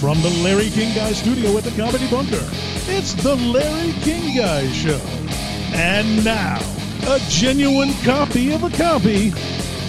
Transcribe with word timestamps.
From 0.00 0.22
the 0.22 0.30
Larry 0.42 0.70
King 0.70 0.94
Guy 0.94 1.12
studio 1.12 1.58
at 1.58 1.64
the 1.64 1.70
Comedy 1.72 2.08
Bunker, 2.08 2.40
it's 2.88 3.12
the 3.12 3.36
Larry 3.36 3.92
King 4.00 4.34
Guy 4.34 4.66
Show. 4.72 4.98
And 5.74 6.24
now, 6.24 6.58
a 7.06 7.18
genuine 7.28 7.92
copy 8.02 8.50
of 8.54 8.64
a 8.64 8.70
copy. 8.70 9.28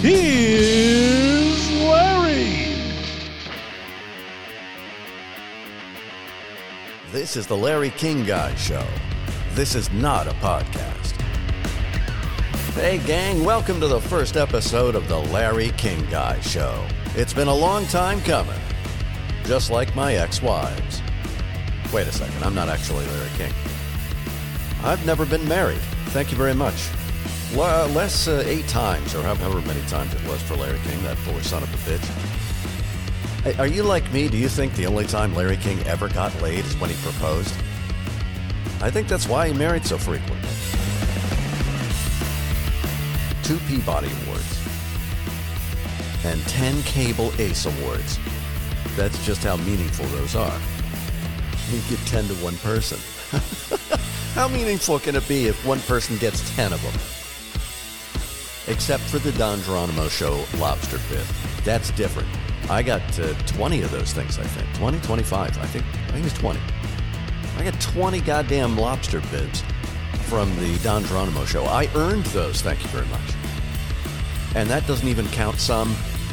Here's 0.02 1.70
Larry. 1.80 2.76
This 7.10 7.34
is 7.34 7.46
the 7.46 7.56
Larry 7.56 7.88
King 7.88 8.26
Guy 8.26 8.54
Show. 8.56 8.86
This 9.52 9.74
is 9.74 9.90
not 9.92 10.26
a 10.26 10.32
podcast. 10.32 11.18
Hey, 12.74 12.98
gang, 12.98 13.44
welcome 13.44 13.80
to 13.80 13.88
the 13.88 14.02
first 14.02 14.36
episode 14.36 14.94
of 14.94 15.08
the 15.08 15.18
Larry 15.18 15.70
King 15.78 16.04
Guy 16.10 16.38
Show. 16.40 16.86
It's 17.16 17.32
been 17.32 17.48
a 17.48 17.54
long 17.54 17.86
time 17.86 18.20
coming, 18.20 18.60
just 19.44 19.70
like 19.70 19.94
my 19.94 20.14
ex 20.14 20.40
wives. 20.40 21.02
Wait 21.92 22.06
a 22.06 22.12
second, 22.12 22.42
I'm 22.42 22.54
not 22.54 22.68
actually 22.68 23.06
Larry 23.06 23.30
King. 23.36 23.52
I've 24.84 25.04
never 25.06 25.26
been 25.26 25.46
married. 25.48 25.80
Thank 26.10 26.30
you 26.30 26.36
very 26.36 26.54
much. 26.54 26.88
L- 27.54 27.88
less 27.88 28.28
uh, 28.28 28.42
eight 28.46 28.66
times, 28.68 29.14
or 29.14 29.22
however 29.22 29.60
many 29.66 29.82
times 29.82 30.14
it 30.14 30.26
was 30.26 30.40
for 30.42 30.56
Larry 30.56 30.78
King, 30.84 31.02
that 31.04 31.16
foolish 31.18 31.46
son 31.46 31.62
of 31.62 31.72
a 31.74 31.90
bitch. 31.90 33.58
Are 33.58 33.66
you 33.66 33.82
like 33.82 34.10
me? 34.12 34.28
Do 34.28 34.36
you 34.36 34.48
think 34.48 34.74
the 34.74 34.86
only 34.86 35.04
time 35.04 35.34
Larry 35.34 35.56
King 35.56 35.80
ever 35.86 36.08
got 36.08 36.40
laid 36.40 36.64
is 36.64 36.76
when 36.78 36.90
he 36.90 36.96
proposed? 37.02 37.54
I 38.80 38.90
think 38.90 39.08
that's 39.08 39.28
why 39.28 39.48
he 39.48 39.54
married 39.54 39.84
so 39.84 39.98
frequently. 39.98 40.48
Two 43.42 43.58
Peabody 43.66 44.10
Awards 44.24 44.58
and 46.24 46.40
10 46.48 46.82
Cable 46.84 47.32
Ace 47.38 47.66
Awards. 47.66 48.18
That's 48.96 49.24
just 49.24 49.42
how 49.42 49.56
meaningful 49.56 50.06
those 50.06 50.36
are. 50.36 50.60
You 51.70 51.80
get 51.88 51.98
10 52.06 52.28
to 52.28 52.34
one 52.34 52.56
person. 52.58 52.98
how 54.34 54.48
meaningful 54.48 54.98
can 54.98 55.16
it 55.16 55.26
be 55.26 55.46
if 55.46 55.64
one 55.66 55.80
person 55.80 56.18
gets 56.18 56.54
10 56.54 56.72
of 56.72 56.82
them? 56.82 56.92
Except 58.72 59.02
for 59.04 59.18
the 59.18 59.32
Don 59.32 59.60
Geronimo 59.62 60.08
Show 60.08 60.44
lobster 60.58 60.98
bit. 61.08 61.26
That's 61.64 61.90
different. 61.92 62.28
I 62.70 62.82
got 62.82 63.02
uh, 63.18 63.32
20 63.46 63.82
of 63.82 63.90
those 63.90 64.12
things, 64.12 64.38
I 64.38 64.44
think. 64.44 64.72
20, 64.76 65.00
25. 65.00 65.58
I 65.58 65.66
think, 65.66 65.84
I 66.08 66.12
think 66.12 66.26
it's 66.26 66.38
20. 66.38 66.60
I 67.56 67.64
got 67.64 67.80
20 67.80 68.20
goddamn 68.20 68.76
lobster 68.76 69.20
bibs 69.32 69.62
from 70.24 70.54
the 70.56 70.78
Don 70.82 71.04
Geronimo 71.04 71.44
show. 71.44 71.64
I 71.64 71.88
earned 71.94 72.24
those, 72.26 72.62
thank 72.62 72.82
you 72.82 72.88
very 72.88 73.06
much. 73.06 73.34
And 74.54 74.68
that 74.70 74.86
doesn't 74.86 75.08
even 75.08 75.26
count 75.28 75.58
some 75.58 75.90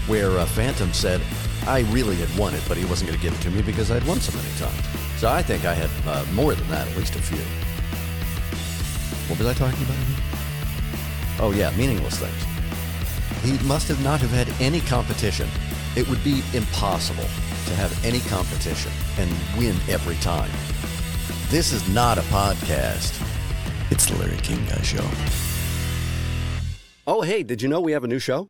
where 0.08 0.38
uh, 0.38 0.46
Phantom 0.46 0.92
said, 0.94 1.22
I 1.68 1.82
really 1.92 2.16
had 2.16 2.36
won 2.38 2.54
it, 2.54 2.64
but 2.68 2.78
he 2.78 2.86
wasn't 2.86 3.10
going 3.10 3.20
to 3.20 3.24
give 3.24 3.34
it 3.34 3.42
to 3.44 3.52
me 3.52 3.62
because 3.62 3.92
I'd 3.92 4.04
won 4.06 4.20
so 4.20 4.36
many 4.38 4.50
times. 4.58 4.86
So 5.18 5.30
I 5.30 5.42
think 5.42 5.66
I 5.66 5.74
had 5.74 5.90
uh, 6.08 6.26
more 6.34 6.56
than 6.56 6.68
that, 6.70 6.88
at 6.88 6.98
least 6.98 7.16
a 7.16 7.22
few. 7.22 7.38
What 9.30 9.38
was 9.38 9.48
I 9.48 9.54
talking 9.54 9.84
about? 9.84 9.98
Oh, 11.40 11.52
yeah, 11.52 11.72
meaningless 11.78 12.18
things. 12.18 12.46
He 13.44 13.68
must 13.68 13.88
have 13.88 14.04
not 14.04 14.20
have 14.22 14.32
had 14.32 14.50
any 14.62 14.82
competition. 14.82 15.48
It 15.96 16.08
would 16.10 16.24
be 16.24 16.42
impossible 16.54 17.24
to 17.24 17.76
have 17.76 17.94
any 18.06 18.20
competition 18.22 18.92
and 19.18 19.30
win 19.58 19.76
every 19.88 20.16
time. 20.16 20.52
This 21.50 21.72
is 21.72 21.88
not 21.90 22.18
a 22.18 22.22
podcast. 22.24 23.22
It's 23.92 24.06
the 24.06 24.18
Larry 24.18 24.38
King 24.38 24.64
Guy 24.66 24.82
Show. 24.82 25.08
Oh, 27.08 27.22
hey, 27.22 27.44
did 27.44 27.62
you 27.62 27.68
know 27.68 27.80
we 27.80 27.92
have 27.94 28.04
a 28.04 28.08
new 28.08 28.20
show? 28.20 28.50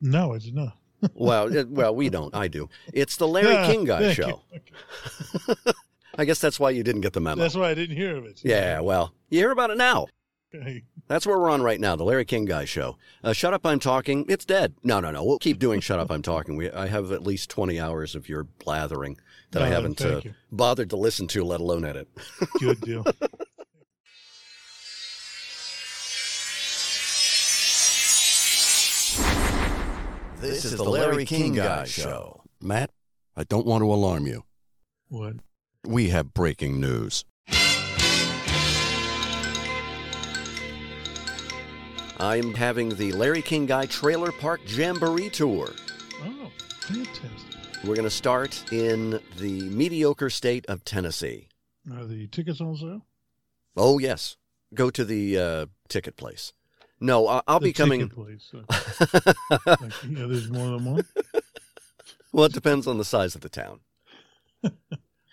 No, 0.00 0.34
I 0.34 0.38
did 0.38 0.54
not. 0.54 0.76
Well, 1.14 1.50
well, 1.68 1.94
we 1.94 2.08
don't. 2.08 2.34
I 2.34 2.48
do. 2.48 2.68
It's 2.92 3.16
the 3.16 3.28
Larry 3.28 3.56
Ah, 3.56 3.66
King 3.66 3.84
Guy 3.84 4.12
Show. 4.12 4.42
Okay. 4.54 5.72
I 6.18 6.24
guess 6.24 6.38
that's 6.40 6.58
why 6.60 6.70
you 6.70 6.82
didn't 6.82 7.00
get 7.02 7.12
the 7.12 7.20
memo. 7.20 7.40
That's 7.40 7.54
why 7.54 7.70
I 7.70 7.74
didn't 7.74 7.96
hear 7.96 8.16
of 8.16 8.24
it. 8.26 8.40
yeah, 8.42 8.80
well, 8.80 9.14
you 9.28 9.38
hear 9.38 9.50
about 9.52 9.70
it 9.70 9.78
now. 9.78 10.06
Okay. 10.54 10.82
That's 11.06 11.26
where 11.26 11.38
we're 11.38 11.50
on 11.50 11.62
right 11.62 11.80
now, 11.80 11.96
the 11.96 12.04
Larry 12.04 12.24
King 12.24 12.44
Guy 12.44 12.64
Show. 12.64 12.96
Uh, 13.22 13.32
Shut 13.32 13.54
Up, 13.54 13.64
I'm 13.64 13.78
Talking. 13.80 14.26
It's 14.28 14.44
dead. 14.44 14.74
No, 14.82 15.00
no, 15.00 15.10
no. 15.10 15.24
We'll 15.24 15.38
keep 15.38 15.58
doing 15.58 15.80
Shut 15.80 15.98
Up, 16.00 16.10
I'm 16.10 16.22
Talking. 16.22 16.56
We, 16.56 16.70
I 16.70 16.86
have 16.88 17.12
at 17.12 17.22
least 17.22 17.50
20 17.50 17.78
hours 17.80 18.14
of 18.14 18.28
your 18.28 18.44
blathering 18.44 19.16
that 19.52 19.62
I 19.62 19.68
haven't 19.68 20.00
uh, 20.00 20.20
bothered 20.52 20.90
to 20.90 20.96
listen 20.96 21.26
to, 21.28 21.44
let 21.44 21.60
alone 21.60 21.84
edit. 21.84 22.08
Good 22.60 22.80
deal. 22.80 23.04
This, 30.40 30.64
is, 30.64 30.76
the 30.76 30.84
Larry 30.84 31.26
King 31.26 31.52
Guy 31.52 31.84
Show. 31.84 32.42
Matt, 32.62 32.90
I 33.36 33.44
don't 33.44 33.66
want 33.66 33.82
to 33.82 33.92
alarm 33.92 34.26
you. 34.26 34.44
What? 35.08 35.34
We 35.86 36.08
have 36.08 36.32
breaking 36.32 36.80
news. 36.80 37.26
I'm 42.18 42.54
having 42.54 42.90
the 42.90 43.12
Larry 43.12 43.42
King 43.42 43.66
Guy 43.66 43.84
Trailer 43.84 44.32
Park 44.32 44.60
Jamboree 44.66 45.28
Tour. 45.28 45.68
Oh, 46.22 46.50
fantastic. 46.80 47.30
We're 47.84 47.94
going 47.94 48.04
to 48.04 48.10
start 48.10 48.72
in 48.72 49.20
the 49.38 49.68
mediocre 49.68 50.30
state 50.30 50.64
of 50.66 50.84
Tennessee. 50.86 51.48
Are 51.92 52.04
the 52.06 52.26
tickets 52.28 52.62
on 52.62 52.76
sale? 52.76 53.06
Oh, 53.76 53.98
yes. 53.98 54.36
Go 54.72 54.88
to 54.88 55.04
the 55.04 55.38
uh, 55.38 55.66
ticket 55.88 56.16
place. 56.16 56.54
No, 57.00 57.42
I'll 57.46 57.60
be 57.60 57.72
coming. 57.72 58.08
place. 58.08 58.52
Uh, 58.52 58.62
like, 59.66 59.92
yeah, 60.08 60.26
there's 60.26 60.50
more 60.50 60.66
than 60.66 60.84
one. 60.84 61.04
well, 62.32 62.44
it 62.44 62.52
depends 62.52 62.86
on 62.86 62.98
the 62.98 63.04
size 63.04 63.34
of 63.34 63.40
the 63.40 63.48
town. 63.48 63.80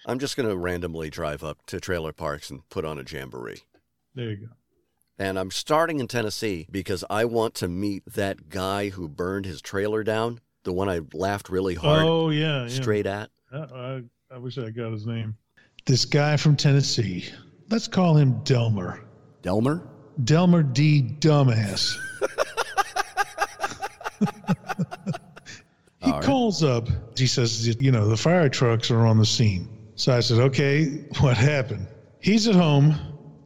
I'm 0.05 0.19
just 0.19 0.37
going 0.37 0.47
to 0.47 0.55
randomly 0.55 1.09
drive 1.09 1.43
up 1.43 1.65
to 1.65 1.81
trailer 1.81 2.13
parks 2.13 2.49
and 2.49 2.67
put 2.69 2.85
on 2.85 2.97
a 2.97 3.03
jamboree. 3.03 3.63
There 4.15 4.29
you 4.29 4.37
go. 4.37 4.47
And 5.19 5.37
I'm 5.37 5.51
starting 5.51 5.99
in 5.99 6.07
Tennessee 6.07 6.67
because 6.71 7.03
I 7.09 7.25
want 7.25 7.55
to 7.55 7.67
meet 7.67 8.03
that 8.05 8.49
guy 8.49 8.89
who 8.89 9.09
burned 9.09 9.45
his 9.45 9.61
trailer 9.61 10.03
down, 10.03 10.39
the 10.63 10.71
one 10.71 10.87
I 10.87 11.01
laughed 11.13 11.49
really 11.49 11.75
hard 11.75 12.03
oh 12.05 12.29
yeah, 12.29 12.63
yeah. 12.63 12.69
straight 12.69 13.07
at. 13.07 13.31
I, 13.51 13.57
I, 13.57 14.01
I 14.31 14.37
wish 14.37 14.57
I 14.57 14.69
got 14.69 14.91
his 14.91 15.05
name. 15.05 15.35
This 15.85 16.05
guy 16.05 16.37
from 16.37 16.55
Tennessee. 16.55 17.25
Let's 17.69 17.87
call 17.87 18.15
him 18.15 18.41
Delmer. 18.43 19.03
Delmer? 19.41 19.89
Delmer 20.23 20.63
D. 20.63 21.15
Dumbass. 21.19 21.95
he 26.03 26.11
right. 26.11 26.23
calls 26.23 26.63
up. 26.63 26.87
He 27.17 27.27
says, 27.27 27.67
you 27.81 27.91
know, 27.91 28.07
the 28.07 28.17
fire 28.17 28.49
trucks 28.49 28.91
are 28.91 29.05
on 29.05 29.17
the 29.17 29.25
scene. 29.25 29.67
So 29.95 30.15
I 30.15 30.19
said, 30.19 30.39
okay, 30.39 31.05
what 31.19 31.37
happened? 31.37 31.87
He's 32.19 32.47
at 32.47 32.55
home. 32.55 32.95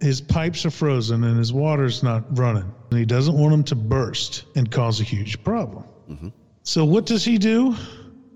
His 0.02 0.20
pipes 0.20 0.66
are 0.66 0.72
frozen 0.72 1.24
and 1.24 1.38
his 1.38 1.54
water's 1.54 2.04
not 2.04 2.38
running. 2.38 2.74
And 2.90 3.00
he 3.00 3.06
doesn't 3.06 3.38
want 3.38 3.52
them 3.52 3.64
to 3.66 3.76
burst 3.76 4.46
and 4.56 4.70
cause 4.70 5.00
a 5.00 5.04
huge 5.04 5.44
problem. 5.44 5.86
Mm-hmm. 6.10 6.30
So 6.64 6.86
what 6.86 7.06
does 7.06 7.24
he 7.24 7.38
do? 7.38 7.76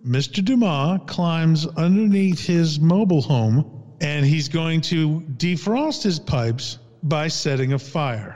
Mr. 0.06 0.44
Dumas 0.44 1.01
climbs 1.07 1.66
underneath 1.66 2.45
his 2.45 2.79
mobile 2.79 3.22
home 3.22 3.95
and 4.01 4.25
he's 4.25 4.50
going 4.50 4.81
to 4.81 5.22
defrost 5.38 6.03
his 6.03 6.19
pipes 6.19 6.78
by 7.06 7.28
setting 7.28 7.74
a 7.74 7.80
fire. 7.80 8.36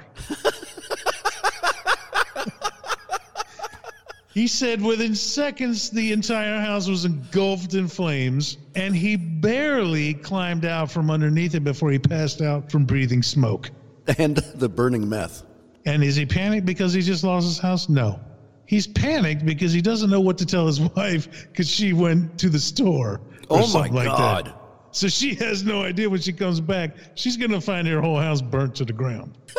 he 4.33 4.47
said 4.47 4.81
within 4.81 5.15
seconds 5.15 5.89
the 5.89 6.11
entire 6.11 6.59
house 6.59 6.87
was 6.87 7.03
engulfed 7.03 7.73
in 7.73 7.87
flames 7.87 8.57
and 8.75 8.95
he 8.95 9.15
barely 9.15 10.13
climbed 10.13 10.65
out 10.65 10.91
from 10.91 11.09
underneath 11.09 11.55
it 11.55 11.63
before 11.63 11.91
he 11.91 11.99
passed 11.99 12.41
out 12.41 12.71
from 12.71 12.85
breathing 12.85 13.23
smoke. 13.23 13.69
And 14.17 14.37
the 14.37 14.69
burning 14.69 15.09
meth. 15.09 15.43
And 15.85 16.03
is 16.03 16.15
he 16.15 16.25
panicked 16.25 16.65
because 16.65 16.93
he 16.93 17.01
just 17.01 17.23
lost 17.23 17.47
his 17.47 17.59
house? 17.59 17.89
No. 17.89 18.19
He's 18.65 18.85
panicked 18.85 19.45
because 19.45 19.73
he 19.73 19.81
doesn't 19.81 20.11
know 20.11 20.21
what 20.21 20.37
to 20.37 20.45
tell 20.45 20.67
his 20.67 20.79
wife 20.95 21.47
because 21.47 21.67
she 21.67 21.93
went 21.93 22.37
to 22.39 22.49
the 22.49 22.59
store. 22.59 23.21
Or 23.49 23.57
Oh 23.57 23.61
my 23.61 23.65
something 23.65 23.93
like 23.93 24.05
God. 24.07 24.45
That. 24.45 24.58
So 24.91 25.07
she 25.07 25.35
has 25.45 25.63
no 25.63 25.83
idea 25.83 26.09
when 26.09 26.21
she 26.21 26.33
comes 26.33 26.59
back. 26.59 26.95
She's 27.15 27.37
going 27.37 27.51
to 27.51 27.61
find 27.61 27.87
her 27.87 28.01
whole 28.01 28.19
house 28.19 28.41
burnt 28.41 28.75
to 28.75 28.85
the 28.85 28.93
ground. 28.93 29.37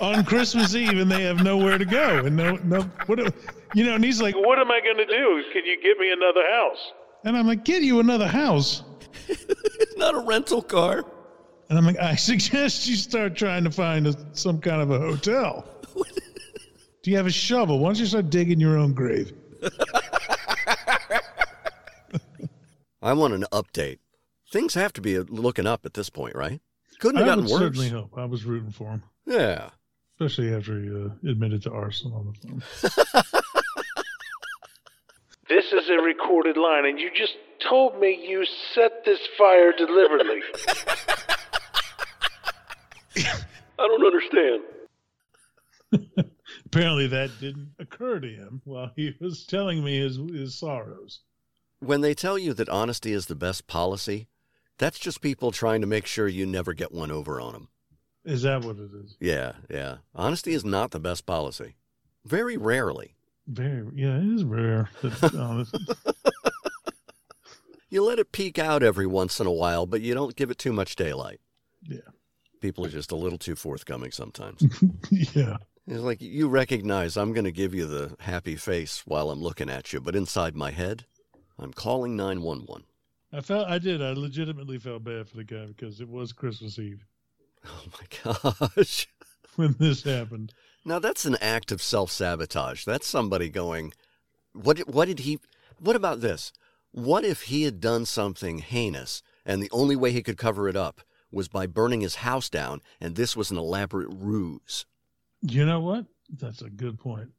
On 0.00 0.24
Christmas 0.24 0.74
Eve, 0.76 0.98
and 0.98 1.10
they 1.10 1.22
have 1.24 1.42
nowhere 1.42 1.76
to 1.76 1.84
go. 1.84 2.18
And 2.24 2.36
no, 2.36 2.54
no, 2.56 2.82
what, 3.06 3.18
do- 3.18 3.26
you 3.74 3.84
know, 3.84 3.94
and 3.96 4.04
he's 4.04 4.22
like, 4.22 4.36
What 4.36 4.58
am 4.58 4.70
I 4.70 4.80
going 4.80 4.96
to 4.96 5.06
do? 5.06 5.42
Can 5.52 5.64
you 5.64 5.80
give 5.82 5.98
me 5.98 6.12
another 6.12 6.42
house? 6.50 6.92
And 7.24 7.36
I'm 7.36 7.46
like, 7.48 7.64
Get 7.64 7.82
you 7.82 7.98
another 7.98 8.28
house. 8.28 8.84
It's 9.26 9.96
not 9.96 10.14
a 10.14 10.20
rental 10.20 10.62
car. 10.62 11.04
And 11.68 11.76
I'm 11.76 11.84
like, 11.84 11.98
I 11.98 12.14
suggest 12.14 12.86
you 12.86 12.94
start 12.96 13.34
trying 13.36 13.64
to 13.64 13.70
find 13.70 14.06
a, 14.06 14.14
some 14.32 14.60
kind 14.60 14.80
of 14.80 14.90
a 14.92 14.98
hotel. 15.00 15.66
Do 17.02 17.10
you 17.10 17.16
have 17.16 17.26
a 17.26 17.30
shovel? 17.30 17.78
Why 17.80 17.88
don't 17.88 17.98
you 17.98 18.06
start 18.06 18.30
digging 18.30 18.60
your 18.60 18.78
own 18.78 18.94
grave? 18.94 19.32
I 23.00 23.12
want 23.12 23.34
an 23.34 23.44
update. 23.52 23.98
Things 24.50 24.74
have 24.74 24.92
to 24.94 25.00
be 25.00 25.18
looking 25.18 25.66
up 25.66 25.86
at 25.86 25.94
this 25.94 26.10
point, 26.10 26.34
right? 26.34 26.60
Couldn't 27.00 27.18
have 27.18 27.26
I 27.26 27.30
gotten 27.30 27.44
would 27.44 27.52
worse. 27.52 27.60
certainly 27.60 27.88
hope. 27.90 28.12
I 28.16 28.24
was 28.24 28.44
rooting 28.44 28.72
for 28.72 28.90
him, 28.90 29.02
Yeah. 29.26 29.70
especially 30.18 30.52
after 30.54 30.80
he 30.80 30.88
uh, 30.90 31.10
admitted 31.30 31.62
to 31.62 31.72
arson 31.72 32.12
on 32.12 32.32
the 32.32 32.48
phone. 32.48 32.62
This 35.48 35.72
is 35.72 35.88
a 35.88 35.94
recorded 36.02 36.58
line, 36.58 36.84
and 36.84 36.98
you 37.00 37.08
just 37.14 37.32
told 37.70 37.98
me 37.98 38.22
you 38.28 38.44
set 38.74 39.02
this 39.06 39.18
fire 39.38 39.72
deliberately. 39.72 40.40
I 43.16 43.42
don't 43.78 44.04
understand. 44.04 44.62
Apparently, 46.66 47.06
that 47.06 47.30
didn't 47.40 47.70
occur 47.78 48.20
to 48.20 48.28
him 48.28 48.60
while 48.66 48.92
he 48.94 49.14
was 49.22 49.46
telling 49.46 49.82
me 49.82 49.98
his, 49.98 50.16
his 50.16 50.58
sorrows. 50.58 51.20
When 51.80 52.00
they 52.00 52.14
tell 52.14 52.38
you 52.38 52.54
that 52.54 52.68
honesty 52.68 53.12
is 53.12 53.26
the 53.26 53.34
best 53.34 53.66
policy, 53.66 54.28
that's 54.78 54.98
just 54.98 55.20
people 55.20 55.52
trying 55.52 55.80
to 55.80 55.86
make 55.86 56.06
sure 56.06 56.28
you 56.28 56.46
never 56.46 56.72
get 56.74 56.92
one 56.92 57.10
over 57.10 57.40
on 57.40 57.52
them. 57.52 57.68
Is 58.24 58.42
that 58.42 58.64
what 58.64 58.76
it 58.76 58.90
is? 59.04 59.16
Yeah, 59.20 59.52
yeah. 59.70 59.98
Honesty 60.14 60.52
is 60.52 60.64
not 60.64 60.90
the 60.90 61.00
best 61.00 61.24
policy. 61.24 61.76
Very 62.24 62.56
rarely. 62.56 63.14
Very, 63.46 63.86
yeah, 63.94 64.18
it 64.18 64.34
is 64.34 64.44
rare. 64.44 64.90
You 67.90 68.04
let 68.04 68.18
it 68.18 68.32
peek 68.32 68.58
out 68.58 68.82
every 68.82 69.06
once 69.06 69.40
in 69.40 69.46
a 69.46 69.52
while, 69.52 69.86
but 69.86 70.02
you 70.02 70.12
don't 70.14 70.36
give 70.36 70.50
it 70.50 70.58
too 70.58 70.72
much 70.72 70.94
daylight. 70.94 71.40
Yeah. 71.82 72.00
People 72.60 72.84
are 72.84 72.90
just 72.90 73.12
a 73.12 73.16
little 73.16 73.38
too 73.38 73.56
forthcoming 73.56 74.10
sometimes. 74.10 74.62
yeah. 75.10 75.56
It's 75.86 76.02
like 76.02 76.20
you 76.20 76.48
recognize 76.48 77.16
I'm 77.16 77.32
going 77.32 77.46
to 77.46 77.52
give 77.52 77.74
you 77.74 77.86
the 77.86 78.14
happy 78.20 78.56
face 78.56 79.04
while 79.06 79.30
I'm 79.30 79.40
looking 79.40 79.70
at 79.70 79.92
you, 79.92 80.00
but 80.00 80.14
inside 80.14 80.54
my 80.54 80.70
head, 80.70 81.06
I'm 81.58 81.72
calling 81.72 82.16
911. 82.16 82.84
I 83.32 83.40
felt 83.40 83.68
I 83.68 83.78
did. 83.78 84.00
I 84.02 84.12
legitimately 84.12 84.78
felt 84.78 85.04
bad 85.04 85.28
for 85.28 85.36
the 85.36 85.44
guy 85.44 85.66
because 85.66 86.00
it 86.00 86.08
was 86.08 86.32
Christmas 86.32 86.78
Eve 86.78 87.04
Oh 87.66 87.84
my 87.92 88.32
gosh. 88.76 89.06
when 89.56 89.74
this 89.78 90.02
happened. 90.04 90.54
Now 90.84 90.98
that's 90.98 91.24
an 91.24 91.36
act 91.40 91.72
of 91.72 91.82
self-sabotage. 91.82 92.84
That's 92.84 93.06
somebody 93.06 93.48
going, 93.48 93.92
what 94.52 94.78
what 94.88 95.08
did 95.08 95.20
he 95.20 95.40
What 95.78 95.96
about 95.96 96.20
this? 96.20 96.52
What 96.92 97.24
if 97.24 97.42
he 97.42 97.64
had 97.64 97.80
done 97.80 98.06
something 98.06 98.58
heinous 98.58 99.22
and 99.44 99.62
the 99.62 99.70
only 99.72 99.96
way 99.96 100.12
he 100.12 100.22
could 100.22 100.38
cover 100.38 100.68
it 100.68 100.76
up 100.76 101.02
was 101.30 101.48
by 101.48 101.66
burning 101.66 102.00
his 102.00 102.16
house 102.16 102.48
down 102.48 102.80
and 103.00 103.14
this 103.14 103.36
was 103.36 103.50
an 103.50 103.58
elaborate 103.58 104.08
ruse? 104.10 104.86
You 105.42 105.66
know 105.66 105.80
what? 105.80 106.06
That's 106.30 106.62
a 106.62 106.70
good 106.70 106.98
point. 106.98 107.30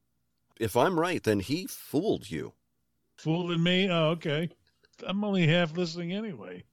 If 0.60 0.75
I'm 0.75 1.00
right, 1.00 1.24
then 1.24 1.39
he 1.39 1.66
fooled 1.68 2.30
you. 2.30 2.54
Fooling 3.19 3.62
me? 3.62 3.89
Oh, 3.89 4.12
okay. 4.12 4.50
I'm 5.06 5.25
only 5.25 5.45
half 5.45 5.75
listening 5.75 6.13
anyway. 6.13 6.63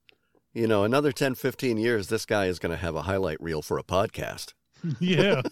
You 0.52 0.68
know, 0.68 0.84
another 0.84 1.10
10, 1.10 1.34
15 1.34 1.76
years, 1.76 2.06
this 2.06 2.24
guy 2.24 2.46
is 2.46 2.60
going 2.60 2.70
to 2.70 2.76
have 2.76 2.94
a 2.94 3.02
highlight 3.02 3.42
reel 3.42 3.62
for 3.62 3.78
a 3.78 3.82
podcast. 3.82 4.54
yeah. 5.00 5.42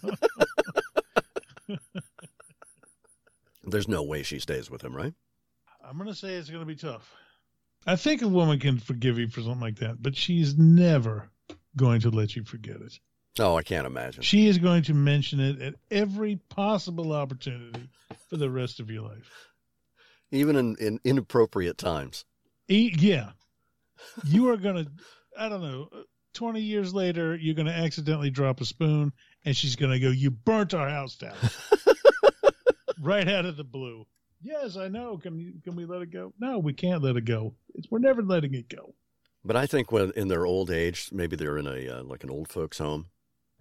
There's 3.65 3.89
no 3.89 4.03
way 4.03 4.23
she 4.23 4.39
stays 4.39 4.71
with 4.71 4.83
him, 4.83 4.95
right? 4.95 5.13
I'm 5.83 5.97
going 5.97 6.07
to 6.07 6.15
say 6.15 6.35
it's 6.35 6.49
going 6.49 6.61
to 6.61 6.65
be 6.65 6.77
tough. 6.77 7.13
I 7.85 7.97
think 7.97 8.21
a 8.21 8.27
woman 8.29 8.57
can 8.59 8.79
forgive 8.79 9.19
you 9.19 9.27
for 9.27 9.41
something 9.41 9.59
like 9.59 9.79
that, 9.79 10.01
but 10.01 10.15
she's 10.15 10.57
never 10.57 11.29
going 11.75 11.99
to 12.01 12.09
let 12.09 12.37
you 12.37 12.45
forget 12.45 12.77
it. 12.77 12.99
Oh, 13.37 13.57
I 13.57 13.63
can't 13.63 13.85
imagine. 13.85 14.23
She 14.23 14.47
is 14.47 14.59
going 14.59 14.83
to 14.83 14.93
mention 14.93 15.41
it 15.41 15.61
at 15.61 15.75
every 15.91 16.37
possible 16.47 17.11
opportunity 17.11 17.89
for 18.29 18.37
the 18.37 18.49
rest 18.49 18.79
of 18.79 18.89
your 18.89 19.03
life. 19.03 19.29
Even 20.31 20.55
in, 20.55 20.75
in 20.79 20.99
inappropriate 21.03 21.77
times. 21.77 22.25
E- 22.67 22.93
yeah. 22.97 23.31
You 24.25 24.49
are 24.49 24.57
going 24.57 24.85
to, 24.85 24.91
I 25.37 25.49
don't 25.49 25.61
know, 25.61 25.89
20 26.33 26.61
years 26.61 26.93
later, 26.93 27.35
you're 27.35 27.55
going 27.55 27.67
to 27.67 27.73
accidentally 27.73 28.29
drop 28.29 28.59
a 28.61 28.65
spoon 28.65 29.13
and 29.45 29.55
she's 29.55 29.75
going 29.75 29.91
to 29.91 29.99
go, 29.99 30.09
You 30.09 30.31
burnt 30.31 30.73
our 30.73 30.89
house 30.89 31.15
down. 31.15 31.35
right 33.01 33.27
out 33.27 33.45
of 33.45 33.57
the 33.57 33.63
blue. 33.63 34.05
Yes, 34.41 34.77
I 34.77 34.89
know. 34.89 35.17
Can 35.17 35.39
you, 35.39 35.53
can 35.63 35.75
we 35.75 35.85
let 35.85 36.01
it 36.01 36.11
go? 36.11 36.33
No, 36.39 36.59
we 36.59 36.73
can't 36.73 37.01
let 37.03 37.15
it 37.15 37.25
go. 37.25 37.55
It's, 37.73 37.89
we're 37.89 37.99
never 37.99 38.21
letting 38.21 38.53
it 38.53 38.69
go. 38.69 38.93
But 39.43 39.55
I 39.55 39.65
think 39.65 39.91
when 39.91 40.11
in 40.15 40.27
their 40.27 40.45
old 40.45 40.71
age, 40.71 41.09
maybe 41.11 41.35
they're 41.35 41.57
in 41.57 41.67
a 41.67 41.99
uh, 41.99 42.03
like 42.03 42.23
an 42.23 42.31
old 42.31 42.47
folks 42.47 42.79
home, 42.79 43.07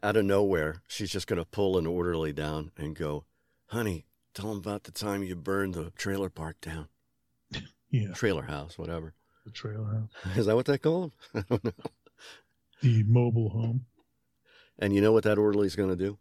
out 0.02 0.16
of 0.16 0.24
nowhere, 0.24 0.82
she's 0.88 1.10
just 1.10 1.26
going 1.26 1.38
to 1.38 1.44
pull 1.44 1.78
an 1.78 1.86
orderly 1.86 2.32
down 2.32 2.72
and 2.76 2.96
go, 2.96 3.24
"Honey, 3.66 4.06
tell 4.34 4.48
them 4.48 4.58
about 4.58 4.84
the 4.84 4.92
time 4.92 5.22
you 5.22 5.34
burned 5.36 5.74
the 5.74 5.90
trailer 5.92 6.28
park 6.30 6.60
down, 6.60 6.88
Yeah, 7.90 8.12
trailer 8.14 8.42
house, 8.42 8.78
whatever." 8.78 9.14
the 9.44 9.50
trailer 9.50 9.84
house, 9.84 10.08
Is 10.36 10.46
that 10.46 10.54
what 10.56 10.66
they 10.66 10.78
call 10.78 11.02
them? 11.02 11.12
I 11.34 11.44
don't 11.48 11.64
know. 11.64 11.72
the 12.80 13.02
mobile 13.04 13.50
home. 13.50 13.86
And 14.78 14.94
you 14.94 15.00
know 15.00 15.12
what 15.12 15.24
that 15.24 15.38
orderly's 15.38 15.76
going 15.76 15.90
to 15.90 15.96
do? 15.96 16.18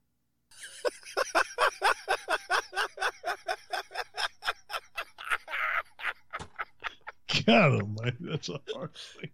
God 7.45 7.81
almighty, 7.81 8.17
that's 8.21 8.49
a 8.49 8.59
harsh 8.73 8.91
thing. 9.19 9.29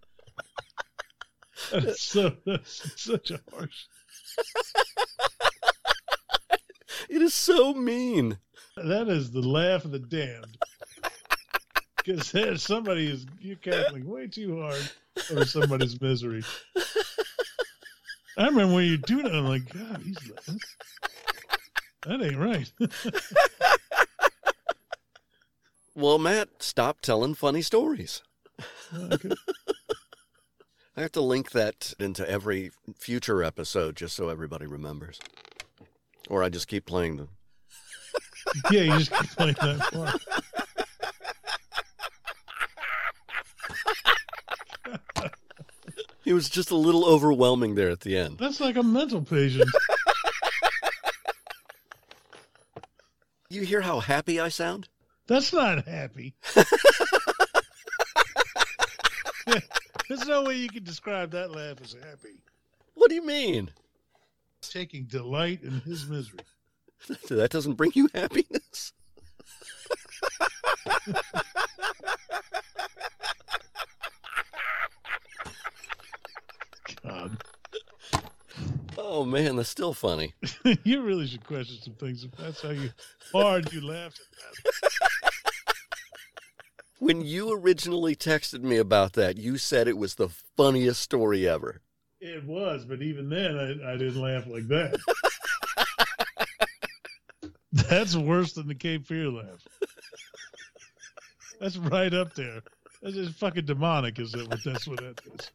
That's 1.72 2.02
so 2.02 2.36
that's 2.46 3.02
such 3.02 3.32
a 3.32 3.40
harsh. 3.54 3.86
It 7.10 7.22
is 7.24 7.34
so 7.34 7.74
mean. 7.74 8.38
That 8.84 9.08
is 9.10 9.32
the 9.32 9.42
laugh 9.42 9.86
of 9.86 9.92
the 9.92 10.00
damned. 10.00 10.58
Because 12.06 12.64
somebody 12.64 13.12
is 13.12 13.28
you're 13.40 13.58
cackling 13.58 14.08
way 14.08 14.26
too 14.26 14.60
hard 14.62 14.82
over 15.30 15.46
somebody's 15.46 16.00
misery. 16.02 16.44
I 18.36 18.48
remember 18.48 18.74
when 18.76 18.86
you 18.86 18.98
do 18.98 19.22
that, 19.22 19.36
I'm 19.36 19.46
like, 19.46 19.70
God, 19.72 20.02
he's 20.04 20.18
laughing. 20.32 20.60
That 22.08 22.24
ain't 22.24 22.38
right. 22.38 22.72
Well, 26.00 26.18
Matt, 26.18 26.64
stop 26.64 27.02
telling 27.02 27.34
funny 27.34 27.62
stories. 27.62 28.24
Okay. 28.96 29.32
I 30.98 31.02
have 31.02 31.12
to 31.12 31.22
link 31.22 31.52
that 31.52 31.94
into 32.00 32.30
every 32.30 32.72
future 32.98 33.44
episode 33.44 33.98
just 33.98 34.16
so 34.16 34.30
everybody 34.30 34.66
remembers. 34.66 35.20
Or 36.30 36.42
I 36.42 36.48
just 36.48 36.70
keep 36.70 36.86
playing 36.86 37.18
them. 37.18 37.30
Yeah, 38.72 38.82
you 38.82 38.98
just 39.00 39.12
keep 39.12 39.30
playing 39.32 39.56
that 39.62 39.80
part. 39.94 40.22
It 46.26 46.34
was 46.34 46.50
just 46.50 46.72
a 46.72 46.76
little 46.76 47.06
overwhelming 47.06 47.76
there 47.76 47.90
at 47.90 48.02
the 48.02 48.18
end. 48.18 48.38
That's 48.38 48.60
like 48.60 48.76
a 48.76 48.84
mental 48.84 49.22
patient. 49.22 49.70
You 53.52 53.64
hear 53.64 53.82
how 53.82 54.00
happy 54.00 54.40
I 54.40 54.50
sound? 54.50 54.90
That's 55.26 55.52
not 55.52 55.88
happy. 55.88 56.36
There's 60.08 60.28
no 60.28 60.44
way 60.44 60.58
you 60.58 60.70
can 60.70 60.84
describe 60.84 61.32
that 61.32 61.50
laugh 61.50 61.82
as 61.84 61.94
happy. 61.94 62.44
What 62.94 63.10
do 63.10 63.16
you 63.16 63.26
mean? 63.26 63.72
Taking 64.62 65.06
delight 65.06 65.64
in 65.64 65.82
his 65.82 66.08
misery. 66.08 66.42
That 67.30 67.50
doesn't 67.52 67.74
bring 67.74 67.92
you 67.96 68.10
happiness? 68.14 68.94
God. 77.04 77.44
Oh 78.98 79.26
man, 79.26 79.56
that's 79.56 79.70
still 79.70 79.94
funny. 79.94 80.34
you 80.84 81.02
really 81.02 81.28
should 81.28 81.46
question 81.46 81.78
some 81.82 81.94
things 81.96 82.24
if 82.24 82.32
that's 82.34 82.62
how 82.62 82.70
you 82.70 82.90
hard 83.32 83.72
you 83.74 83.82
laughed 83.82 84.20
at 84.20 84.64
that. 84.64 85.32
When 87.00 87.22
you 87.22 87.52
originally 87.54 88.16
texted 88.16 88.62
me 88.62 88.78
about 88.78 89.14
that, 89.14 89.38
you 89.38 89.58
said 89.58 89.88
it 89.88 89.98
was 89.98 90.16
the 90.16 90.30
funniest 90.58 91.02
story 91.02 91.48
ever. 91.48 91.82
It 92.20 92.44
was, 92.44 92.84
but 92.84 93.02
even 93.02 93.30
then 93.30 93.58
I, 93.58 93.94
I 93.94 93.98
didn't 93.98 94.22
laugh 94.22 94.46
like 94.48 94.68
that. 94.68 95.00
That's 97.90 98.16
worse 98.16 98.54
than 98.54 98.68
the 98.68 98.76
Cape 98.76 99.06
Fear 99.06 99.30
laugh. 99.30 99.68
That's 101.60 101.78
right 101.78 102.14
up 102.14 102.34
there. 102.36 102.62
That's 103.02 103.16
just 103.16 103.38
fucking 103.40 103.66
demonic, 103.66 104.20
is 104.20 104.32
that 104.32 104.48
what 104.48 104.64
that's 104.64 104.88
what 104.88 105.00
that 105.00 105.22
is. 105.34 105.52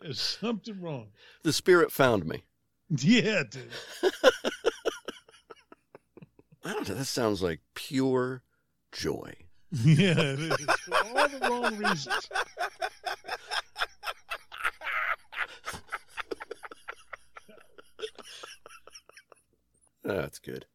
There's 0.00 0.20
something 0.20 0.80
wrong. 0.80 1.08
The 1.42 1.52
spirit 1.52 1.92
found 1.92 2.26
me. 2.26 2.44
Yeah, 2.88 3.42
dude. 3.48 3.70
I 6.64 6.72
don't 6.72 6.88
know. 6.88 6.94
That 6.94 7.04
sounds 7.06 7.42
like 7.42 7.60
pure 7.74 8.42
joy. 8.92 9.34
Yeah, 9.72 10.14
it 10.18 10.40
is. 10.40 10.56
For 10.84 10.96
all 10.96 11.28
the 11.28 11.38
wrong 11.48 11.76
reasons. 11.76 12.28
That's 20.04 20.38
good. 20.38 20.66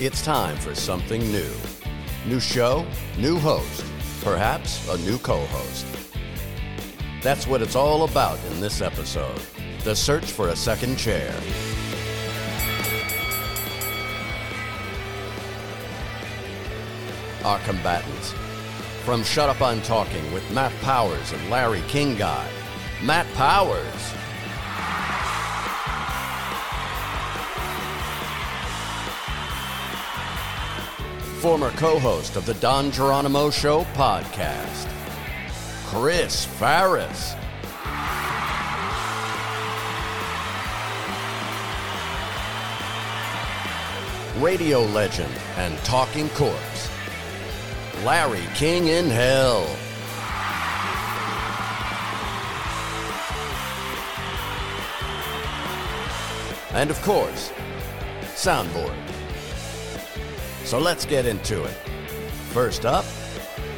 It's 0.00 0.24
time 0.24 0.56
for 0.56 0.74
something 0.74 1.20
new. 1.32 1.52
New 2.26 2.40
show, 2.40 2.86
new 3.18 3.38
host, 3.38 3.84
perhaps 4.22 4.88
a 4.88 4.98
new 4.98 5.18
co 5.18 5.44
host. 5.46 5.86
That's 7.22 7.46
what 7.46 7.62
it's 7.62 7.76
all 7.76 8.04
about 8.04 8.38
in 8.52 8.60
this 8.60 8.80
episode 8.80 9.40
the 9.84 9.94
search 9.94 10.24
for 10.24 10.48
a 10.48 10.56
second 10.56 10.96
chair. 10.96 11.34
our 17.44 17.58
combatants. 17.60 18.32
From 19.04 19.22
Shut 19.22 19.50
Up 19.50 19.60
I'm 19.60 19.82
Talking 19.82 20.32
with 20.32 20.50
Matt 20.50 20.72
Powers 20.80 21.32
and 21.32 21.50
Larry 21.50 21.82
King 21.88 22.16
Guy. 22.16 22.48
Matt 23.02 23.26
Powers. 23.34 24.14
Former 31.44 31.72
co 31.72 31.98
host 31.98 32.36
of 32.36 32.46
the 32.46 32.54
Don 32.54 32.90
Geronimo 32.90 33.50
Show 33.50 33.84
podcast, 33.92 34.88
Chris 35.84 36.46
Farris. 36.46 37.34
radio 44.38 44.80
legend 44.84 45.30
and 45.58 45.76
talking 45.80 46.30
corpse, 46.30 46.88
Larry 48.06 48.46
King 48.54 48.86
in 48.86 49.10
Hell. 49.10 49.66
And 56.72 56.90
of 56.90 56.98
course, 57.02 57.52
soundboard. 58.32 59.13
So 60.74 60.80
let's 60.80 61.06
get 61.06 61.24
into 61.24 61.62
it. 61.62 61.76
First 62.50 62.84
up, 62.84 63.04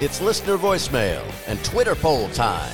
it's 0.00 0.22
listener 0.22 0.56
voicemail 0.56 1.22
and 1.46 1.62
Twitter 1.62 1.94
poll 1.94 2.26
time. 2.30 2.72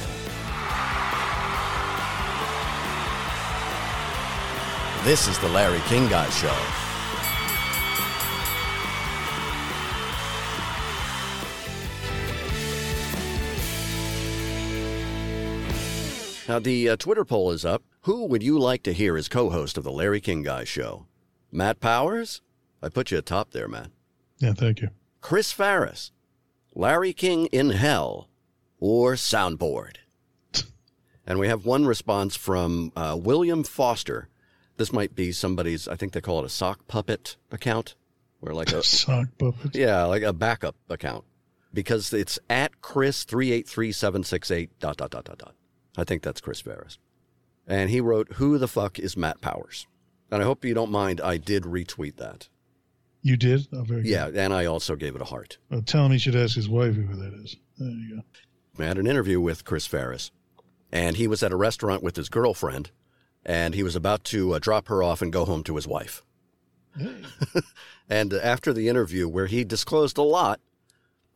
This 5.02 5.26
is 5.26 5.37
the 5.41 5.49
Larry 5.49 5.81
King 5.87 6.09
Guy 6.09 6.31
Show. 6.31 6.57
Now, 16.49 16.61
the 16.61 16.91
uh, 16.91 16.97
Twitter 16.97 17.25
poll 17.25 17.50
is 17.50 17.64
up. 17.64 17.83
Who 18.02 18.26
would 18.26 18.45
you 18.45 18.57
like 18.57 18.85
to 18.85 18.93
hear 18.93 19.17
as 19.17 19.29
co 19.29 19.50
host 19.50 19.76
of 19.76 19.83
The 19.83 19.91
Larry 19.91 20.21
King 20.21 20.45
Guy 20.45 20.62
Show? 20.62 21.07
Matt 21.50 21.81
Powers? 21.81 22.41
I 22.81 22.88
put 22.88 23.11
you 23.11 23.19
atop 23.19 23.50
there, 23.50 23.67
Matt. 23.67 23.91
Yeah, 24.43 24.55
thank 24.55 24.81
you. 24.81 24.89
Chris 25.21 25.53
Farris? 25.53 26.11
Larry 26.75 27.13
King 27.13 27.47
in 27.47 27.71
Hell? 27.71 28.29
Or 28.81 29.15
Soundboard? 29.15 29.99
and 31.27 31.39
we 31.39 31.47
have 31.47 31.65
one 31.65 31.87
response 31.87 32.35
from 32.35 32.91
uh, 32.97 33.17
William 33.19 33.63
Foster. 33.63 34.29
This 34.79 34.93
might 34.93 35.15
be 35.15 35.31
somebody's, 35.31 35.87
I 35.87 35.95
think 35.95 36.13
they 36.13 36.21
call 36.21 36.41
it 36.41 36.47
a 36.47 36.49
sock 36.49 36.89
puppet 36.89 37.37
account. 37.53 37.95
Where 38.41 38.53
like 38.53 38.73
a 38.73 38.83
sock 38.83 39.29
puppet. 39.39 39.77
Yeah, 39.77 40.05
like 40.07 40.25
a 40.25 40.33
backup 40.33 40.75
account. 40.91 41.25
Because 41.73 42.13
it's 42.13 42.41
at 42.51 42.83
Chris 42.83 43.23
three 43.23 43.53
eight 43.53 43.69
three 43.69 43.93
seven 43.93 44.25
six 44.25 44.51
eight 44.51 44.77
dot 44.81 44.97
dot 44.97 45.13
dot 45.13 45.25
dot 45.25 45.39
dot. 45.39 45.55
I 45.97 46.03
think 46.03 46.23
that's 46.23 46.41
Chris 46.41 46.61
Ferris. 46.61 46.99
And 47.65 47.91
he 47.91 48.01
wrote, 48.01 48.33
Who 48.35 48.59
the 48.59 48.67
fuck 48.67 48.99
is 48.99 49.17
Matt 49.17 49.41
Powers? 49.41 49.87
And 50.33 50.43
I 50.43 50.45
hope 50.45 50.65
you 50.65 50.75
don't 50.75 50.91
mind, 50.91 51.21
I 51.21 51.37
did 51.37 51.63
retweet 51.63 52.17
that. 52.17 52.49
You 53.23 53.37
did? 53.37 53.69
Oh, 53.73 53.83
very 53.83 54.02
yeah, 54.09 54.26
good. 54.26 54.37
and 54.37 54.52
I 54.52 54.67
also 54.67 54.97
gave 54.97 55.14
it 55.14 55.23
a 55.23 55.26
heart. 55.26 55.59
Well, 55.71 55.83
tell 55.83 56.05
him 56.05 56.12
he 56.12 56.19
should 56.19 56.35
ask 56.37 56.57
his 56.57 56.69
wife 56.69 56.95
who 56.95 57.14
that 57.17 57.33
is. 57.35 57.57
There 57.79 57.88
you 57.88 58.17
go. 58.17 58.83
I 58.83 58.88
had 58.88 58.99
an 58.99 59.07
interview 59.07 59.41
with 59.41 59.64
Chris 59.64 59.87
Ferris, 59.87 60.31
and 60.91 61.17
he 61.17 61.29
was 61.29 61.43
at 61.43 61.52
a 61.52 61.57
restaurant 61.57 62.02
with 62.02 62.17
his 62.17 62.29
girlfriend, 62.29 62.91
and 63.45 63.75
he 63.75 63.83
was 63.83 63.95
about 63.95 64.25
to 64.25 64.55
uh, 64.55 64.59
drop 64.59 64.88
her 64.88 65.02
off 65.02 65.23
and 65.23 65.33
go 65.33 65.45
home 65.45 65.62
to 65.64 65.76
his 65.76 65.87
wife. 65.87 66.23
Hey. 66.97 67.23
and 68.11 68.33
after 68.33 68.73
the 68.73 68.88
interview, 68.88 69.29
where 69.29 69.47
he 69.47 69.64
disclosed 69.64 70.19
a 70.19 70.23
lot, 70.23 70.61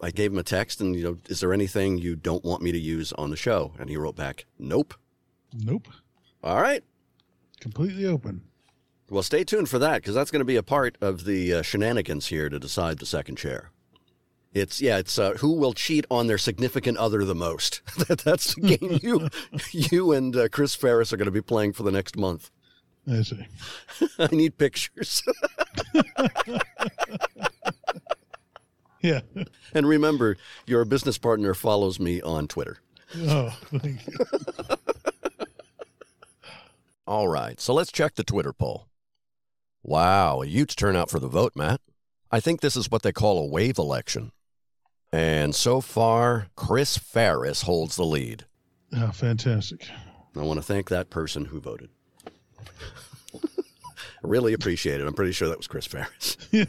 I 0.00 0.10
gave 0.10 0.32
him 0.32 0.38
a 0.38 0.42
text 0.42 0.80
and, 0.80 0.94
you 0.94 1.02
know, 1.04 1.18
is 1.28 1.40
there 1.40 1.52
anything 1.52 1.98
you 1.98 2.16
don't 2.16 2.44
want 2.44 2.62
me 2.62 2.72
to 2.72 2.78
use 2.78 3.12
on 3.14 3.30
the 3.30 3.36
show? 3.36 3.72
And 3.78 3.88
he 3.88 3.96
wrote 3.96 4.16
back, 4.16 4.44
nope. 4.58 4.94
Nope. 5.54 5.88
All 6.42 6.60
right. 6.60 6.84
Completely 7.60 8.04
open. 8.06 8.42
Well, 9.08 9.22
stay 9.22 9.44
tuned 9.44 9.68
for 9.68 9.78
that 9.78 10.02
because 10.02 10.14
that's 10.14 10.30
going 10.30 10.40
to 10.40 10.44
be 10.44 10.56
a 10.56 10.62
part 10.62 10.96
of 11.00 11.24
the 11.24 11.54
uh, 11.54 11.62
shenanigans 11.62 12.26
here 12.26 12.48
to 12.48 12.58
decide 12.58 12.98
the 12.98 13.06
second 13.06 13.36
chair. 13.36 13.70
It's 14.52 14.80
yeah, 14.80 14.98
it's 14.98 15.18
uh, 15.18 15.32
who 15.34 15.52
will 15.52 15.74
cheat 15.74 16.06
on 16.10 16.26
their 16.26 16.38
significant 16.38 16.96
other 16.98 17.24
the 17.24 17.34
most. 17.34 17.82
that's 18.24 18.54
the 18.54 18.76
game 18.76 18.98
you 19.02 19.28
you 19.90 20.12
and 20.12 20.34
uh, 20.34 20.48
Chris 20.48 20.74
Ferris 20.74 21.12
are 21.12 21.16
going 21.16 21.26
to 21.26 21.32
be 21.32 21.42
playing 21.42 21.72
for 21.74 21.82
the 21.82 21.92
next 21.92 22.16
month. 22.16 22.50
I 23.08 23.22
see. 23.22 23.46
I 24.18 24.28
need 24.32 24.58
pictures. 24.58 25.22
Yeah. 29.02 29.20
and 29.72 29.86
remember, 29.86 30.36
your 30.66 30.84
business 30.84 31.16
partner 31.16 31.54
follows 31.54 32.00
me 32.00 32.20
on 32.22 32.48
Twitter. 32.48 32.78
Oh, 33.14 33.50
thank 33.66 34.04
you. 34.06 34.14
All 37.06 37.28
right, 37.28 37.60
so 37.60 37.72
let's 37.72 37.92
check 37.92 38.16
the 38.16 38.24
Twitter 38.24 38.52
poll. 38.52 38.88
Wow, 39.86 40.42
a 40.42 40.46
huge 40.46 40.74
turnout 40.74 41.10
for 41.10 41.20
the 41.20 41.28
vote, 41.28 41.52
Matt. 41.54 41.80
I 42.30 42.40
think 42.40 42.60
this 42.60 42.76
is 42.76 42.90
what 42.90 43.02
they 43.02 43.12
call 43.12 43.38
a 43.38 43.46
wave 43.46 43.78
election. 43.78 44.32
And 45.12 45.54
so 45.54 45.80
far, 45.80 46.48
Chris 46.56 46.98
Ferris 46.98 47.62
holds 47.62 47.94
the 47.94 48.04
lead. 48.04 48.46
Oh, 48.92 49.12
fantastic. 49.12 49.88
I 50.34 50.42
want 50.42 50.58
to 50.58 50.62
thank 50.62 50.88
that 50.88 51.08
person 51.08 51.46
who 51.46 51.60
voted. 51.60 51.90
I 53.32 53.38
really 54.22 54.52
appreciate 54.52 55.00
it. 55.00 55.06
I'm 55.06 55.14
pretty 55.14 55.32
sure 55.32 55.48
that 55.48 55.56
was 55.56 55.68
Chris 55.68 55.86
Ferris. 55.86 56.36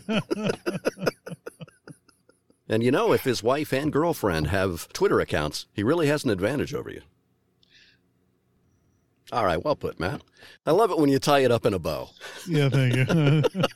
And 2.70 2.84
you 2.84 2.92
know, 2.92 3.14
if 3.14 3.24
his 3.24 3.42
wife 3.42 3.72
and 3.72 3.92
girlfriend 3.92 4.48
have 4.48 4.92
Twitter 4.92 5.20
accounts, 5.20 5.68
he 5.74 5.84
really 5.84 6.08
has 6.08 6.24
an 6.24 6.30
advantage 6.30 6.74
over 6.74 6.90
you. 6.90 7.02
All 9.32 9.46
right, 9.46 9.64
well 9.64 9.76
put, 9.76 10.00
Matt. 10.00 10.22
I 10.66 10.72
love 10.72 10.92
it 10.92 10.98
when 10.98 11.10
you 11.10 11.20
tie 11.20 11.40
it 11.40 11.52
up 11.52 11.66
in 11.66 11.74
a 11.74 11.80
bow. 11.80 12.10
Yeah, 12.48 12.70
thank 12.70 12.96
you. 12.96 13.44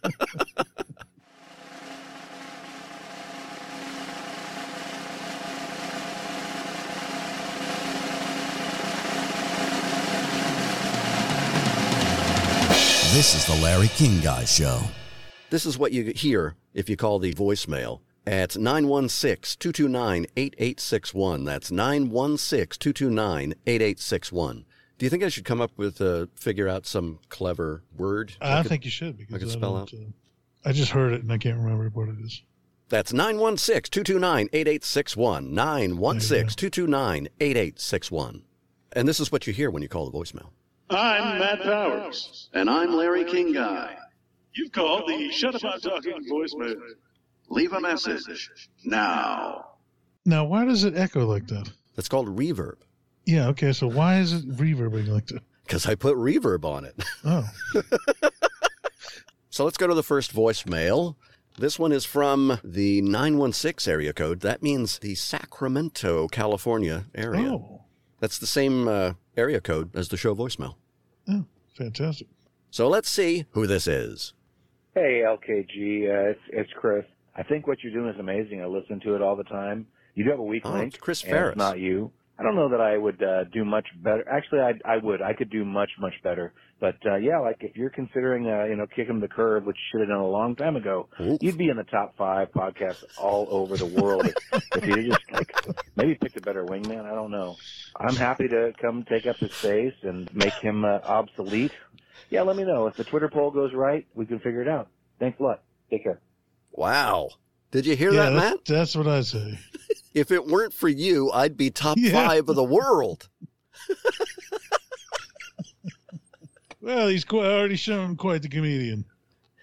This 13.13 13.36
is 13.36 13.46
the 13.46 13.62
Larry 13.62 13.89
King 13.89 14.22
Guy 14.22 14.46
Show. 14.46 14.81
This 15.50 15.65
is 15.65 15.77
what 15.77 15.91
you 15.91 16.13
hear 16.15 16.55
if 16.74 16.89
you 16.89 16.96
call 16.96 17.20
the 17.20 17.34
voicemail 17.34 18.00
at 18.25 18.58
916 18.58 19.60
229 19.60 20.25
8861. 20.38 21.43
That's 21.43 21.72
916 21.72 22.79
229 22.79 23.53
8861. 23.67 24.65
Do 25.01 25.05
you 25.05 25.10
think 25.10 25.24
I 25.24 25.29
should 25.29 25.46
come 25.46 25.62
up 25.62 25.72
with, 25.77 26.00
uh, 26.00 26.27
figure 26.36 26.67
out 26.67 26.86
some 26.86 27.17
clever 27.29 27.81
word? 27.98 28.34
I, 28.39 28.60
I 28.60 28.62
could, 28.62 28.70
think 28.70 28.86
you 28.86 28.91
should 28.91 29.17
because 29.17 29.34
I 29.34 29.39
could 29.39 29.50
spell 29.50 29.75
out. 29.75 29.91
Uh, 29.91 29.98
I 30.63 30.74
just 30.74 30.91
heard 30.91 31.13
it 31.13 31.24
and 31.24 31.34
I 31.34 31.39
can't 31.39 31.58
remember 31.58 31.89
what 31.89 32.10
it 32.10 32.20
is. 32.24 32.43
That's 32.89 33.12
916 33.12 33.89
229 33.89 34.50
8861. 34.53 35.55
916 35.55 36.55
229 36.55 37.29
8861. 37.39 38.43
And 38.91 39.08
this 39.08 39.20
is 39.20 39.31
what 39.31 39.48
you 39.48 39.53
hear 39.53 39.72
when 39.72 39.81
you 39.81 39.89
call 39.89 40.08
the 40.08 40.15
voicemail. 40.15 40.50
I'm 40.91 41.39
Matt 41.39 41.63
Powers. 41.63 42.50
And 42.53 42.70
I'm 42.70 42.93
Larry 42.93 43.25
King 43.25 43.53
Guy. 43.53 43.98
You've 44.53 44.72
called 44.72 45.10
the 45.10 45.31
Shut 45.31 45.55
Up 45.55 45.63
I'm 45.65 45.81
Talking 45.81 46.29
voicemail. 46.29 46.79
Leave 47.50 47.74
a 47.74 47.81
message 47.81 48.51
now. 48.86 49.65
Now, 50.27 50.46
why 50.46 50.63
does 50.63 50.84
it 50.84 50.96
echo 50.96 51.25
like 51.25 51.48
that? 51.48 51.72
That's 51.96 52.08
called 52.08 52.27
reverb. 52.27 52.75
Yeah, 53.31 53.47
okay, 53.47 53.71
so 53.71 53.88
why 53.88 54.19
is 54.19 54.33
it 54.33 54.50
reverbing 54.57 55.07
like 55.07 55.27
that? 55.27 55.41
Because 55.63 55.85
I 55.85 55.95
put 55.95 56.17
reverb 56.17 56.65
on 56.65 56.83
it. 56.83 57.01
Oh. 57.23 57.50
so 59.50 59.63
let's 59.63 59.77
go 59.77 59.88
to 59.88 59.93
the 59.93 60.03
first 60.03 60.35
voicemail. 60.35 61.15
This 61.57 61.79
one 61.79 61.93
is 61.93 62.03
from 62.03 62.59
the 62.61 63.01
916 63.01 63.89
area 63.89 64.11
code. 64.11 64.41
That 64.41 64.61
means 64.61 65.00
the 65.00 65.15
Sacramento, 65.15 66.27
California 66.27 67.05
area. 67.15 67.53
Oh. 67.53 67.83
That's 68.19 68.38
the 68.38 68.47
same 68.47 68.89
uh, 68.89 69.13
area 69.38 69.61
code 69.61 69.95
as 69.95 70.09
the 70.09 70.17
show 70.17 70.35
voicemail. 70.35 70.75
Oh, 71.29 71.45
fantastic. 71.77 72.27
So 72.69 72.89
let's 72.89 73.09
see 73.09 73.45
who 73.51 73.65
this 73.65 73.88
is. 73.88 74.33
Hey, 74.93 75.23
LKG. 75.25 76.09
Uh, 76.09 76.31
it's, 76.31 76.41
it's 76.50 76.71
Chris. 76.73 77.05
I 77.38 77.43
think 77.43 77.65
what 77.65 77.81
you're 77.81 77.93
doing 77.93 78.13
is 78.13 78.19
amazing. 78.19 78.61
I 78.61 78.65
listen 78.65 79.00
to 79.01 79.15
it 79.15 79.21
all 79.21 79.38
the 79.38 79.45
time. 79.45 79.88
You 80.15 80.25
do 80.25 80.31
have 80.31 80.39
a 80.39 80.43
weak 80.43 80.63
oh, 80.65 80.73
link. 80.73 81.00
Chris 81.00 81.21
Ferris. 81.21 81.55
not 81.55 81.79
you. 81.79 82.11
I 82.41 82.43
don't 82.43 82.55
know 82.55 82.69
that 82.69 82.81
I 82.81 82.98
would 82.98 83.21
uh, 83.21 83.43
do 83.43 83.63
much 83.63 83.86
better. 84.01 84.27
Actually, 84.27 84.62
I, 84.62 84.74
I 84.83 84.98
would. 84.98 85.21
I 85.21 85.33
could 85.33 85.51
do 85.51 85.63
much, 85.63 85.91
much 86.00 86.15
better. 86.24 86.53
But 86.79 86.95
uh, 87.05 87.17
yeah, 87.17 87.38
like 87.38 87.57
if 87.60 87.77
you're 87.77 87.91
considering, 87.91 88.48
uh, 88.48 88.63
you 88.63 88.75
know, 88.75 88.88
kicking 88.88 89.19
the 89.19 89.27
curb, 89.27 89.67
which 89.67 89.75
you 89.75 89.81
should 89.91 90.00
have 90.01 90.10
done 90.10 90.25
a 90.25 90.27
long 90.27 90.55
time 90.55 90.75
ago, 90.75 91.07
Oof. 91.19 91.38
you'd 91.39 91.60
be 91.60 91.69
in 91.69 91.77
the 91.77 91.83
top 91.83 92.17
five 92.17 92.51
podcasts 92.51 93.03
all 93.19 93.48
over 93.51 93.77
the 93.77 93.86
world 93.86 94.25
if, 94.25 94.63
if 94.75 94.86
you 94.88 95.12
just 95.12 95.31
like 95.31 95.53
maybe 95.95 96.15
picked 96.15 96.36
a 96.38 96.41
better 96.41 96.65
wingman. 96.65 97.05
I 97.05 97.13
don't 97.13 97.29
know. 97.29 97.57
I'm 97.95 98.15
happy 98.15 98.48
to 98.48 98.74
come 98.81 99.05
take 99.07 99.27
up 99.27 99.36
his 99.38 99.53
space 99.53 99.93
and 100.01 100.33
make 100.33 100.53
him 100.53 100.83
uh, 100.83 101.00
obsolete. 101.03 101.74
Yeah, 102.31 102.41
let 102.41 102.55
me 102.55 102.63
know 102.63 102.88
if 102.88 102.95
the 102.95 103.03
Twitter 103.03 103.29
poll 103.29 103.51
goes 103.51 103.71
right. 103.75 104.07
We 104.15 104.25
can 104.25 104.39
figure 104.39 104.63
it 104.63 104.67
out. 104.67 104.88
Thanks 105.19 105.39
a 105.39 105.43
lot. 105.43 105.62
Take 105.91 106.03
care. 106.03 106.19
Wow. 106.71 107.29
Did 107.69 107.86
you 107.86 107.95
hear 107.95 108.12
yeah, 108.12 108.29
that, 108.29 108.31
that's, 108.31 108.55
Matt? 108.55 108.65
that's 108.65 108.95
what 108.95 109.07
I 109.07 109.21
say. 109.21 109.60
If 110.13 110.32
it 110.32 110.46
weren't 110.48 110.74
for 110.74 110.89
you, 110.89 111.32
I'd 111.32 111.56
be 111.58 111.70
top 111.70 111.98
Yeah. 112.00 112.12
five 112.27 112.50
of 112.50 112.56
the 112.56 112.63
world. 112.63 113.30
Well, 116.82 117.08
he's 117.10 117.24
quite, 117.25 117.46
already 117.46 117.75
shown 117.75 118.15
quite 118.18 118.41
the 118.41 118.50
comedian. 118.50 119.06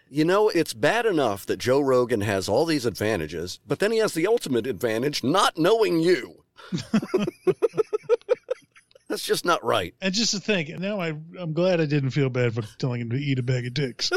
You 0.08 0.24
know, 0.24 0.48
it's 0.48 0.72
bad 0.72 1.04
enough 1.04 1.44
that 1.46 1.56
Joe 1.58 1.80
Rogan 1.80 2.20
has 2.20 2.48
all 2.48 2.64
these 2.64 2.86
advantages, 2.86 3.58
but 3.66 3.80
then 3.80 3.90
he 3.90 3.98
has 3.98 4.14
the 4.14 4.26
ultimate 4.28 4.66
advantage 4.68 5.24
not 5.24 5.58
knowing 5.58 5.98
you. 6.00 6.44
That's 9.08 9.24
just 9.24 9.44
not 9.44 9.64
right. 9.64 9.94
And 10.00 10.14
just 10.14 10.30
to 10.32 10.40
think, 10.40 10.68
now 10.78 11.00
I, 11.00 11.08
I'm 11.38 11.52
glad 11.54 11.80
I 11.80 11.86
didn't 11.86 12.10
feel 12.10 12.28
bad 12.30 12.54
for 12.54 12.62
telling 12.78 13.00
him 13.00 13.10
to 13.10 13.16
eat 13.16 13.38
a 13.38 13.42
bag 13.42 13.66
of 13.66 13.74
dicks. 13.74 14.10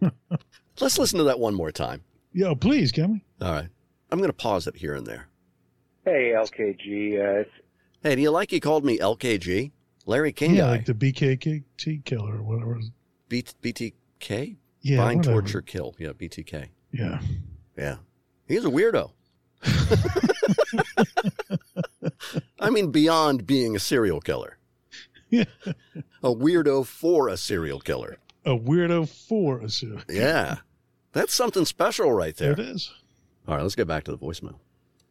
Let's 0.80 0.98
listen 0.98 1.18
to 1.18 1.24
that 1.24 1.38
one 1.38 1.54
more 1.54 1.70
time. 1.70 2.02
Yo, 2.32 2.54
please, 2.54 2.90
can 2.90 3.12
we? 3.12 3.46
All 3.46 3.52
right. 3.52 3.68
I'm 4.10 4.18
going 4.18 4.28
to 4.30 4.34
pause 4.36 4.66
it 4.66 4.76
here 4.76 4.94
and 4.94 5.06
there. 5.06 5.28
Hey, 6.04 6.32
LKG. 6.36 7.40
Uh, 7.42 7.44
Hey, 8.02 8.16
do 8.16 8.22
you 8.22 8.30
like 8.30 8.50
he 8.50 8.60
called 8.60 8.82
me 8.84 8.98
LKG? 8.98 9.72
Larry 10.06 10.32
King 10.32 10.54
yeah, 10.54 10.62
guy. 10.62 10.70
like 10.70 10.86
the 10.86 10.94
BKKT 10.94 12.02
killer 12.06 12.36
or 12.38 12.42
whatever. 12.42 12.80
B- 13.28 13.44
BTK? 13.62 14.56
Yeah, 14.80 14.96
Bind, 14.96 15.18
whatever. 15.18 15.42
torture, 15.42 15.60
kill. 15.60 15.94
Yeah, 15.98 16.12
BTK. 16.12 16.68
Yeah. 16.92 17.20
Yeah. 17.76 17.96
He's 18.48 18.64
a 18.64 18.68
weirdo. 18.70 19.10
I 22.58 22.70
mean, 22.70 22.90
beyond 22.90 23.46
being 23.46 23.76
a 23.76 23.78
serial 23.78 24.20
killer. 24.20 24.56
Yeah. 25.28 25.44
A 26.22 26.34
weirdo 26.34 26.86
for 26.86 27.28
a 27.28 27.36
serial 27.36 27.80
killer. 27.80 28.18
A 28.44 28.50
weirdo 28.50 29.08
for 29.08 29.60
a 29.60 29.68
serial. 29.70 30.00
Yeah. 30.08 30.56
That's 31.12 31.32
something 31.34 31.64
special 31.64 32.12
right 32.12 32.36
There 32.36 32.54
there. 32.54 32.64
it 32.66 32.70
is. 32.76 32.92
All 33.50 33.56
right, 33.56 33.62
let's 33.64 33.74
get 33.74 33.88
back 33.88 34.04
to 34.04 34.12
the 34.12 34.16
voicemail. 34.16 34.60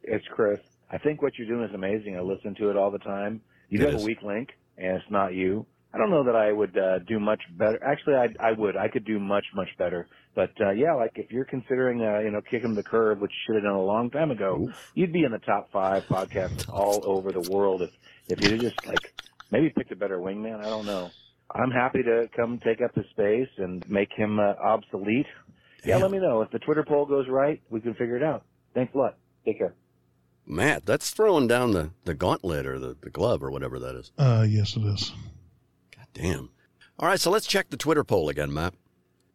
it's 0.02 0.26
Chris. 0.34 0.62
I 0.90 0.98
think 0.98 1.22
what 1.22 1.38
you're 1.38 1.46
doing 1.46 1.68
is 1.68 1.76
amazing. 1.76 2.16
I 2.16 2.22
listen 2.22 2.56
to 2.56 2.70
it 2.70 2.78
all 2.78 2.90
the 2.90 2.98
time. 3.00 3.42
You 3.68 3.82
It 3.82 3.86
have 3.88 3.96
is. 3.96 4.04
a 4.04 4.06
weak 4.06 4.22
link, 4.24 4.52
and 4.78 4.96
it's 4.96 5.12
not 5.12 5.34
you. 5.34 5.66
I 5.94 5.98
don't 5.98 6.10
know 6.10 6.24
that 6.24 6.38
I 6.38 6.54
would 6.54 6.78
uh, 6.78 7.00
do 7.00 7.20
much 7.20 7.42
better. 7.58 7.84
Actually, 7.84 8.16
I, 8.16 8.28
I 8.40 8.52
would. 8.54 8.78
I 8.78 8.88
could 8.88 9.04
do 9.04 9.20
much, 9.20 9.44
much 9.54 9.68
better. 9.78 10.08
But 10.36 10.52
uh, 10.62 10.70
yeah, 10.70 10.94
like 10.94 11.12
if 11.16 11.32
you're 11.34 11.44
considering, 11.44 12.02
uh, 12.02 12.20
you 12.20 12.32
know, 12.32 12.40
kicking 12.50 12.76
the 12.76 12.82
curb, 12.84 13.20
which 13.20 13.30
you 13.32 13.38
should 13.46 13.56
have 13.56 13.66
done 13.70 13.76
a 13.78 13.84
long 13.84 14.10
time 14.10 14.32
ago, 14.32 14.70
you'd 14.94 15.12
be 15.12 15.26
in 15.26 15.34
the 15.34 15.40
top 15.40 15.70
five 15.74 16.04
podcasts 16.06 16.70
all 16.70 17.02
over 17.04 17.34
the 17.34 17.42
world 17.52 17.82
if 17.82 17.92
if 18.30 18.42
you 18.42 18.58
just 18.58 18.86
like 18.88 19.14
maybe 19.52 19.70
picked 19.70 19.92
a 19.92 19.98
better 19.98 20.18
wingman. 20.20 20.62
I 20.62 20.70
don't 20.70 20.86
know. 20.86 21.10
I'm 21.54 21.72
happy 21.72 22.04
to 22.04 22.30
come 22.38 22.58
take 22.64 22.80
up 22.82 22.96
his 22.96 23.06
space 23.12 23.50
and 23.58 23.84
make 23.90 24.14
him 24.16 24.40
uh, 24.40 24.54
obsolete. 24.64 25.28
Yeah, 25.84 25.96
Damn. 25.96 26.02
let 26.04 26.12
me 26.12 26.20
know 26.20 26.42
if 26.42 26.52
the 26.52 26.60
Twitter 26.60 26.84
poll 26.84 27.06
goes 27.06 27.28
right. 27.28 27.62
We 27.70 27.82
can 27.82 27.94
figure 27.94 28.18
it 28.18 28.24
out. 28.24 28.44
Thanks 28.74 28.94
a 28.94 28.98
lot. 28.98 29.18
Take 29.46 29.60
care. 29.60 29.74
Matt, 30.46 30.86
that's 30.86 31.12
throwing 31.12 31.48
down 31.48 31.72
the, 31.72 31.92
the 32.06 32.16
gauntlet 32.16 32.66
or 32.66 32.80
the, 32.80 32.98
the 33.02 33.10
glove 33.10 33.44
or 33.44 33.52
whatever 33.52 33.78
that 33.80 33.96
is. 33.96 34.12
Uh, 34.18 34.46
yes, 34.50 34.76
it 34.76 34.82
is. 34.82 35.12
God 35.96 36.08
damn. 36.14 36.50
All 36.98 37.08
right, 37.08 37.20
so 37.20 37.30
let's 37.30 37.48
check 37.48 37.70
the 37.70 37.78
Twitter 37.78 38.04
poll 38.04 38.30
again, 38.30 38.54
Matt. 38.54 38.74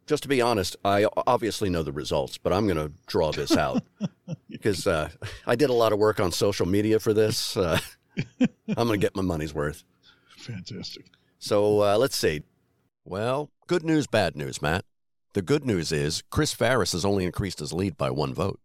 Just 0.05 0.23
to 0.23 0.29
be 0.29 0.41
honest, 0.41 0.75
I 0.85 1.07
obviously 1.25 1.69
know 1.69 1.81
the 1.81 1.91
results, 1.91 2.37
but 2.37 2.53
I'm 2.53 2.67
going 2.67 2.77
to 2.77 2.91
draw 3.07 3.31
this 3.31 3.57
out 3.57 3.81
because 4.49 4.85
uh, 4.85 5.09
I 5.47 5.55
did 5.55 5.71
a 5.71 5.73
lot 5.73 5.93
of 5.93 5.99
work 5.99 6.19
on 6.19 6.31
social 6.31 6.67
media 6.67 6.99
for 6.99 7.13
this. 7.13 7.57
Uh, 7.57 7.79
I'm 8.39 8.87
going 8.87 8.89
to 8.89 8.97
get 8.97 9.15
my 9.15 9.23
money's 9.23 9.53
worth. 9.53 9.83
Fantastic. 10.37 11.05
So 11.39 11.81
uh, 11.81 11.97
let's 11.97 12.15
see. 12.15 12.43
Well, 13.03 13.49
good 13.67 13.83
news, 13.83 14.05
bad 14.05 14.35
news, 14.35 14.61
Matt. 14.61 14.85
The 15.35 15.41
good 15.41 15.65
news 15.65 15.91
is 15.91 16.23
Chris 16.29 16.53
Farris 16.53 16.93
has 16.93 17.03
only 17.03 17.25
increased 17.25 17.59
his 17.59 17.73
lead 17.73 17.97
by 17.97 18.09
one 18.09 18.33
vote. 18.33 18.57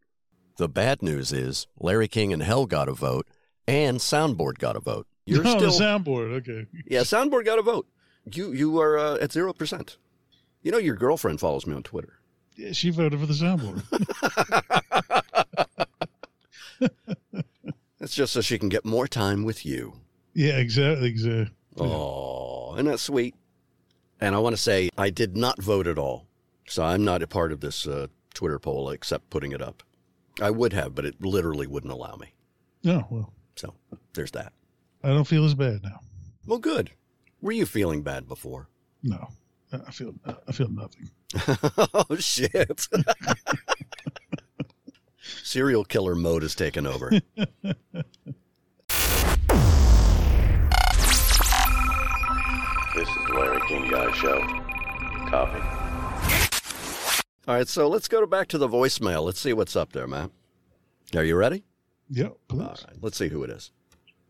The 0.56 0.68
bad 0.68 1.02
news 1.02 1.32
is 1.32 1.66
Larry 1.80 2.06
King 2.06 2.32
and 2.32 2.44
Hell 2.44 2.66
got 2.66 2.88
a 2.88 2.92
vote, 2.92 3.26
and 3.66 3.98
Soundboard 3.98 4.58
got 4.58 4.76
a 4.76 4.80
vote. 4.80 5.08
You're 5.26 5.44
oh, 5.44 5.58
still 5.58 5.72
soundboard. 5.72 6.32
Okay. 6.34 6.68
yeah. 6.86 7.00
Soundboard 7.00 7.44
got 7.44 7.58
a 7.58 7.62
vote. 7.62 7.88
You 8.32 8.52
you 8.52 8.78
are 8.78 8.96
uh, 8.96 9.16
at 9.16 9.32
zero 9.32 9.52
percent. 9.52 9.96
You 10.62 10.70
know 10.70 10.78
your 10.78 10.94
girlfriend 10.94 11.40
follows 11.40 11.66
me 11.66 11.74
on 11.74 11.82
Twitter. 11.82 12.20
Yeah, 12.54 12.70
she 12.70 12.90
voted 12.90 13.18
for 13.18 13.26
the 13.26 13.34
soundboard. 13.34 13.82
That's 17.98 18.14
just 18.14 18.32
so 18.32 18.42
she 18.42 18.60
can 18.60 18.68
get 18.68 18.84
more 18.84 19.08
time 19.08 19.42
with 19.42 19.66
you. 19.66 19.94
yeah, 20.34 20.58
exactly. 20.58 21.08
Exactly. 21.08 21.50
Oh, 21.78 22.74
isn't 22.74 22.86
that 22.86 23.00
sweet? 23.00 23.34
And 24.20 24.36
I 24.36 24.38
want 24.38 24.54
to 24.54 24.62
say 24.62 24.88
I 24.96 25.10
did 25.10 25.36
not 25.36 25.60
vote 25.60 25.88
at 25.88 25.98
all, 25.98 26.28
so 26.70 26.84
I'm 26.84 27.04
not 27.04 27.22
a 27.22 27.26
part 27.26 27.52
of 27.52 27.60
this 27.60 27.86
uh, 27.86 28.06
Twitter 28.32 28.58
poll 28.58 28.90
except 28.90 29.28
putting 29.28 29.52
it 29.52 29.60
up. 29.60 29.82
I 30.40 30.50
would 30.50 30.72
have, 30.72 30.94
but 30.94 31.04
it 31.04 31.20
literally 31.20 31.66
wouldn't 31.66 31.92
allow 31.92 32.16
me. 32.16 32.32
No, 32.84 33.06
well, 33.10 33.32
So 33.56 33.74
there's 34.14 34.30
that. 34.32 34.52
I 35.02 35.08
don't 35.08 35.26
feel 35.26 35.44
as 35.44 35.54
bad 35.54 35.82
now. 35.82 36.00
Well, 36.46 36.58
good. 36.58 36.90
Were 37.42 37.52
you 37.52 37.66
feeling 37.66 38.02
bad 38.02 38.28
before? 38.28 38.68
No, 39.02 39.28
I 39.72 39.90
feel 39.90 40.14
I 40.46 40.52
feel 40.52 40.68
nothing. 40.68 41.10
oh 41.94 42.16
shit! 42.18 42.86
Serial 45.42 45.84
killer 45.84 46.14
mode 46.14 46.42
has 46.42 46.54
taken 46.54 46.86
over. 46.86 47.10
This 52.92 53.08
is 53.08 53.14
the 53.28 53.34
Larry 53.34 53.60
King 53.68 53.88
Guy 53.88 54.10
Show. 54.12 54.40
Copy. 55.30 55.89
All 57.50 57.56
right, 57.56 57.66
so 57.66 57.88
let's 57.88 58.06
go 58.06 58.24
back 58.26 58.46
to 58.50 58.58
the 58.58 58.68
voicemail. 58.68 59.24
Let's 59.24 59.40
see 59.40 59.52
what's 59.52 59.74
up 59.74 59.90
there, 59.92 60.06
Matt. 60.06 60.30
Are 61.16 61.24
you 61.24 61.34
ready? 61.34 61.64
Yeah, 62.08 62.28
Please. 62.46 62.60
All 62.60 62.68
right, 62.68 62.96
let's 63.02 63.16
see 63.16 63.26
who 63.28 63.42
it 63.42 63.50
is. 63.50 63.72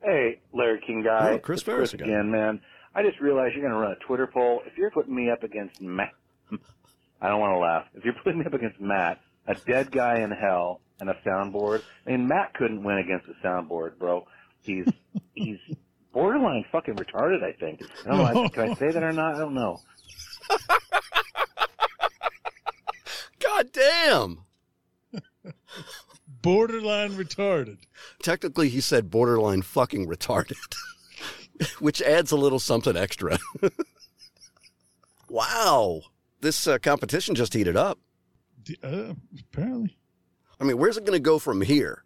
Hey, 0.03 0.41
Larry 0.55 0.81
King 0.87 1.03
guy. 1.03 1.33
Oh, 1.33 1.39
Chris 1.39 1.59
It's 1.61 1.67
Ferris 1.67 1.93
again. 1.93 2.09
again, 2.09 2.31
man. 2.31 2.63
I 2.95 3.03
just 3.03 3.21
realized 3.21 3.55
you're 3.55 3.61
going 3.69 3.75
to 3.75 3.79
run 3.79 3.93
a 3.93 4.07
Twitter 4.07 4.27
poll. 4.27 4.63
If 4.65 4.79
you're 4.79 4.91
putting 4.91 5.15
me 5.15 5.29
up 5.29 5.43
against 5.43 5.83
Matt, 5.83 6.15
I 7.21 7.29
don't 7.29 7.41
want 7.41 7.53
to 7.53 7.59
laugh. 7.59 7.85
If 7.93 8.07
you're 8.07 8.15
putting 8.25 8.39
me 8.39 8.47
up 8.47 8.55
against 8.55 8.81
Matt, 8.81 9.21
a 9.47 9.55
dead 9.55 9.93
guy 9.93 10.21
in 10.21 10.31
hell, 10.31 10.81
and 10.99 11.11
a 11.11 11.15
soundboard, 11.17 11.83
I 12.07 12.13
mean, 12.13 12.27
Matt 12.27 12.55
couldn't 12.55 12.83
win 12.83 12.97
against 12.97 13.27
a 13.29 13.47
soundboard, 13.47 13.99
bro. 13.99 14.27
He's 14.63 14.87
he's 15.35 15.59
borderline 16.15 16.65
fucking 16.73 16.95
retarded. 16.95 17.45
I 17.45 17.53
think. 17.53 17.83
I 18.07 18.17
don't 18.17 18.35
know. 18.35 18.49
Can 18.49 18.71
I 18.71 18.75
say 18.77 18.91
that 18.93 19.03
or 19.03 19.13
not? 19.13 19.35
I 19.35 19.39
don't 19.41 19.53
know. 19.53 19.79
God 23.61 23.73
damn! 23.73 24.39
Borderline 26.43 27.13
retarded. 27.13 27.77
Technically, 28.23 28.71
he 28.71 28.81
said 28.81 29.11
borderline 29.11 29.61
fucking 29.61 30.09
retarded, 30.09 30.57
which 31.79 32.01
adds 32.01 32.33
a 32.33 32.39
little 32.39 32.59
something 32.59 32.97
extra. 32.97 33.39
wow, 35.29 36.01
this 36.41 36.67
uh, 36.67 36.79
competition 36.79 37.35
just 37.35 37.53
heated 37.53 37.77
up. 37.77 37.99
Uh, 38.83 39.13
apparently. 39.53 39.95
I 40.59 40.65
mean, 40.65 40.79
where's 40.79 40.97
it 40.97 41.05
going 41.05 41.19
to 41.19 41.23
go 41.23 41.39
from 41.39 41.61
here? 41.61 42.05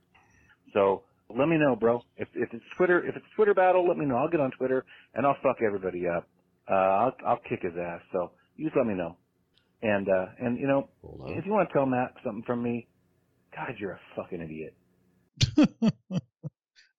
So 0.73 1.05
let 1.31 1.47
me 1.47 1.57
know, 1.57 1.77
bro. 1.77 2.03
If 2.17 2.27
if 2.35 2.53
it's 2.53 2.65
Twitter, 2.77 3.07
if 3.07 3.15
it's 3.15 3.27
Twitter 3.37 3.55
battle, 3.55 3.87
let 3.87 3.97
me 3.97 4.07
know. 4.07 4.17
I'll 4.17 4.29
get 4.29 4.41
on 4.41 4.51
Twitter 4.51 4.85
and 5.15 5.25
I'll 5.25 5.37
fuck 5.41 5.59
everybody 5.65 6.09
up. 6.09 6.27
Uh, 6.69 6.75
I'll 6.75 7.17
I'll 7.25 7.41
kick 7.49 7.63
his 7.63 7.75
ass. 7.81 8.01
So 8.11 8.33
you 8.57 8.65
just 8.65 8.77
let 8.77 8.87
me 8.87 8.95
know. 8.95 9.17
And 9.85 10.09
uh, 10.09 10.27
and 10.41 10.59
you 10.59 10.67
know, 10.67 10.89
if 11.27 11.45
you 11.45 11.53
want 11.53 11.69
to 11.69 11.73
tell 11.73 11.85
Matt 11.85 12.15
something 12.25 12.43
from 12.43 12.63
me, 12.63 12.87
God, 13.55 13.75
you're 13.77 13.93
a 13.93 14.01
fucking 14.17 14.41
idiot. 14.41 14.75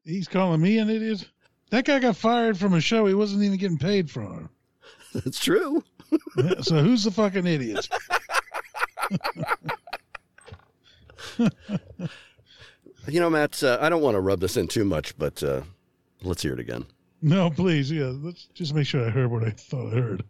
He's 0.04 0.28
calling 0.28 0.62
me 0.62 0.78
an 0.78 0.91
idiot. 0.91 1.28
That 1.71 1.86
guy 1.86 1.98
got 1.98 2.15
fired 2.15 2.60
from 2.60 2.76
a 2.76 2.80
show 2.80 3.08
he 3.08 3.15
wasn't 3.15 3.41
even 3.41 3.58
getting 3.58 3.80
paid 3.80 4.12
for. 4.12 4.52
That's 5.15 5.43
true. 5.43 5.84
so 6.62 6.84
who's 6.84 7.04
the 7.04 7.12
fucking 7.12 7.48
idiot? 7.48 7.89
You 13.08 13.19
know, 13.19 13.32
Matt, 13.32 13.63
uh, 13.63 13.80
I 13.82 13.89
don't 13.89 14.04
want 14.04 14.13
to 14.13 14.21
rub 14.21 14.41
this 14.41 14.58
in 14.58 14.67
too 14.67 14.86
much, 14.86 15.17
but 15.17 15.41
uh, 15.41 15.62
let's 16.21 16.43
hear 16.43 16.54
it 16.54 16.60
again. 16.60 16.86
No, 17.24 17.50
please. 17.50 17.91
Yeah, 17.91 18.12
let's 18.13 18.45
just 18.54 18.76
make 18.76 18.86
sure 18.86 19.04
I 19.04 19.10
heard 19.10 19.32
what 19.32 19.43
I 19.43 19.50
thought 19.50 19.91
I 19.91 20.00
heard. 20.00 20.24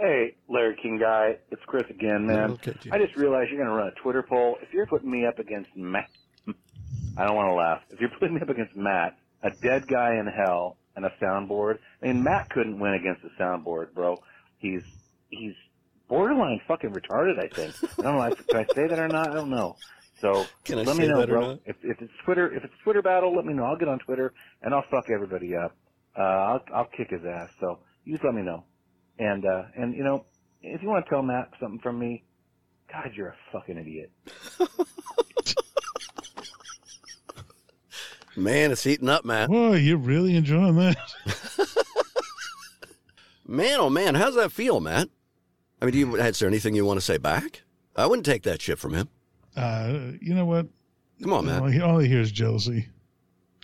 Hey, 0.00 0.36
Larry 0.48 0.76
King 0.82 0.98
guy, 1.00 1.32
it's 1.50 1.62
Chris 1.66 1.84
again, 1.90 2.26
man. 2.26 2.52
Okay, 2.52 2.72
I 2.90 2.98
just 2.98 3.16
realized 3.16 3.50
you're 3.50 3.62
going 3.62 3.70
to 3.70 3.76
run 3.76 3.88
a 3.96 4.02
Twitter 4.02 4.24
poll. 4.28 4.56
If 4.62 4.70
you're 4.72 4.86
putting 4.86 5.10
me 5.10 5.26
up 5.26 5.38
against 5.38 5.70
Matt, 5.76 6.10
I 7.18 7.24
don't 7.26 7.36
want 7.36 7.48
to 7.50 7.54
laugh. 7.54 7.82
If 7.90 8.00
you're 8.00 8.10
putting 8.18 8.36
me 8.36 8.42
up 8.42 8.48
against 8.48 8.76
Matt, 8.76 9.18
a 9.44 9.50
dead 9.62 9.88
guy 9.90 10.12
in 10.18 10.26
hell, 10.26 10.78
and 10.96 11.04
a 11.06 11.10
soundboard, 11.22 11.76
I 12.02 12.06
mean, 12.08 12.24
Matt 12.24 12.50
couldn't 12.50 12.80
win 12.80 12.94
against 12.94 13.22
a 13.24 13.42
soundboard, 13.42 13.94
bro. 13.94 14.18
He's 14.58 14.82
he's 15.28 15.54
borderline 16.08 16.60
fucking 16.68 16.90
retarded. 16.90 17.38
I 17.38 17.54
think. 17.54 17.76
I 18.00 18.04
don't 18.04 18.16
know. 18.16 18.32
Can 18.50 18.58
I 18.58 18.64
say 18.74 18.88
that 18.90 18.98
or 18.98 19.08
not? 19.08 19.30
I 19.32 19.34
don't 19.34 19.50
know. 19.50 19.78
So 20.22 20.50
let 20.86 20.96
me 20.96 21.04
know, 21.06 21.24
bro. 21.24 21.52
If 21.66 21.76
if 21.82 21.98
it's 22.00 22.12
Twitter, 22.24 22.54
if 22.54 22.64
it's 22.64 22.74
Twitter 22.84 23.02
battle, 23.02 23.36
let 23.36 23.44
me 23.46 23.54
know. 23.54 23.64
I'll 23.64 23.78
get 23.78 23.88
on 23.88 23.98
Twitter 24.00 24.32
and 24.62 24.74
I'll 24.74 24.84
fuck 24.90 25.06
everybody 25.14 25.54
up. 25.56 25.76
Uh, 26.18 26.22
I'll 26.22 26.60
I'll 26.74 26.88
kick 26.96 27.08
his 27.10 27.22
ass. 27.24 27.50
So 27.60 27.80
you 28.04 28.14
just 28.14 28.24
let 28.24 28.34
me 28.34 28.42
know. 28.42 28.64
And 29.20 29.44
uh, 29.44 29.64
and 29.76 29.94
you 29.94 30.02
know, 30.02 30.24
if 30.62 30.82
you 30.82 30.88
want 30.88 31.04
to 31.04 31.10
tell 31.10 31.22
Matt 31.22 31.50
something 31.60 31.78
from 31.80 31.98
me, 31.98 32.24
God, 32.90 33.12
you're 33.14 33.28
a 33.28 33.36
fucking 33.52 33.76
idiot. 33.78 34.10
Man, 38.36 38.70
it's 38.70 38.84
heating 38.84 39.08
up, 39.08 39.24
Matt. 39.24 39.50
Boy, 39.50 39.76
you're 39.76 39.98
really 39.98 40.36
enjoying 40.36 40.76
that. 40.76 40.96
Man, 43.46 43.80
oh 43.80 43.90
man, 43.90 44.14
how's 44.14 44.36
that 44.36 44.52
feel, 44.52 44.78
Matt? 44.80 45.08
I 45.82 45.84
mean, 45.84 45.92
do 45.92 45.98
you, 45.98 46.14
is 46.16 46.38
there 46.38 46.48
anything 46.48 46.76
you 46.76 46.84
want 46.84 46.98
to 47.00 47.04
say 47.04 47.18
back? 47.18 47.62
I 47.96 48.06
wouldn't 48.06 48.24
take 48.24 48.44
that 48.44 48.62
shit 48.62 48.78
from 48.78 48.94
him. 48.94 49.08
Uh, 49.56 50.12
you 50.20 50.34
know 50.34 50.46
what? 50.46 50.68
Come 51.20 51.32
on, 51.32 51.50
All 51.50 51.62
man. 51.62 51.72
he, 51.72 51.80
all 51.80 51.98
he 51.98 52.06
hears 52.08 52.28
is 52.28 52.32
jealousy. 52.32 52.86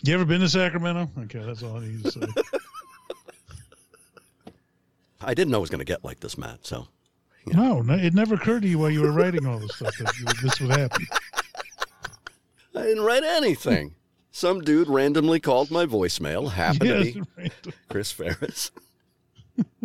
You 0.03 0.14
ever 0.14 0.25
been 0.25 0.40
to 0.40 0.49
Sacramento? 0.49 1.09
Okay, 1.21 1.38
that's 1.38 1.62
all 1.62 1.77
I 1.77 1.81
need 1.87 2.03
to 2.03 2.11
say. 2.11 2.21
I 5.20 5.35
didn't 5.35 5.50
know 5.50 5.59
it 5.59 5.62
was 5.62 5.70
going 5.70 5.79
to 5.81 5.85
get 5.85 6.05
like 6.05 6.20
this, 6.20 6.37
Matt. 6.38 6.66
So 6.66 6.88
no, 7.46 7.81
no, 7.81 7.94
it 7.94 8.14
never 8.14 8.35
occurred 8.35 8.62
to 8.62 8.68
you 8.68 8.79
while 8.79 8.90
you 8.90 9.00
were 9.02 9.12
writing 9.12 9.46
all 9.46 9.59
this 9.59 9.74
stuff 9.76 9.96
that 9.98 10.12
you, 10.18 10.24
this 10.42 10.61
would 10.61 10.70
happen. 10.70 11.07
I 12.74 12.83
didn't 12.83 13.05
write 13.05 13.24
anything. 13.24 13.94
Some 14.31 14.61
dude 14.61 14.88
randomly 14.88 15.40
called 15.40 15.70
my 15.70 15.87
voicemail. 15.87 16.50
Happened 16.52 16.90
Yes, 16.90 17.07
to 17.14 17.20
be 17.22 17.22
right. 17.38 17.52
Chris 17.88 18.12
Ferris. 18.12 18.70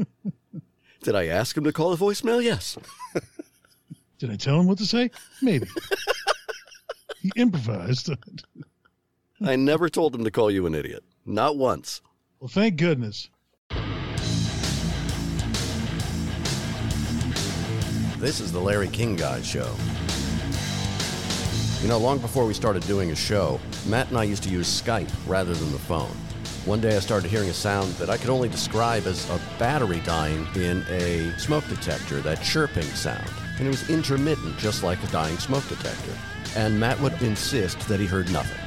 Did 1.04 1.16
I 1.16 1.28
ask 1.28 1.56
him 1.56 1.64
to 1.64 1.72
call 1.72 1.96
the 1.96 2.04
voicemail? 2.06 2.44
Yes. 2.44 2.78
Did 4.20 4.30
I 4.30 4.36
tell 4.36 4.60
him 4.60 4.68
what 4.68 4.78
to 4.80 4.86
say? 4.86 5.10
Maybe. 5.42 5.68
he 7.22 7.32
improvised. 7.38 8.10
I 9.44 9.56
never 9.56 9.88
told 9.90 10.14
him 10.14 10.24
to 10.26 10.32
call 10.32 10.52
you 10.52 10.66
an 10.66 10.76
idiot. 10.76 11.04
Not 11.26 11.58
once. 11.58 12.02
Well, 12.40 12.50
thank 12.50 12.76
goodness. 12.76 13.30
This 18.22 18.40
is 18.40 18.52
the 18.52 18.60
Larry 18.60 18.88
King 18.88 19.16
Guy 19.16 19.42
Show. 19.42 19.68
You 21.82 21.88
know, 21.88 21.98
long 21.98 22.20
before 22.20 22.46
we 22.46 22.54
started 22.54 22.86
doing 22.86 23.10
a 23.10 23.16
show, 23.16 23.60
Matt 23.88 24.10
and 24.10 24.18
I 24.20 24.26
used 24.26 24.44
to 24.44 24.50
use 24.50 24.68
Skype 24.68 25.12
rather 25.26 25.56
than 25.56 25.72
the 25.72 25.80
phone. 25.80 26.16
One 26.66 26.80
day 26.80 26.96
I 26.96 27.00
started 27.00 27.32
hearing 27.32 27.50
a 27.50 27.54
sound 27.54 27.94
that 27.94 28.12
I 28.12 28.18
could 28.18 28.30
only 28.30 28.48
describe 28.48 29.08
as 29.08 29.28
a 29.32 29.42
battery 29.58 30.02
dying 30.02 30.46
in 30.54 30.86
a 30.90 31.36
smoke 31.40 31.68
detector, 31.68 32.22
that 32.22 32.44
chirping 32.44 32.84
sound. 32.84 33.28
And 33.58 33.66
it 33.66 33.72
was 33.72 33.90
intermittent, 33.90 34.56
just 34.60 34.84
like 34.84 35.04
a 35.04 35.08
dying 35.08 35.40
smoke 35.40 35.68
detector. 35.68 36.14
And 36.56 36.80
Matt 36.80 37.00
would 37.00 37.20
insist 37.24 37.80
that 37.88 38.00
he 38.00 38.06
heard 38.06 38.32
nothing. 38.32 38.62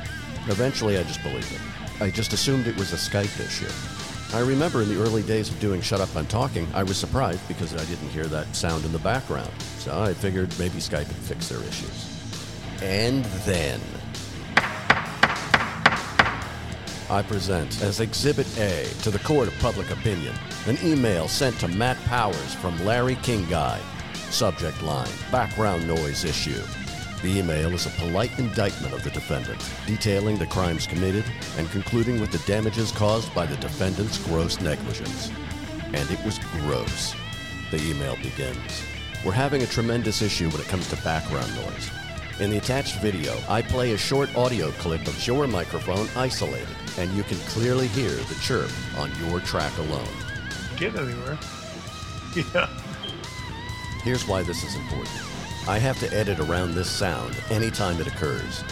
Eventually, 0.51 0.99
I 0.99 1.05
just 1.05 1.23
believed 1.23 1.53
it. 1.53 1.61
I 2.01 2.11
just 2.11 2.33
assumed 2.33 2.67
it 2.67 2.77
was 2.77 2.93
a 2.93 2.97
Skype 2.97 3.39
issue. 3.39 3.94
I 4.35 4.41
remember 4.41 4.83
in 4.83 4.89
the 4.89 5.01
early 5.01 5.23
days 5.23 5.49
of 5.49 5.61
doing 5.61 5.81
Shut 5.81 6.01
Up 6.01 6.09
I'm 6.17 6.27
Talking, 6.27 6.67
I 6.75 6.83
was 6.83 6.97
surprised 6.97 7.47
because 7.47 7.73
I 7.73 7.85
didn't 7.85 8.09
hear 8.09 8.25
that 8.25 8.53
sound 8.57 8.85
in 8.85 8.91
the 8.91 8.99
background. 8.99 9.53
So 9.79 9.97
I 9.97 10.13
figured 10.13 10.53
maybe 10.59 10.79
Skype 10.79 11.07
had 11.07 11.15
fixed 11.15 11.51
their 11.51 11.61
issues. 11.61 12.11
And 12.83 13.25
then. 13.47 13.81
I 17.09 17.23
present 17.23 17.81
as 17.81 18.01
Exhibit 18.01 18.49
A 18.59 18.89
to 19.03 19.13
the 19.13 19.21
Court 19.21 19.47
of 19.47 19.57
Public 19.61 19.93
Opinion 19.93 20.35
an 20.67 20.79
email 20.83 21.29
sent 21.29 21.57
to 21.61 21.69
Matt 21.69 21.97
Powers 22.07 22.55
from 22.55 22.85
Larry 22.85 23.15
King 23.23 23.49
Guy. 23.49 23.81
Subject 24.31 24.83
line 24.83 25.13
Background 25.31 25.87
noise 25.87 26.25
issue. 26.25 26.61
The 27.25 27.39
email 27.39 27.73
is 27.73 27.87
a 27.87 27.91
polite 27.91 28.39
indictment 28.39 28.93
of 28.93 29.03
the 29.03 29.09
defendant, 29.09 29.59
detailing 29.87 30.37
the 30.37 30.47
crimes 30.47 30.87
committed 30.87 31.25
and 31.57 31.71
concluding 31.71 32.21
with 32.21 32.31
the 32.31 32.47
damages 32.47 32.93
caused 32.93 33.35
by 33.35 33.47
the 33.47 33.57
defendant's 33.57 34.19
gross 34.19 34.61
negligence. 34.61 35.31
And 35.95 36.11
it 36.11 36.23
was 36.23 36.39
gross. 36.39 37.15
The 37.71 37.83
email 37.83 38.17
begins. 38.17 38.83
We're 39.25 39.33
having 39.33 39.63
a 39.63 39.67
tremendous 39.67 40.21
issue 40.21 40.51
when 40.51 40.61
it 40.61 40.69
comes 40.69 40.87
to 40.91 40.97
background 40.97 41.51
noise. 41.57 41.91
In 42.41 42.51
the 42.51 42.59
attached 42.59 42.97
video, 42.97 43.35
I 43.49 43.63
play 43.63 43.93
a 43.93 43.97
short 43.97 44.37
audio 44.37 44.71
clip 44.73 45.07
of 45.07 45.27
your 45.27 45.47
microphone 45.47 46.09
isolated, 46.17 46.69
and 46.99 47.11
you 47.15 47.23
can 47.23 47.39
clearly 47.49 47.87
hear 47.87 48.11
the 48.11 48.39
chirp 48.43 48.71
on 48.99 49.11
your 49.19 49.41
track 49.41 49.75
alone. 49.79 50.15
Get 50.77 50.95
anywhere. 50.95 51.39
Yeah. 52.53 52.69
Here's 54.03 54.27
why 54.27 54.43
this 54.43 54.63
is 54.65 54.75
important. 54.75 55.24
I 55.67 55.79
have 55.79 55.99
to 56.01 56.15
edit 56.15 56.41
around 56.41 56.75
this 56.75 56.91
sound 56.91 57.35
anytime 57.49 57.99
it 57.99 58.07
occurs. 58.07 58.63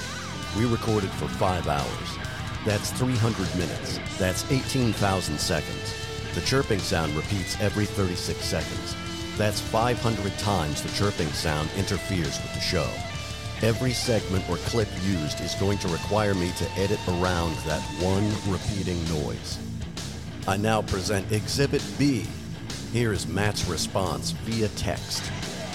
We 0.59 0.67
recorded 0.67 1.09
for 1.13 1.27
five 1.27 1.67
hours. 1.67 2.19
That's 2.67 2.91
300 2.93 3.49
minutes. 3.57 3.99
That's 4.19 4.51
18,000 4.53 5.41
seconds. 5.41 5.95
The 6.35 6.43
chirping 6.43 6.81
sound 6.81 7.17
repeats 7.17 7.59
every 7.63 7.87
36 7.87 8.39
seconds. 8.45 8.95
That's 9.39 9.59
500 9.59 10.39
times 10.39 10.83
the 10.83 10.91
chirping 10.91 11.29
sound 11.29 11.71
interferes 11.79 12.39
with 12.43 12.53
the 12.53 12.61
show. 12.61 12.89
Every 13.63 13.93
segment 13.93 14.49
or 14.51 14.57
clip 14.57 14.89
used 15.03 15.41
is 15.41 15.55
going 15.55 15.79
to 15.79 15.89
require 15.89 16.35
me 16.35 16.53
to 16.59 16.71
edit 16.73 17.01
around 17.09 17.55
that 17.65 17.81
one 18.03 18.29
repeating 18.53 19.03
noise. 19.09 19.59
I 20.47 20.59
now 20.59 20.83
present 20.83 21.33
Exhibit 21.33 21.83
B. 21.99 22.27
Here 22.93 23.15
is 23.15 23.27
Matt's 23.27 23.67
response 23.67 24.33
via 24.33 24.69
text. 24.69 25.31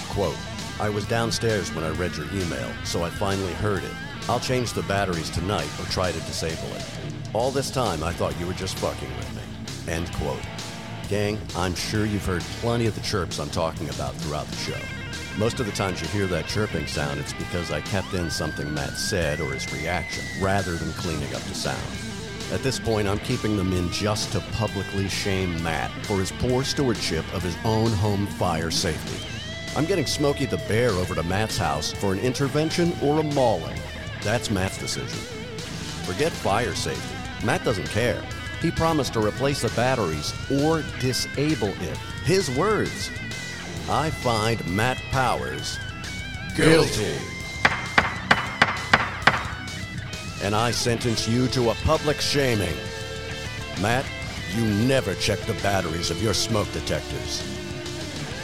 Quote, 0.10 0.38
I 0.80 0.90
was 0.90 1.08
downstairs 1.08 1.74
when 1.74 1.84
I 1.84 1.90
read 1.90 2.16
your 2.16 2.28
email, 2.28 2.72
so 2.84 3.04
I 3.04 3.10
finally 3.10 3.54
heard 3.54 3.84
it. 3.84 3.92
I'll 4.30 4.40
change 4.40 4.74
the 4.74 4.84
batteries 4.84 5.32
tonight 5.32 5.70
or 5.80 5.86
try 5.86 6.12
to 6.12 6.20
disable 6.20 6.72
it. 6.76 6.86
All 7.34 7.50
this 7.50 7.72
time, 7.72 8.04
I 8.04 8.14
thought 8.14 8.40
you 8.40 8.46
were 8.46 8.54
just 8.54 8.78
fucking 8.78 9.10
with 9.18 9.36
me. 9.36 9.92
End 9.92 10.14
quote. 10.14 10.40
Gang, 11.10 11.40
I'm 11.56 11.74
sure 11.74 12.06
you've 12.06 12.26
heard 12.26 12.44
plenty 12.62 12.86
of 12.86 12.94
the 12.94 13.02
chirps 13.02 13.40
I'm 13.40 13.50
talking 13.50 13.90
about 13.90 14.14
throughout 14.18 14.46
the 14.46 14.56
show. 14.58 14.80
Most 15.40 15.60
of 15.60 15.66
the 15.66 15.72
times 15.72 16.00
you 16.00 16.08
hear 16.10 16.28
that 16.28 16.46
chirping 16.46 16.86
sound, 16.86 17.20
it's 17.20 17.34
because 17.34 17.72
I 17.72 17.82
kept 17.82 18.14
in 18.14 18.30
something 18.30 18.72
Matt 18.72 18.94
said 18.98 19.40
or 19.40 19.54
his 19.54 19.74
reaction, 19.74 20.26
rather 20.44 20.76
than 20.76 20.94
cleaning 20.94 21.34
up 21.34 21.42
the 21.42 21.56
sound. 21.56 21.82
At 22.52 22.62
this 22.62 22.80
point, 22.80 23.08
I'm 23.08 23.20
keeping 23.20 23.58
them 23.58 23.74
in 23.74 23.90
just 23.92 24.32
to 24.34 24.42
publicly 24.52 25.10
shame 25.10 25.62
Matt 25.64 25.90
for 26.06 26.18
his 26.18 26.32
poor 26.34 26.64
stewardship 26.64 27.26
of 27.34 27.42
his 27.42 27.58
own 27.66 27.92
home 27.94 28.28
fire 28.28 28.70
safety. 28.70 29.37
I'm 29.78 29.86
getting 29.86 30.08
Smokey 30.08 30.48
the 30.48 30.58
Bear 30.68 30.90
over 30.90 31.14
to 31.14 31.22
Matt's 31.22 31.56
house 31.56 31.92
for 31.92 32.12
an 32.12 32.18
intervention 32.22 32.94
or 33.00 33.20
a 33.20 33.24
mauling. 33.24 33.80
That's 34.24 34.50
Matt's 34.50 34.80
decision. 34.80 35.20
Forget 36.04 36.32
fire 36.32 36.74
safety. 36.74 37.46
Matt 37.46 37.64
doesn't 37.64 37.88
care. 37.90 38.20
He 38.60 38.72
promised 38.72 39.14
to 39.14 39.24
replace 39.24 39.62
the 39.62 39.70
batteries 39.76 40.34
or 40.64 40.84
disable 41.00 41.68
it. 41.68 41.98
His 42.24 42.50
words. 42.58 43.12
I 43.88 44.10
find 44.10 44.68
Matt 44.68 44.98
Powers 45.12 45.78
guilty. 46.56 47.14
And 50.42 50.56
I 50.56 50.72
sentence 50.72 51.28
you 51.28 51.48
to 51.50 51.70
a 51.70 51.76
public 51.76 52.20
shaming. 52.20 52.76
Matt, 53.80 54.08
you 54.56 54.66
never 54.88 55.14
check 55.14 55.38
the 55.42 55.54
batteries 55.62 56.10
of 56.10 56.24
your 56.24 56.34
smoke 56.34 56.72
detectors. 56.74 57.57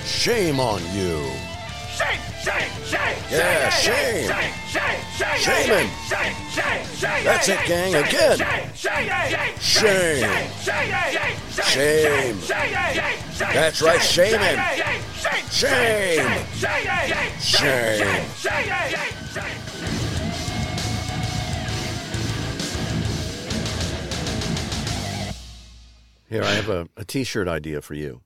Shame 0.05 0.59
on 0.59 0.81
you. 0.93 1.23
Shame, 1.95 2.19
shame, 2.43 2.69
shame, 2.85 3.17
Yeah, 3.29 3.69
shame. 3.69 4.27
shame, 4.27 4.53
shame, 4.69 4.99
shame, 5.17 5.39
Shame 5.39 5.69
him. 5.69 5.87
shame, 6.09 6.35
shame, 6.51 6.85
shame, 6.97 7.23
That's 7.23 7.47
it, 7.49 7.59
gang, 7.65 7.95
again. 7.95 8.37
shame, 8.37 8.69
shame, 8.75 9.57
Shame. 9.59 10.49
shame, 10.61 11.33
Shame. 11.63 12.37
That's 13.53 13.81
right, 13.81 14.01
shame 14.01 14.39
him. 14.39 14.59
Shame. 15.51 16.27
Shame. 17.39 19.23
Here, 26.29 26.43
I 26.43 26.53
have 26.53 26.69
a, 26.69 26.87
a 26.97 27.05
t 27.05 27.23
shirt 27.23 27.47
idea 27.47 27.79
for 27.81 27.93
you. 27.93 28.22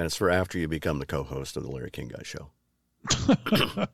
And 0.00 0.06
it's 0.06 0.16
for 0.16 0.30
after 0.30 0.58
you 0.58 0.66
become 0.66 0.98
the 0.98 1.04
co 1.04 1.22
host 1.24 1.58
of 1.58 1.62
the 1.62 1.70
Larry 1.70 1.90
King 1.90 2.08
Guy 2.08 2.22
Show. 2.22 2.48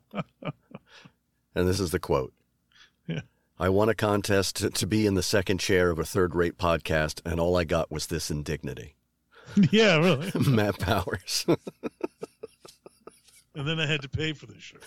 and 1.53 1.67
this 1.67 1.81
is 1.81 1.91
the 1.91 1.99
quote 1.99 2.31
Yeah. 3.07 3.23
I 3.59 3.67
won 3.67 3.89
a 3.89 3.93
contest 3.93 4.55
to, 4.55 4.69
to 4.69 4.87
be 4.87 5.05
in 5.05 5.15
the 5.15 5.21
second 5.21 5.57
chair 5.57 5.89
of 5.89 5.99
a 5.99 6.05
third 6.05 6.33
rate 6.33 6.57
podcast, 6.57 7.19
and 7.29 7.41
all 7.41 7.57
I 7.57 7.65
got 7.65 7.91
was 7.91 8.07
this 8.07 8.31
indignity. 8.31 8.95
yeah, 9.69 9.97
really. 9.97 10.31
Matt 10.49 10.79
Powers, 10.79 11.45
And 13.53 13.67
then 13.67 13.77
I 13.77 13.85
had 13.85 14.01
to 14.03 14.09
pay 14.09 14.31
for 14.31 14.45
this 14.45 14.61
shirt. 14.63 14.85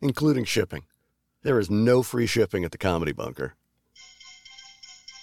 including 0.00 0.46
shipping. 0.46 0.84
There 1.42 1.58
is 1.58 1.68
no 1.68 2.02
free 2.02 2.26
shipping 2.26 2.64
at 2.64 2.72
the 2.72 2.78
Comedy 2.78 3.12
Bunker. 3.12 3.52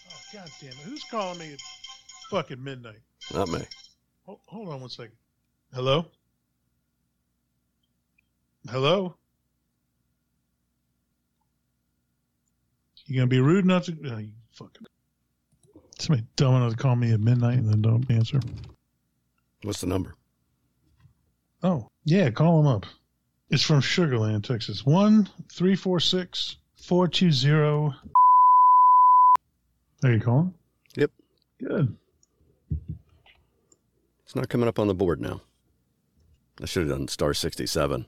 Oh, 0.08 0.20
God 0.32 0.52
damn 0.62 0.70
it. 0.70 0.76
Who's 0.84 1.04
calling 1.10 1.40
me 1.40 1.54
at 1.54 1.62
fucking 2.30 2.64
midnight? 2.64 3.00
Not 3.34 3.50
me. 3.50 3.62
Hold, 4.48 4.70
on 4.70 4.82
one 4.82 4.90
second. 4.90 5.16
Hello? 5.74 6.06
Hello? 8.70 9.16
You 13.08 13.16
gonna 13.16 13.28
be 13.28 13.42
rude 13.42 13.66
enough 13.66 13.86
to 13.86 13.98
oh, 14.06 14.18
you 14.20 14.30
fucking 14.54 14.88
somebody 16.00 16.26
dumb 16.38 16.56
enough 16.56 16.72
to 16.72 16.78
call 16.78 16.96
me 16.96 17.12
at 17.12 17.20
midnight 17.20 17.58
and 17.58 17.68
then 17.68 17.82
don't 17.82 18.10
answer? 18.10 18.40
What's 19.64 19.82
the 19.82 19.88
number? 19.88 20.16
Oh, 21.64 21.90
yeah, 22.06 22.30
call 22.30 22.62
him 22.62 22.68
up. 22.68 22.86
It's 23.50 23.64
from 23.64 23.82
Sugarland, 23.82 24.44
Texas. 24.44 24.86
One 24.86 25.28
three 25.52 25.76
four 25.76 26.00
six 26.00 26.56
four 26.76 27.08
two 27.08 27.32
zero. 27.32 27.94
Are 30.04 30.14
you 30.14 30.20
calling? 30.22 30.54
Yep. 30.96 31.12
Good. 31.60 31.98
It's 34.32 34.36
not 34.38 34.48
coming 34.48 34.70
up 34.70 34.80
on 34.80 34.88
the 34.88 34.94
board 34.94 35.20
now. 35.20 35.42
I 36.62 36.66
should 36.66 36.88
have 36.88 36.98
done 36.98 37.10
star 37.10 37.34
67. 37.34 38.06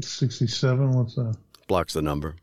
Sixty-seven. 0.00 0.92
What's 0.92 1.16
that? 1.16 1.36
Blocks 1.68 1.92
the 1.92 2.00
number. 2.00 2.36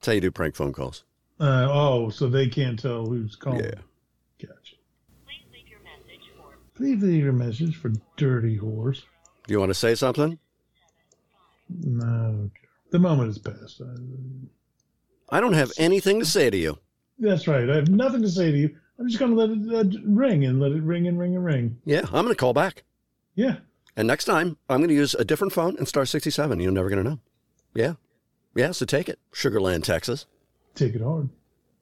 That's 0.00 0.08
how 0.08 0.12
you 0.14 0.20
do 0.20 0.32
prank 0.32 0.56
phone 0.56 0.72
calls. 0.72 1.04
Uh, 1.38 1.68
oh, 1.70 2.10
so 2.10 2.28
they 2.28 2.48
can't 2.48 2.76
tell 2.76 3.06
who's 3.06 3.36
calling. 3.36 3.60
Yeah. 3.60 3.74
Gotcha. 4.40 4.74
Please 6.74 7.00
leave 7.00 7.22
your 7.22 7.32
message 7.32 7.76
for 7.76 7.92
dirty 8.16 8.58
whores. 8.58 9.02
Do 9.46 9.52
you 9.54 9.60
want 9.60 9.70
to 9.70 9.74
say 9.74 9.94
something? 9.94 10.40
No, 11.84 12.04
I 12.04 12.08
don't 12.08 12.50
care. 12.52 12.68
The 12.90 12.98
moment 12.98 13.30
is 13.30 13.38
past. 13.38 13.80
I, 15.30 15.36
I 15.36 15.40
don't 15.40 15.52
have 15.52 15.70
anything 15.78 16.18
to 16.18 16.26
say 16.26 16.50
to 16.50 16.56
you. 16.56 16.78
that's 17.20 17.46
right. 17.46 17.70
I 17.70 17.76
have 17.76 17.90
nothing 17.90 18.22
to 18.22 18.28
say 18.28 18.50
to 18.50 18.58
you. 18.58 18.76
I'm 18.98 19.08
just 19.08 19.18
going 19.18 19.32
to 19.32 19.36
let 19.36 19.50
it 19.50 19.96
uh, 19.96 19.98
ring 20.04 20.44
and 20.44 20.60
let 20.60 20.72
it 20.72 20.82
ring 20.82 21.08
and 21.08 21.18
ring 21.18 21.34
and 21.34 21.44
ring. 21.44 21.78
Yeah, 21.84 22.02
I'm 22.06 22.24
going 22.24 22.28
to 22.28 22.34
call 22.34 22.52
back. 22.52 22.84
Yeah. 23.34 23.56
And 23.96 24.06
next 24.06 24.24
time, 24.26 24.56
I'm 24.68 24.78
going 24.78 24.88
to 24.88 24.94
use 24.94 25.14
a 25.14 25.24
different 25.24 25.52
phone 25.52 25.76
and 25.76 25.88
star 25.88 26.04
67. 26.06 26.60
You're 26.60 26.70
never 26.72 26.88
going 26.88 27.02
to 27.02 27.10
know. 27.10 27.18
Yeah. 27.74 27.94
Yeah, 28.54 28.72
so 28.72 28.84
take 28.84 29.08
it. 29.08 29.18
Sugarland, 29.32 29.84
Texas. 29.84 30.26
Take 30.74 30.94
it 30.94 31.02
hard. 31.02 31.30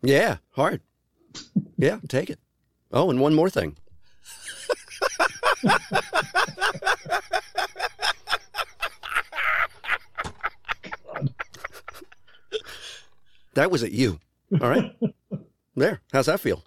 Yeah, 0.02 0.38
hard. 0.52 0.80
Yeah, 1.76 1.98
take 2.08 2.30
it. 2.30 2.38
Oh, 2.92 3.10
and 3.10 3.20
one 3.20 3.34
more 3.34 3.50
thing. 3.50 3.76
that 13.54 13.70
was 13.70 13.82
at 13.82 13.92
you. 13.92 14.20
All 14.60 14.68
right. 14.70 14.92
There. 15.76 16.00
How's 16.12 16.26
that 16.26 16.40
feel? 16.40 16.64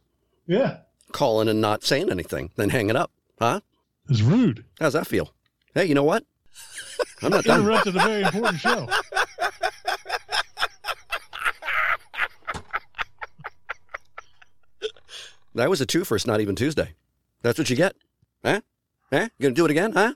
Yeah. 0.47 0.77
Calling 1.11 1.47
and 1.47 1.61
not 1.61 1.83
saying 1.83 2.09
anything, 2.11 2.51
then 2.55 2.69
hanging 2.69 2.95
up. 2.95 3.11
Huh? 3.39 3.61
It's 4.09 4.21
rude. 4.21 4.65
How's 4.79 4.93
that 4.93 5.07
feel? 5.07 5.33
Hey, 5.73 5.85
you 5.85 5.95
know 5.95 6.03
what? 6.03 6.25
I'm 7.21 7.31
not 7.31 7.43
done. 7.45 7.61
Interrupted 7.61 7.95
a 7.95 7.99
very 7.99 8.23
important 8.23 8.59
show. 8.59 8.87
That 15.55 15.69
was 15.69 15.81
a 15.81 15.85
two 15.85 16.03
first, 16.03 16.25
not 16.25 16.41
even 16.41 16.55
Tuesday. 16.55 16.95
That's 17.41 17.59
what 17.59 17.69
you 17.69 17.75
get. 17.75 17.95
Huh? 18.43 18.61
Huh? 19.11 19.29
You 19.37 19.43
gonna 19.43 19.53
do 19.53 19.65
it 19.65 19.71
again, 19.71 19.91
huh? 19.91 20.13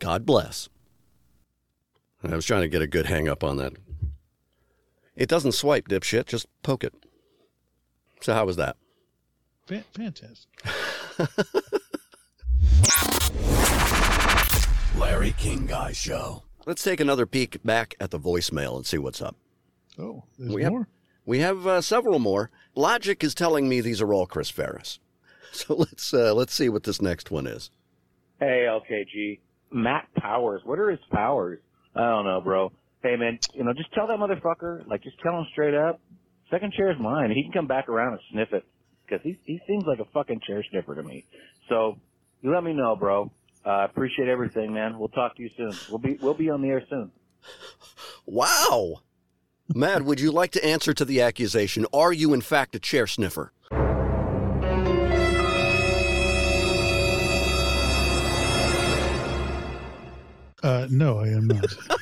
God 0.00 0.26
bless. 0.26 0.68
I 2.22 2.34
was 2.34 2.46
trying 2.46 2.62
to 2.62 2.68
get 2.68 2.82
a 2.82 2.86
good 2.86 3.06
hang 3.06 3.28
up 3.28 3.44
on 3.44 3.56
that. 3.58 3.74
It 5.14 5.28
doesn't 5.28 5.52
swipe, 5.52 5.88
dipshit. 5.88 6.26
Just 6.26 6.46
poke 6.62 6.82
it. 6.82 6.94
So 8.24 8.32
how 8.32 8.46
was 8.46 8.56
that? 8.56 8.76
Fa- 9.66 9.84
fantastic. 9.92 10.48
Larry 14.98 15.34
King 15.36 15.66
Guy 15.66 15.92
Show. 15.92 16.42
Let's 16.64 16.82
take 16.82 17.00
another 17.00 17.26
peek 17.26 17.62
back 17.62 17.94
at 18.00 18.10
the 18.10 18.18
voicemail 18.18 18.76
and 18.76 18.86
see 18.86 18.96
what's 18.96 19.20
up. 19.20 19.36
Oh, 19.98 20.24
there's 20.38 20.54
We 20.54 20.62
have- 20.62 20.86
We 21.26 21.40
have 21.40 21.66
uh, 21.66 21.80
several 21.82 22.18
more. 22.18 22.50
Logic 22.74 23.22
is 23.22 23.34
telling 23.34 23.68
me 23.68 23.82
these 23.82 24.00
are 24.00 24.14
all 24.14 24.24
Chris 24.26 24.48
Ferris. 24.48 25.00
So 25.52 25.74
let's 25.74 26.12
uh, 26.14 26.32
let's 26.34 26.52
see 26.54 26.68
what 26.70 26.82
this 26.84 27.00
next 27.02 27.30
one 27.30 27.46
is. 27.46 27.68
Hey, 28.40 28.64
LKG. 28.66 29.38
Matt 29.70 30.08
Powers. 30.16 30.62
What 30.64 30.78
are 30.80 30.88
his 30.90 30.98
powers? 31.12 31.60
I 31.94 32.00
don't 32.00 32.24
know, 32.24 32.40
bro. 32.40 32.72
Hey, 33.02 33.14
man, 33.16 33.38
you 33.52 33.62
know, 33.64 33.72
just 33.74 33.92
tell 33.92 34.06
that 34.08 34.18
motherfucker, 34.18 34.84
like, 34.88 35.02
just 35.04 35.20
tell 35.20 35.38
him 35.38 35.46
straight 35.52 35.74
up, 35.74 36.00
second 36.54 36.72
chair 36.72 36.90
is 36.90 36.98
mine. 37.00 37.30
He 37.32 37.42
can 37.42 37.52
come 37.52 37.66
back 37.66 37.88
around 37.88 38.12
and 38.12 38.20
sniff 38.30 38.52
it. 38.52 38.64
Cause 39.08 39.20
he, 39.22 39.38
he 39.44 39.60
seems 39.66 39.84
like 39.84 39.98
a 39.98 40.04
fucking 40.06 40.40
chair 40.46 40.64
sniffer 40.70 40.94
to 40.94 41.02
me. 41.02 41.26
So, 41.68 41.98
you 42.40 42.52
let 42.54 42.64
me 42.64 42.72
know, 42.72 42.96
bro. 42.96 43.30
Uh, 43.66 43.68
I 43.68 43.84
appreciate 43.84 44.28
everything, 44.28 44.72
man. 44.72 44.98
We'll 44.98 45.08
talk 45.08 45.36
to 45.36 45.42
you 45.42 45.50
soon. 45.56 45.72
We'll 45.90 45.98
be, 45.98 46.18
we'll 46.20 46.34
be 46.34 46.48
on 46.48 46.62
the 46.62 46.68
air 46.68 46.82
soon. 46.88 47.10
Wow. 48.24 49.02
Matt, 49.74 50.02
would 50.02 50.20
you 50.20 50.30
like 50.30 50.52
to 50.52 50.64
answer 50.64 50.94
to 50.94 51.04
the 51.04 51.20
accusation? 51.20 51.86
Are 51.92 52.12
you 52.12 52.32
in 52.32 52.40
fact 52.40 52.74
a 52.74 52.78
chair 52.78 53.06
sniffer? 53.06 53.52
Uh, 60.62 60.86
no, 60.88 61.18
I 61.18 61.28
am 61.28 61.46
not. 61.48 61.64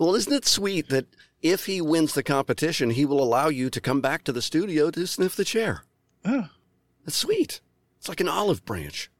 Well, 0.00 0.14
isn't 0.14 0.32
it 0.32 0.46
sweet 0.46 0.90
that 0.90 1.06
if 1.42 1.66
he 1.66 1.80
wins 1.80 2.14
the 2.14 2.22
competition, 2.22 2.90
he 2.90 3.04
will 3.04 3.22
allow 3.22 3.48
you 3.48 3.70
to 3.70 3.80
come 3.80 4.00
back 4.00 4.24
to 4.24 4.32
the 4.32 4.42
studio 4.42 4.90
to 4.90 5.06
sniff 5.06 5.36
the 5.36 5.44
chair? 5.44 5.84
Ah, 6.24 6.50
That's 7.04 7.16
sweet. 7.16 7.60
It's 7.98 8.08
like 8.08 8.20
an 8.20 8.28
olive 8.28 8.64
branch 8.64 9.10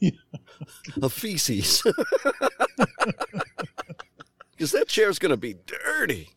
of 1.02 1.12
feces. 1.12 1.82
Because 4.56 4.70
that 4.70 4.86
chair's 4.88 5.18
going 5.18 5.30
to 5.30 5.36
be 5.36 5.56
dirty. 5.66 6.30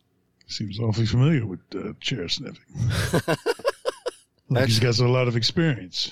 seems 0.48 0.80
awfully 0.80 1.06
familiar 1.06 1.46
with 1.46 1.60
uh, 1.74 1.92
chair 2.00 2.28
sniffing. 2.28 2.58
like 4.50 4.66
he's 4.66 4.80
got 4.80 4.98
a 4.98 5.08
lot 5.08 5.28
of 5.28 5.36
experience 5.36 6.10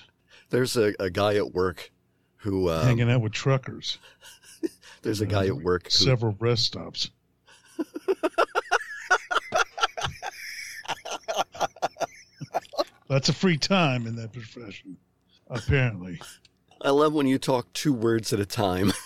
There's 0.50 0.76
a, 0.76 0.94
a 1.00 1.10
guy 1.10 1.34
at 1.34 1.52
work 1.52 1.90
who, 2.36 2.70
um, 2.70 2.84
hanging 2.86 3.10
out 3.10 3.22
with 3.22 3.32
truckers, 3.32 3.98
there's 5.02 5.20
a 5.20 5.26
guy 5.26 5.46
at 5.46 5.56
work 5.56 5.84
who, 5.84 5.90
several 5.90 6.36
rest 6.38 6.64
stops. 6.66 7.10
Lots 13.08 13.28
of 13.28 13.36
free 13.36 13.56
time 13.58 14.06
in 14.06 14.16
that 14.16 14.32
profession, 14.32 14.96
apparently. 15.48 16.20
I 16.80 16.90
love 16.90 17.12
when 17.12 17.26
you 17.26 17.38
talk 17.38 17.72
two 17.72 17.92
words 17.92 18.32
at 18.32 18.40
a 18.40 18.46
time. 18.46 18.92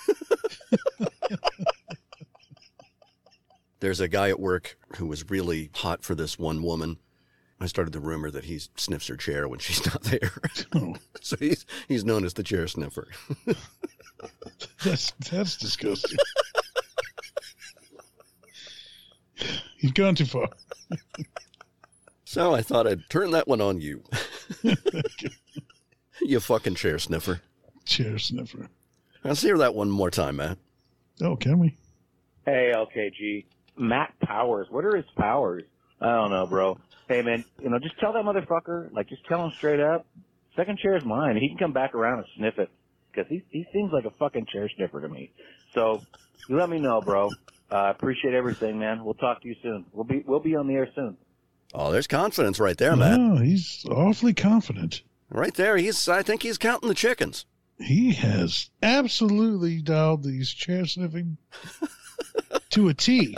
There's 3.81 4.01
a 4.01 4.09
guy 4.09 4.29
at 4.29 4.41
work 4.41 4.79
who 4.97 5.07
was 5.07 5.29
really 5.31 5.71
hot 5.75 6.03
for 6.03 6.15
this 6.15 6.39
one 6.39 6.63
woman. 6.63 6.99
I 7.61 7.67
started 7.67 7.93
the 7.93 8.01
rumor 8.01 8.31
that 8.31 8.45
he 8.45 8.59
sniffs 8.77 9.09
her 9.09 9.17
chair 9.17 9.47
when 9.47 9.59
she's 9.59 9.85
not 9.93 10.03
there. 10.03 10.33
Oh, 10.75 10.97
so 11.21 11.37
he's 11.37 11.67
he's 11.89 12.05
known 12.05 12.25
as 12.25 12.35
the 12.35 12.43
chair 12.43 12.67
sniffer. 12.69 13.09
that's 14.83 15.13
that's 15.31 15.57
disgusting. 15.57 16.19
You've 19.79 19.95
gone 19.95 20.15
too 20.15 20.27
far. 20.27 20.49
So 22.31 22.55
I 22.55 22.63
thought 22.63 22.87
I'd 22.87 23.11
turn 23.11 23.33
that 23.33 23.49
one 23.49 23.61
on 23.61 23.81
you. 23.81 24.05
you 26.21 26.39
fucking 26.39 26.77
chair 26.77 27.01
sniffer. 27.01 27.41
Chair 27.85 28.21
sniffer. 28.21 28.69
Let's 29.25 29.43
hear 29.43 29.59
that 29.59 29.75
one 29.75 29.91
more 29.91 30.13
time, 30.13 30.37
Matt. 30.37 30.57
Oh, 31.21 31.35
can 31.35 31.59
we? 31.59 31.77
Hey, 32.47 32.73
LKG. 32.73 33.47
Matt 33.77 34.15
Powers. 34.21 34.69
What 34.71 34.85
are 34.85 34.95
his 34.95 35.11
powers? 35.17 35.65
I 36.01 36.07
don't 36.13 36.31
know, 36.31 36.47
bro. 36.47 36.79
Hey, 37.09 37.23
man, 37.23 37.45
you 37.61 37.69
know, 37.69 37.81
just 37.81 37.99
tell 37.99 38.13
that 38.13 38.23
motherfucker, 38.23 38.93
like, 38.93 39.09
just 39.09 39.27
tell 39.27 39.45
him 39.45 39.51
straight 39.57 39.81
up, 39.81 40.07
second 40.55 40.79
chair 40.79 40.97
is 40.97 41.05
mine. 41.05 41.37
He 41.37 41.49
can 41.49 41.59
come 41.59 41.73
back 41.73 41.97
around 41.97 42.19
and 42.19 42.29
sniff 42.37 42.61
it. 42.61 42.71
Cause 43.13 43.25
he, 43.29 43.43
he 43.49 43.67
seems 43.73 43.93
like 43.93 44.05
a 44.05 44.13
fucking 44.21 44.47
chair 44.53 44.71
sniffer 44.77 45.01
to 45.01 45.09
me. 45.09 45.33
So, 45.75 46.01
you 46.49 46.57
let 46.57 46.71
me 46.71 46.79
know, 46.79 47.01
bro. 47.01 47.31
Uh, 47.73 47.75
I 47.75 47.91
appreciate 47.91 48.35
everything, 48.35 48.79
man. 48.79 49.05
We'll 49.05 49.15
talk 49.15 49.43
to 49.43 49.49
you 49.49 49.57
soon. 49.65 49.85
We'll 49.93 50.05
be, 50.05 50.23
we'll 50.25 50.39
be 50.39 50.55
on 50.55 50.69
the 50.69 50.75
air 50.75 50.89
soon. 50.95 51.17
Oh, 51.73 51.93
there's 51.93 52.07
confidence 52.07 52.59
right 52.59 52.77
there, 52.77 52.97
Matt. 52.97 53.21
Oh, 53.21 53.37
he's 53.37 53.85
awfully 53.89 54.35
confident. 54.35 55.03
Right 55.29 55.55
there. 55.55 55.77
He's 55.77 56.09
I 56.09 56.23
think 56.23 56.43
he's 56.43 56.59
counting 56.59 56.89
the 56.89 56.95
chickens. 56.95 57.47
He 57.79 58.13
has 58.15 58.71
absolutely 58.83 59.81
dialed 59.81 60.23
these 60.23 60.51
chair 60.51 60.85
sniffing 60.85 61.39
to 62.71 62.89
a 62.89 62.95
T. 62.95 63.37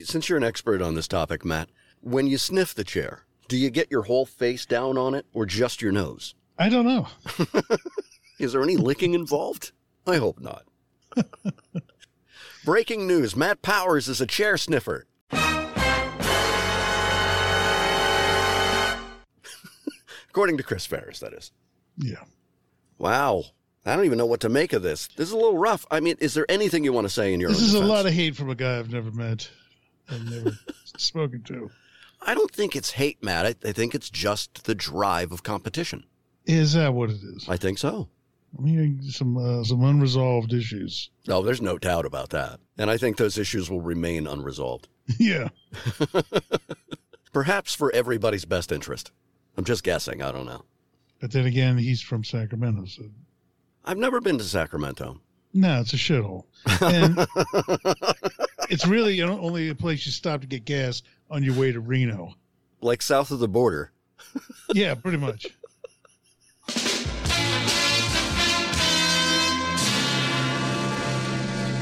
Since 0.00 0.28
you're 0.28 0.38
an 0.38 0.44
expert 0.44 0.82
on 0.82 0.94
this 0.94 1.08
topic, 1.08 1.44
Matt, 1.44 1.70
when 2.00 2.26
you 2.26 2.36
sniff 2.36 2.74
the 2.74 2.84
chair, 2.84 3.24
do 3.48 3.56
you 3.56 3.70
get 3.70 3.90
your 3.90 4.02
whole 4.02 4.26
face 4.26 4.66
down 4.66 4.98
on 4.98 5.14
it 5.14 5.26
or 5.32 5.46
just 5.46 5.80
your 5.80 5.92
nose? 5.92 6.34
I 6.58 6.68
don't 6.68 6.84
know. 6.84 7.06
Is 8.38 8.52
there 8.52 8.62
any 8.62 8.76
licking 8.76 9.14
involved? 9.14 9.72
I 10.06 10.16
hope 10.16 10.40
not. 10.40 10.64
Breaking 12.64 13.06
news 13.06 13.36
Matt 13.36 13.62
Powers 13.62 14.08
is 14.08 14.20
a 14.20 14.26
chair 14.26 14.56
sniffer. 14.56 15.06
According 20.32 20.56
to 20.56 20.62
Chris 20.62 20.86
Ferris, 20.86 21.18
that 21.18 21.34
is. 21.34 21.52
Yeah. 21.98 22.24
Wow. 22.96 23.44
I 23.84 23.94
don't 23.94 24.06
even 24.06 24.16
know 24.16 24.24
what 24.24 24.40
to 24.40 24.48
make 24.48 24.72
of 24.72 24.82
this. 24.82 25.08
This 25.08 25.28
is 25.28 25.32
a 25.32 25.36
little 25.36 25.58
rough. 25.58 25.84
I 25.90 26.00
mean, 26.00 26.16
is 26.20 26.32
there 26.32 26.50
anything 26.50 26.84
you 26.84 26.92
want 26.94 27.04
to 27.04 27.12
say 27.12 27.34
in 27.34 27.38
your 27.38 27.50
This 27.50 27.60
is 27.60 27.74
a 27.74 27.84
lot 27.84 28.06
of 28.06 28.14
hate 28.14 28.34
from 28.34 28.48
a 28.48 28.54
guy 28.54 28.78
I've 28.78 28.90
never 28.90 29.10
met 29.10 29.50
and 30.08 30.30
never 30.30 30.56
spoken 30.96 31.42
to. 31.42 31.70
I 32.22 32.32
don't 32.32 32.50
think 32.50 32.74
it's 32.74 32.92
hate, 32.92 33.22
Matt. 33.22 33.44
I, 33.44 33.68
I 33.68 33.72
think 33.72 33.94
it's 33.94 34.08
just 34.08 34.64
the 34.64 34.74
drive 34.74 35.32
of 35.32 35.42
competition. 35.42 36.04
Is 36.46 36.72
that 36.72 36.94
what 36.94 37.10
it 37.10 37.20
is? 37.22 37.46
I 37.46 37.58
think 37.58 37.76
so. 37.76 38.08
I'm 38.58 38.64
hearing 38.64 39.02
some 39.02 39.36
uh, 39.36 39.64
some 39.64 39.84
unresolved 39.84 40.54
issues. 40.54 41.10
Oh, 41.28 41.42
there's 41.42 41.60
no 41.60 41.76
doubt 41.76 42.06
about 42.06 42.30
that. 42.30 42.58
And 42.78 42.90
I 42.90 42.96
think 42.96 43.18
those 43.18 43.36
issues 43.36 43.68
will 43.70 43.82
remain 43.82 44.26
unresolved. 44.26 44.88
yeah. 45.18 45.50
Perhaps 47.34 47.74
for 47.74 47.92
everybody's 47.92 48.46
best 48.46 48.72
interest. 48.72 49.12
I'm 49.56 49.64
just 49.64 49.84
guessing. 49.84 50.22
I 50.22 50.32
don't 50.32 50.46
know. 50.46 50.64
But 51.20 51.30
then 51.32 51.46
again, 51.46 51.78
he's 51.78 52.00
from 52.02 52.24
Sacramento, 52.24 52.86
so 52.86 53.04
I've 53.84 53.98
never 53.98 54.20
been 54.20 54.38
to 54.38 54.44
Sacramento. 54.44 55.20
no, 55.52 55.80
it's 55.80 55.92
a 55.92 55.96
shithole. 55.96 56.44
And 56.80 57.18
it's 58.70 58.86
really 58.86 59.20
only 59.22 59.68
a 59.68 59.74
place 59.74 60.04
you 60.06 60.12
stop 60.12 60.40
to 60.40 60.46
get 60.46 60.64
gas 60.64 61.02
on 61.30 61.42
your 61.42 61.54
way 61.54 61.70
to 61.72 61.80
Reno. 61.80 62.34
like 62.80 63.02
south 63.02 63.30
of 63.30 63.38
the 63.38 63.48
border. 63.48 63.92
Yeah, 64.74 64.94
pretty 64.94 65.18
much. 65.18 65.48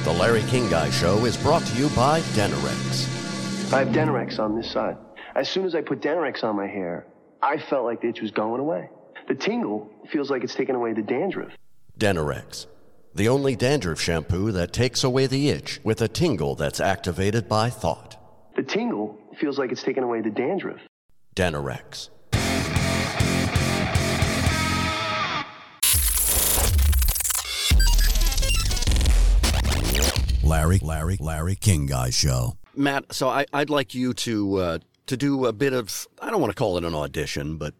The 0.04 0.12
Larry 0.12 0.42
King 0.48 0.68
Guy 0.70 0.90
Show 0.90 1.24
is 1.26 1.36
brought 1.36 1.62
to 1.66 1.76
you 1.78 1.88
by 1.90 2.20
Denorex. 2.32 3.72
I 3.72 3.80
have 3.80 3.88
Denorex 3.88 4.38
on 4.40 4.56
this 4.56 4.70
side. 4.70 4.96
As 5.34 5.48
soon 5.48 5.64
as 5.66 5.74
I 5.74 5.82
put 5.82 6.00
Denorex 6.00 6.42
on 6.42 6.56
my 6.56 6.66
hair, 6.66 7.06
I 7.42 7.56
felt 7.56 7.84
like 7.84 8.02
the 8.02 8.08
itch 8.08 8.20
was 8.20 8.30
going 8.30 8.60
away. 8.60 8.90
The 9.28 9.34
tingle 9.34 9.90
feels 10.12 10.30
like 10.30 10.44
it's 10.44 10.54
taken 10.54 10.74
away 10.74 10.92
the 10.92 11.02
dandruff. 11.02 11.52
Denorex, 11.98 12.66
the 13.14 13.28
only 13.28 13.56
dandruff 13.56 14.00
shampoo 14.00 14.52
that 14.52 14.72
takes 14.72 15.04
away 15.04 15.26
the 15.26 15.48
itch 15.48 15.80
with 15.82 16.02
a 16.02 16.08
tingle 16.08 16.54
that's 16.54 16.80
activated 16.80 17.48
by 17.48 17.70
thought. 17.70 18.16
The 18.56 18.62
tingle 18.62 19.18
feels 19.38 19.58
like 19.58 19.72
it's 19.72 19.82
taken 19.82 20.02
away 20.04 20.20
the 20.20 20.30
dandruff. 20.30 20.80
Denorex. 21.34 22.10
Larry, 30.42 30.80
Larry, 30.82 31.16
Larry 31.20 31.54
King 31.54 31.86
Guy 31.86 32.10
Show. 32.10 32.56
Matt, 32.74 33.14
so 33.14 33.28
I, 33.28 33.46
I'd 33.52 33.70
like 33.70 33.94
you 33.94 34.12
to 34.14 34.56
uh, 34.56 34.78
to 35.10 35.16
do 35.16 35.44
a 35.44 35.52
bit 35.52 35.72
of 35.72 36.06
I 36.22 36.30
don't 36.30 36.40
want 36.40 36.52
to 36.52 36.56
call 36.56 36.78
it 36.78 36.84
an 36.84 36.94
audition, 36.94 37.56
but 37.56 37.74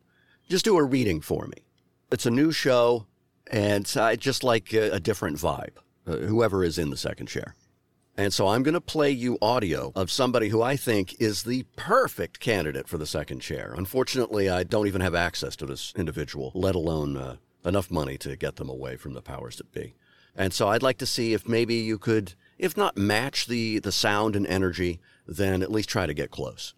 just 0.48 0.64
do 0.64 0.76
a 0.76 0.82
reading 0.82 1.20
for 1.20 1.46
me. 1.46 1.62
It's 2.10 2.26
a 2.26 2.30
new 2.30 2.50
show, 2.50 3.06
and 3.46 3.90
I 3.96 4.16
just 4.16 4.42
like 4.42 4.72
a, 4.74 4.90
a 4.90 5.00
different 5.00 5.38
vibe. 5.38 5.76
Uh, 6.06 6.16
whoever 6.16 6.64
is 6.64 6.76
in 6.78 6.90
the 6.90 6.96
second 6.96 7.26
chair. 7.26 7.54
And 8.16 8.32
so 8.32 8.48
I'm 8.48 8.64
going 8.64 8.74
to 8.74 8.80
play 8.80 9.10
you 9.10 9.38
audio 9.40 9.92
of 9.94 10.10
somebody 10.10 10.48
who 10.48 10.60
I 10.60 10.76
think 10.76 11.14
is 11.20 11.44
the 11.44 11.64
perfect 11.76 12.40
candidate 12.40 12.88
for 12.88 12.98
the 12.98 13.06
second 13.06 13.40
chair. 13.40 13.74
Unfortunately, 13.76 14.48
I 14.48 14.64
don't 14.64 14.88
even 14.88 15.02
have 15.02 15.14
access 15.14 15.54
to 15.56 15.66
this 15.66 15.92
individual, 15.96 16.50
let 16.54 16.74
alone 16.74 17.16
uh, 17.16 17.36
enough 17.64 17.90
money 17.90 18.18
to 18.18 18.34
get 18.36 18.56
them 18.56 18.68
away 18.68 18.96
from 18.96 19.12
the 19.12 19.22
powers 19.22 19.56
that 19.56 19.72
be. 19.72 19.94
And 20.34 20.52
so 20.52 20.68
I'd 20.68 20.82
like 20.82 20.98
to 20.98 21.06
see 21.06 21.32
if 21.32 21.46
maybe 21.46 21.76
you 21.76 21.98
could, 21.98 22.34
if 22.58 22.76
not 22.76 22.96
match 22.96 23.46
the, 23.46 23.78
the 23.78 23.92
sound 23.92 24.34
and 24.34 24.46
energy, 24.46 25.00
then 25.26 25.62
at 25.62 25.70
least 25.70 25.88
try 25.88 26.06
to 26.06 26.14
get 26.14 26.30
close. 26.30 26.74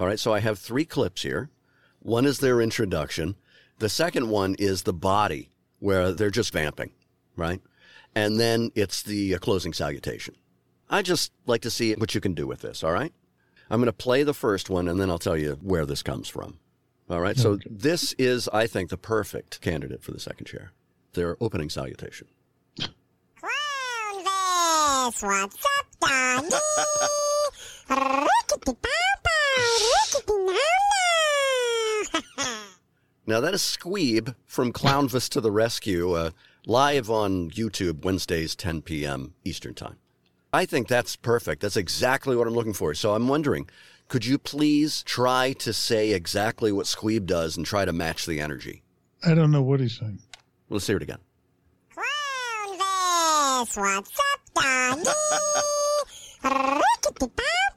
All 0.00 0.06
right, 0.06 0.18
so 0.18 0.32
I 0.32 0.40
have 0.40 0.58
three 0.58 0.86
clips 0.86 1.22
here. 1.22 1.50
One 1.98 2.24
is 2.24 2.38
their 2.38 2.62
introduction. 2.62 3.36
The 3.80 3.90
second 3.90 4.30
one 4.30 4.56
is 4.58 4.84
the 4.84 4.94
body, 4.94 5.50
where 5.78 6.12
they're 6.12 6.30
just 6.30 6.54
vamping, 6.54 6.92
right? 7.36 7.60
And 8.14 8.40
then 8.40 8.70
it's 8.74 9.02
the 9.02 9.34
uh, 9.34 9.38
closing 9.38 9.74
salutation. 9.74 10.36
I 10.88 11.02
just 11.02 11.32
like 11.44 11.60
to 11.62 11.70
see 11.70 11.92
what 11.92 12.14
you 12.14 12.20
can 12.22 12.32
do 12.32 12.46
with 12.46 12.62
this, 12.62 12.82
all 12.82 12.92
right? 12.92 13.12
I'm 13.68 13.78
going 13.78 13.86
to 13.86 13.92
play 13.92 14.22
the 14.22 14.32
first 14.32 14.70
one 14.70 14.88
and 14.88 14.98
then 14.98 15.10
I'll 15.10 15.18
tell 15.18 15.36
you 15.36 15.58
where 15.60 15.84
this 15.84 16.02
comes 16.02 16.30
from. 16.30 16.58
All 17.10 17.20
right, 17.20 17.36
so 17.36 17.58
this 17.68 18.14
is, 18.14 18.48
I 18.54 18.66
think, 18.66 18.88
the 18.88 18.96
perfect 18.96 19.60
candidate 19.60 20.02
for 20.02 20.12
the 20.12 20.20
second 20.20 20.46
chair. 20.46 20.72
Their 21.12 21.36
opening 21.42 21.68
salutation. 21.68 22.26
Clownvis, 22.78 22.92
what's 25.22 25.66
up, 25.78 25.86
doggy? 26.00 26.56
Rickety 27.90 28.72
pow 28.80 28.88
pow, 29.24 29.39
rickety 29.39 29.39
now 29.56 30.54
now. 32.12 32.54
Now, 33.26 33.38
that 33.40 33.54
is 33.54 33.62
Squeeb 33.62 34.34
from 34.44 34.72
Clownvis 34.72 35.28
to 35.28 35.40
the 35.40 35.52
Rescue, 35.52 36.12
uh, 36.14 36.30
live 36.66 37.08
on 37.08 37.50
YouTube 37.50 38.04
Wednesdays, 38.04 38.56
10 38.56 38.82
p.m. 38.82 39.34
Eastern 39.44 39.72
Time. 39.74 39.98
I 40.52 40.66
think 40.66 40.88
that's 40.88 41.14
perfect. 41.14 41.62
That's 41.62 41.76
exactly 41.76 42.34
what 42.34 42.48
I'm 42.48 42.54
looking 42.54 42.72
for. 42.72 42.92
So 42.94 43.14
I'm 43.14 43.28
wondering, 43.28 43.70
could 44.08 44.26
you 44.26 44.36
please 44.36 45.04
try 45.04 45.52
to 45.60 45.72
say 45.72 46.10
exactly 46.10 46.72
what 46.72 46.86
Squeeb 46.86 47.24
does 47.24 47.56
and 47.56 47.64
try 47.64 47.84
to 47.84 47.92
match 47.92 48.26
the 48.26 48.40
energy? 48.40 48.82
I 49.24 49.34
don't 49.34 49.52
know 49.52 49.62
what 49.62 49.78
he's 49.78 49.96
saying. 49.98 50.18
Let's 50.68 50.88
hear 50.88 50.96
it 50.96 51.02
again. 51.04 51.18
Clownvis, 51.94 53.76
what's 53.76 54.18
up, 54.18 54.40
doggy? 54.56 55.10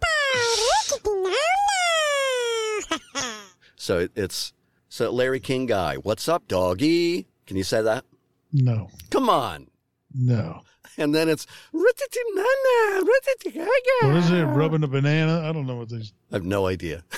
So 3.84 4.00
it- 4.00 4.12
it's 4.16 4.54
so 4.88 5.12
Larry 5.12 5.42
King 5.42 5.66
guy. 5.66 5.98
What's 5.98 6.30
up, 6.30 6.48
doggy? 6.48 7.28
Can 7.46 7.58
you 7.58 7.66
say 7.66 7.82
that? 7.82 8.06
No, 8.54 8.90
Come 9.10 9.28
on. 9.30 9.68
no. 10.16 10.62
And 10.96 11.14
then 11.14 11.28
it's 11.28 11.46
"Rititi-nana, 11.74 13.04
rititi-gaga." 13.04 13.68
What 14.04 14.16
is 14.16 14.30
it? 14.32 14.44
Rubbing 14.44 14.84
a 14.84 14.88
banana? 14.88 15.50
I 15.50 15.52
don't 15.52 15.66
know 15.68 15.76
what 15.78 15.90
these. 15.90 16.14
I 16.32 16.36
have 16.36 16.46
no 16.46 16.68
idea. 16.68 17.04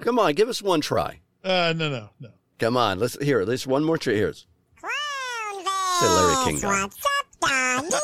Come 0.00 0.18
on, 0.18 0.32
give 0.34 0.48
us 0.48 0.62
one 0.62 0.80
try. 0.80 1.20
uh, 1.44 1.74
no, 1.76 1.90
no, 1.90 2.08
no. 2.20 2.30
Come 2.58 2.78
on, 2.78 2.98
let's 2.98 3.22
hear 3.22 3.40
it. 3.40 3.48
Let's 3.48 3.66
one 3.66 3.84
more 3.84 3.98
try. 3.98 4.14
Here's 4.14 4.46
Say 4.80 6.06
Larry 6.08 6.44
King 6.46 6.60
guy. 6.60 6.82
what's 6.84 7.04
up, 7.04 7.26
doggy? 7.40 7.96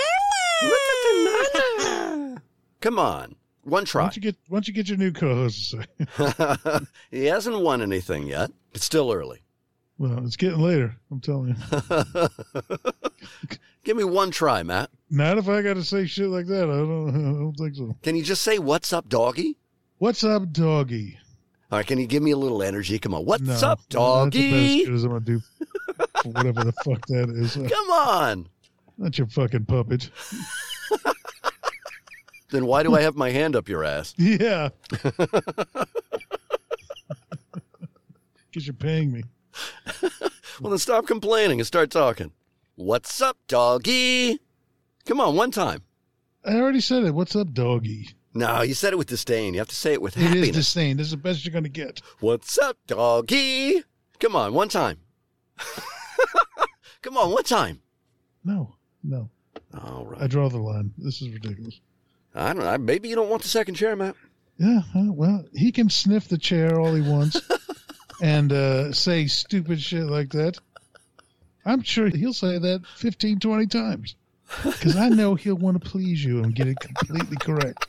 Rickety 0.70 1.24
pow 1.24 1.30
pow, 1.30 1.38
rickety 1.40 1.84
now 1.84 2.34
now. 2.34 2.36
Come 2.80 2.98
on, 2.98 3.34
one 3.62 3.84
try. 3.84 4.02
don't 4.04 4.16
you 4.16 4.22
get 4.22 4.36
why 4.48 4.56
don't 4.56 4.68
you 4.68 4.74
get 4.74 4.88
your 4.88 4.98
new 4.98 5.12
co-host 5.12 5.74
he 7.10 7.24
hasn't 7.26 7.60
won 7.60 7.80
anything 7.82 8.26
yet. 8.26 8.50
It's 8.72 8.84
still 8.84 9.12
early. 9.12 9.42
well, 9.98 10.24
it's 10.26 10.36
getting 10.36 10.60
later. 10.60 10.96
I'm 11.10 11.20
telling 11.20 11.48
you. 11.56 12.28
Give 13.84 13.96
me 13.96 14.04
one 14.04 14.30
try, 14.30 14.62
Matt. 14.62 14.90
Not 15.10 15.36
if 15.38 15.48
I 15.48 15.60
got 15.62 15.74
to 15.74 15.84
say 15.84 16.06
shit 16.06 16.28
like 16.28 16.46
that. 16.46 16.64
I 16.64 16.66
don't. 16.76 17.08
I 17.10 17.12
don't 17.38 17.52
think 17.54 17.74
so. 17.76 17.94
Can 18.02 18.16
you 18.16 18.22
just 18.24 18.42
say 18.42 18.58
"What's 18.58 18.92
up, 18.94 19.08
doggy"? 19.08 19.58
What's 19.98 20.24
up, 20.24 20.50
doggy? 20.52 21.18
All 21.70 21.78
right, 21.78 21.86
can 21.86 21.98
you 21.98 22.06
give 22.06 22.22
me 22.22 22.30
a 22.30 22.36
little 22.36 22.62
energy? 22.62 22.98
Come 22.98 23.14
on, 23.14 23.24
what's 23.24 23.42
No, 23.42 23.52
up, 23.52 23.80
That's 23.88 23.94
about 23.94 24.26
as 24.28 24.32
doggy? 24.32 24.82
as 24.92 25.04
I'm 25.04 25.10
gonna 25.10 25.20
do 25.20 25.40
whatever 26.24 26.64
the 26.64 26.72
fuck 26.84 27.06
that 27.06 27.28
is. 27.30 27.54
Come 27.72 27.90
on. 27.90 28.48
Not 28.98 29.18
your 29.18 29.26
fucking 29.28 29.64
puppet. 29.66 30.10
Then 32.50 32.66
why 32.66 32.84
do 32.84 32.94
I 32.94 33.00
have 33.00 33.16
my 33.16 33.30
hand 33.30 33.56
up 33.56 33.68
your 33.68 33.82
ass? 33.82 34.14
Yeah. 34.16 34.68
Because 38.50 38.66
you're 38.68 38.74
paying 38.74 39.10
me. 39.12 39.24
Well, 40.60 40.70
then 40.70 40.78
stop 40.78 41.08
complaining 41.08 41.58
and 41.58 41.66
start 41.66 41.90
talking. 41.90 42.30
What's 42.76 43.20
up, 43.20 43.36
doggy? 43.48 44.38
Come 45.04 45.20
on, 45.20 45.34
one 45.34 45.50
time. 45.50 45.82
I 46.44 46.54
already 46.54 46.78
said 46.80 47.02
it. 47.02 47.12
What's 47.12 47.34
up, 47.34 47.52
doggy? 47.52 48.10
No, 48.34 48.62
you 48.62 48.72
said 48.74 48.92
it 48.92 48.96
with 48.96 49.08
disdain. 49.08 49.54
You 49.54 49.58
have 49.58 49.68
to 49.70 49.74
say 49.74 49.94
it 49.94 50.00
with 50.00 50.16
It 50.16 50.20
is 50.22 50.28
happiness. 50.28 50.50
disdain. 50.56 50.96
This 50.96 51.06
is 51.06 51.10
the 51.10 51.16
best 51.16 51.44
you're 51.44 51.52
gonna 51.52 51.68
get. 51.68 52.02
What's 52.20 52.56
up, 52.58 52.76
doggy? 52.86 53.82
Come 54.20 54.36
on, 54.36 54.54
one 54.54 54.68
time. 54.68 54.98
Come 57.02 57.16
on, 57.16 57.32
one 57.32 57.42
time. 57.42 57.80
No, 58.44 58.76
no. 59.04 59.28
All 59.74 60.14
I 60.18 60.26
draw 60.26 60.48
the 60.48 60.58
line. 60.58 60.92
This 60.98 61.22
is 61.22 61.30
ridiculous. 61.30 61.80
I 62.34 62.52
don't 62.52 62.64
know. 62.64 62.78
Maybe 62.78 63.08
you 63.08 63.14
don't 63.14 63.30
want 63.30 63.42
the 63.42 63.48
second 63.48 63.74
chair, 63.74 63.94
Matt. 63.94 64.16
Yeah, 64.58 64.82
well, 64.94 65.44
he 65.52 65.72
can 65.72 65.90
sniff 65.90 66.28
the 66.28 66.38
chair 66.38 66.78
all 66.78 66.94
he 66.94 67.02
wants 67.02 67.40
and 68.22 68.52
uh, 68.52 68.92
say 68.92 69.26
stupid 69.26 69.80
shit 69.80 70.04
like 70.04 70.30
that. 70.30 70.58
I'm 71.64 71.82
sure 71.82 72.08
he'll 72.08 72.32
say 72.32 72.58
that 72.58 72.84
15, 72.96 73.40
20 73.40 73.66
times 73.66 74.16
because 74.62 74.96
I 74.96 75.08
know 75.08 75.34
he'll 75.34 75.56
want 75.56 75.82
to 75.82 75.88
please 75.88 76.24
you 76.24 76.42
and 76.42 76.54
get 76.54 76.68
it 76.68 76.78
completely 76.78 77.36
correct. 77.36 77.86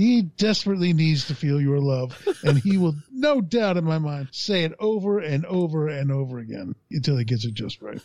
He 0.00 0.22
desperately 0.22 0.94
needs 0.94 1.26
to 1.26 1.34
feel 1.34 1.60
your 1.60 1.78
love, 1.78 2.16
and 2.42 2.56
he 2.58 2.78
will, 2.78 2.94
no 3.12 3.42
doubt 3.42 3.76
in 3.76 3.84
my 3.84 3.98
mind, 3.98 4.28
say 4.32 4.64
it 4.64 4.72
over 4.78 5.18
and 5.18 5.44
over 5.44 5.88
and 5.88 6.10
over 6.10 6.38
again 6.38 6.74
until 6.90 7.18
he 7.18 7.24
gets 7.24 7.44
it 7.44 7.52
just 7.52 7.82
right. 7.82 8.00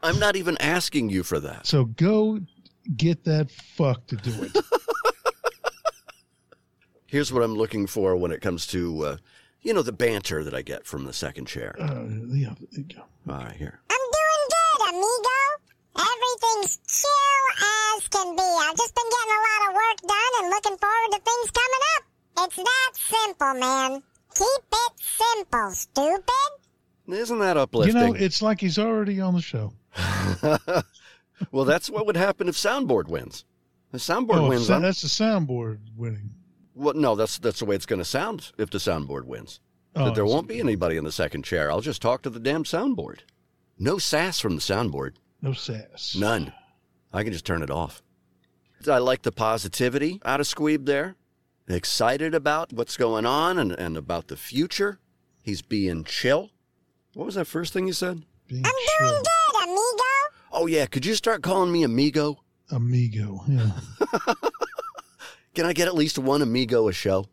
I'm 0.00 0.20
not 0.20 0.36
even 0.36 0.56
asking 0.58 1.10
you 1.10 1.24
for 1.24 1.40
that. 1.40 1.66
So 1.66 1.86
go 1.86 2.38
get 2.96 3.24
that 3.24 3.50
fuck 3.50 4.06
to 4.06 4.16
do 4.16 4.32
it. 4.44 4.56
Here's 7.06 7.32
what 7.32 7.42
I'm 7.42 7.56
looking 7.56 7.88
for 7.88 8.14
when 8.14 8.30
it 8.30 8.40
comes 8.40 8.64
to, 8.68 9.04
uh, 9.04 9.16
you 9.60 9.74
know, 9.74 9.82
the 9.82 9.90
banter 9.90 10.44
that 10.44 10.54
I 10.54 10.62
get 10.62 10.86
from 10.86 11.04
the 11.04 11.12
second 11.12 11.46
chair. 11.46 11.74
Uh, 11.80 12.04
yeah, 12.28 12.54
there 12.70 12.84
you 12.84 12.84
go. 12.84 13.02
All 13.28 13.40
right, 13.40 13.56
here. 13.56 13.80
I'm 13.90 14.09
everything's 16.00 16.78
chill 16.88 17.44
as 17.96 18.08
can 18.08 18.36
be. 18.36 18.42
I've 18.42 18.76
just 18.76 18.94
been 18.94 19.10
getting 19.10 19.36
a 19.36 19.42
lot 19.48 19.68
of 19.68 19.74
work 19.74 19.98
done 20.08 20.32
and 20.40 20.50
looking 20.50 20.78
forward 20.78 21.10
to 21.12 21.20
things 21.20 21.50
coming 21.50 21.84
up. 21.96 22.02
It's 22.46 22.56
that 22.56 22.92
simple, 22.94 23.54
man. 23.60 24.02
Keep 24.34 24.64
it 24.72 24.92
simple, 24.98 25.70
stupid. 25.72 26.50
Isn't 27.20 27.38
that 27.40 27.56
uplifting? 27.56 27.96
You 27.96 28.06
know, 28.08 28.14
it's 28.14 28.40
like 28.40 28.60
he's 28.60 28.78
already 28.78 29.20
on 29.20 29.34
the 29.34 29.42
show. 29.42 29.72
well, 31.50 31.64
that's 31.64 31.90
what 31.90 32.06
would 32.06 32.16
happen 32.16 32.48
if 32.48 32.54
Soundboard 32.54 33.08
wins. 33.08 33.44
The 33.92 33.98
Soundboard 33.98 34.36
Oh, 34.36 34.48
wins. 34.48 34.66
so 34.68 34.78
that's 34.78 35.02
the 35.02 35.08
soundboard 35.08 35.78
winning. 35.96 36.30
well, 36.76 36.94
no, 36.94 37.16
that's 37.16 37.38
that's 37.38 37.58
the 37.58 37.64
way 37.64 37.74
it's 37.74 37.86
going 37.86 37.98
to 37.98 38.04
sound 38.04 38.52
if 38.56 38.70
the 38.70 38.78
Soundboard 38.78 39.24
wins. 39.24 39.58
Oh, 39.96 40.04
that 40.04 40.14
there 40.14 40.24
won't 40.24 40.46
be 40.46 40.60
anybody 40.60 40.96
in 40.96 41.02
the 41.02 41.10
second 41.10 41.42
chair. 41.44 41.72
I'll 41.72 41.80
just 41.80 42.00
talk 42.00 42.22
to 42.22 42.30
the 42.30 42.38
damn 42.38 42.62
soundboard. 42.62 43.20
No 43.76 43.98
sass 43.98 44.38
from 44.38 44.54
the 44.54 44.60
soundboard. 44.60 45.14
No 45.42 45.52
sass. 45.52 46.16
None. 46.18 46.52
I 47.12 47.22
can 47.24 47.32
just 47.32 47.46
turn 47.46 47.62
it 47.62 47.70
off. 47.70 48.02
I 48.88 48.98
like 48.98 49.22
the 49.22 49.32
positivity 49.32 50.20
out 50.24 50.40
of 50.40 50.46
Squeeb 50.46 50.86
there. 50.86 51.16
Excited 51.68 52.34
about 52.34 52.72
what's 52.72 52.96
going 52.96 53.26
on 53.26 53.58
and, 53.58 53.72
and 53.72 53.96
about 53.96 54.28
the 54.28 54.36
future. 54.36 54.98
He's 55.42 55.62
being 55.62 56.04
chill. 56.04 56.50
What 57.14 57.26
was 57.26 57.34
that 57.34 57.46
first 57.46 57.72
thing 57.72 57.86
you 57.86 57.92
said? 57.92 58.22
Being 58.48 58.64
I'm 58.64 58.72
chill. 58.98 59.10
doing 59.10 59.22
good, 59.22 59.62
amigo. 59.64 60.04
Oh, 60.52 60.66
yeah. 60.66 60.86
Could 60.86 61.06
you 61.06 61.14
start 61.14 61.42
calling 61.42 61.70
me 61.72 61.82
amigo? 61.82 62.42
Amigo. 62.70 63.42
Yeah. 63.48 63.70
Can 65.54 65.66
I 65.66 65.72
get 65.72 65.88
at 65.88 65.94
least 65.94 66.18
one 66.18 66.42
amigo 66.42 66.88
a 66.88 66.92
show? 66.92 67.26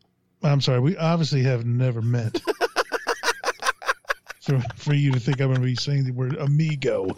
I'm 0.44 0.62
sorry. 0.62 0.80
We 0.80 0.98
obviously 0.98 1.44
have 1.44 1.66
never 1.66 2.02
met. 2.02 2.40
for, 4.42 4.60
for 4.76 4.94
you 4.94 5.12
to 5.12 5.20
think 5.20 5.40
I'm 5.42 5.48
going 5.48 5.60
to 5.60 5.66
be 5.66 5.76
saying 5.76 6.06
the 6.06 6.12
word 6.12 6.36
amigo. 6.36 7.18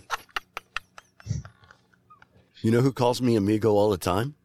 You 2.62 2.72
know 2.72 2.82
who 2.82 2.92
calls 2.92 3.22
me 3.22 3.36
amigo 3.36 3.72
all 3.72 3.90
the 3.90 3.98
time? 3.98 4.36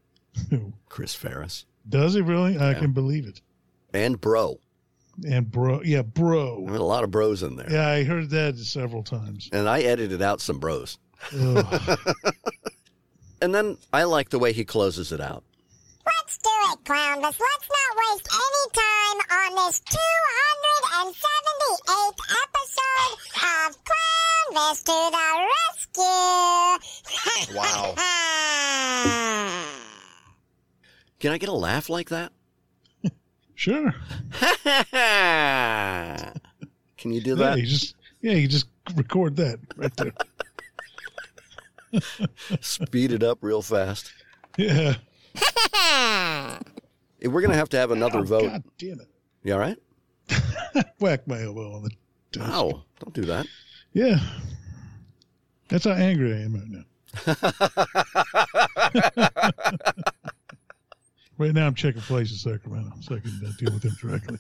Who? 0.51 0.73
Chris 0.89 1.15
Ferris. 1.15 1.65
Does 1.89 2.15
he 2.15 2.21
really? 2.21 2.59
I 2.59 2.75
can 2.75 2.93
believe 2.93 3.27
it. 3.27 3.41
And 3.93 4.21
bro. 4.21 4.59
And 5.29 5.51
bro, 5.51 5.81
yeah, 5.83 6.01
I 6.01 6.03
bro. 6.03 6.59
mean, 6.61 6.75
a 6.77 6.83
lot 6.83 7.05
of 7.05 7.11
bros 7.11 7.43
in 7.43 7.57
there. 7.57 7.71
Yeah, 7.71 7.89
I 7.89 8.05
heard 8.05 8.31
that 8.31 8.57
several 8.59 9.03
times. 9.05 9.49
And 9.53 9.69
I 9.69 9.81
edited 9.83 10.23
out 10.23 10.41
some 10.41 10.59
bros. 10.59 10.99
And 13.43 13.53
then 13.55 13.77
I 13.93 14.05
like 14.05 14.31
the 14.31 14.39
way 14.39 14.53
he 14.55 14.65
closes 14.65 15.13
it 15.13 15.21
out. 15.21 15.45
Let's 16.07 16.39
do 16.39 16.49
it, 16.73 16.79
Clownvis. 16.85 17.23
Let's 17.23 17.69
not 17.69 17.97
waste 17.99 18.29
any 18.33 18.71
time 18.73 19.19
on 19.37 19.55
this 19.67 19.83
278th 19.85 22.21
episode 22.41 23.19
of 23.69 23.77
Clownvis 24.53 24.83
to 24.85 25.11
the 25.11 25.49
rescue. 25.51 26.05
Wow. 27.57 27.95
Can 31.21 31.33
I 31.33 31.39
get 31.39 31.49
a 31.49 31.53
laugh 31.53 31.89
like 31.89 32.11
that? 32.11 32.33
sure. 33.55 33.95
Can 36.99 37.13
you 37.13 37.21
do 37.21 37.31
Yeah, 37.31 37.37
that? 37.37 37.59
you 37.59 37.67
just 37.67 37.95
yeah, 38.21 38.33
you 38.33 38.49
just 38.49 38.67
record 38.97 39.37
that 39.37 39.59
right 39.77 39.95
there. 39.97 40.13
Speed 42.61 43.13
it 43.13 43.23
up 43.23 43.39
real 43.43 43.63
fast. 43.63 44.13
Yeah. 44.59 44.95
We're 47.23 47.41
going 47.41 47.51
to 47.51 47.57
have 47.57 47.69
to 47.71 47.77
have 47.79 47.91
another 47.91 48.21
Oh, 48.21 48.25
vote. 48.25 48.51
God 48.51 48.63
damn 48.79 49.01
it. 49.01 49.09
You 49.43 49.55
all 49.55 49.59
right? 49.61 49.79
Whack 50.99 51.27
my 51.27 51.43
elbow 51.43 51.75
on 51.77 51.83
the 51.85 51.91
desk. 52.33 52.47
Ow. 52.51 52.83
Don't 53.01 53.15
do 53.15 53.23
that. 53.23 53.47
Yeah. 53.95 54.19
That's 55.69 55.85
how 55.85 55.93
angry 55.93 56.35
I 56.35 56.41
am 56.41 56.55
right 56.55 56.69
now. 56.69 56.83
right 61.39 61.55
now, 61.55 61.67
I'm 61.67 61.75
checking 61.75 62.03
places 62.03 62.45
in 62.45 62.53
Sacramento 62.53 62.93
so 63.01 63.15
I 63.15 63.21
can 63.21 63.41
uh, 63.47 63.53
deal 63.59 63.73
with 63.73 63.85
him 63.85 63.97
directly. 64.01 64.39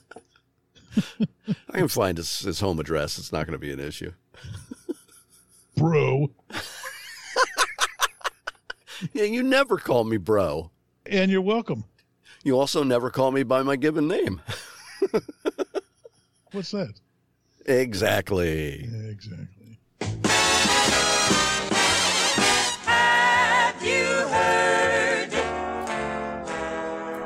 I 1.71 1.79
can 1.79 1.89
find 1.89 2.19
his, 2.19 2.41
his 2.41 2.61
home 2.61 2.79
address. 2.81 3.19
It's 3.19 3.33
not 3.33 3.47
going 3.47 3.53
to 3.53 3.59
be 3.59 3.73
an 3.73 3.81
issue. 3.81 4.13
Bro. 5.77 6.31
Yeah, 9.13 9.25
you 9.25 9.43
never 9.43 9.77
call 9.77 10.05
me 10.05 10.17
bro. 10.17 10.71
And 11.07 11.31
you're 11.31 11.43
welcome. 11.43 11.85
You 12.43 12.59
also 12.59 12.83
never 12.83 13.11
call 13.11 13.33
me 13.33 13.43
by 13.43 13.63
my 13.63 13.77
given 13.77 14.09
name. 14.09 14.41
What's 16.53 16.71
that? 16.71 16.95
Exactly. 17.67 18.85
Yeah, 18.85 19.11
exactly. 19.11 19.79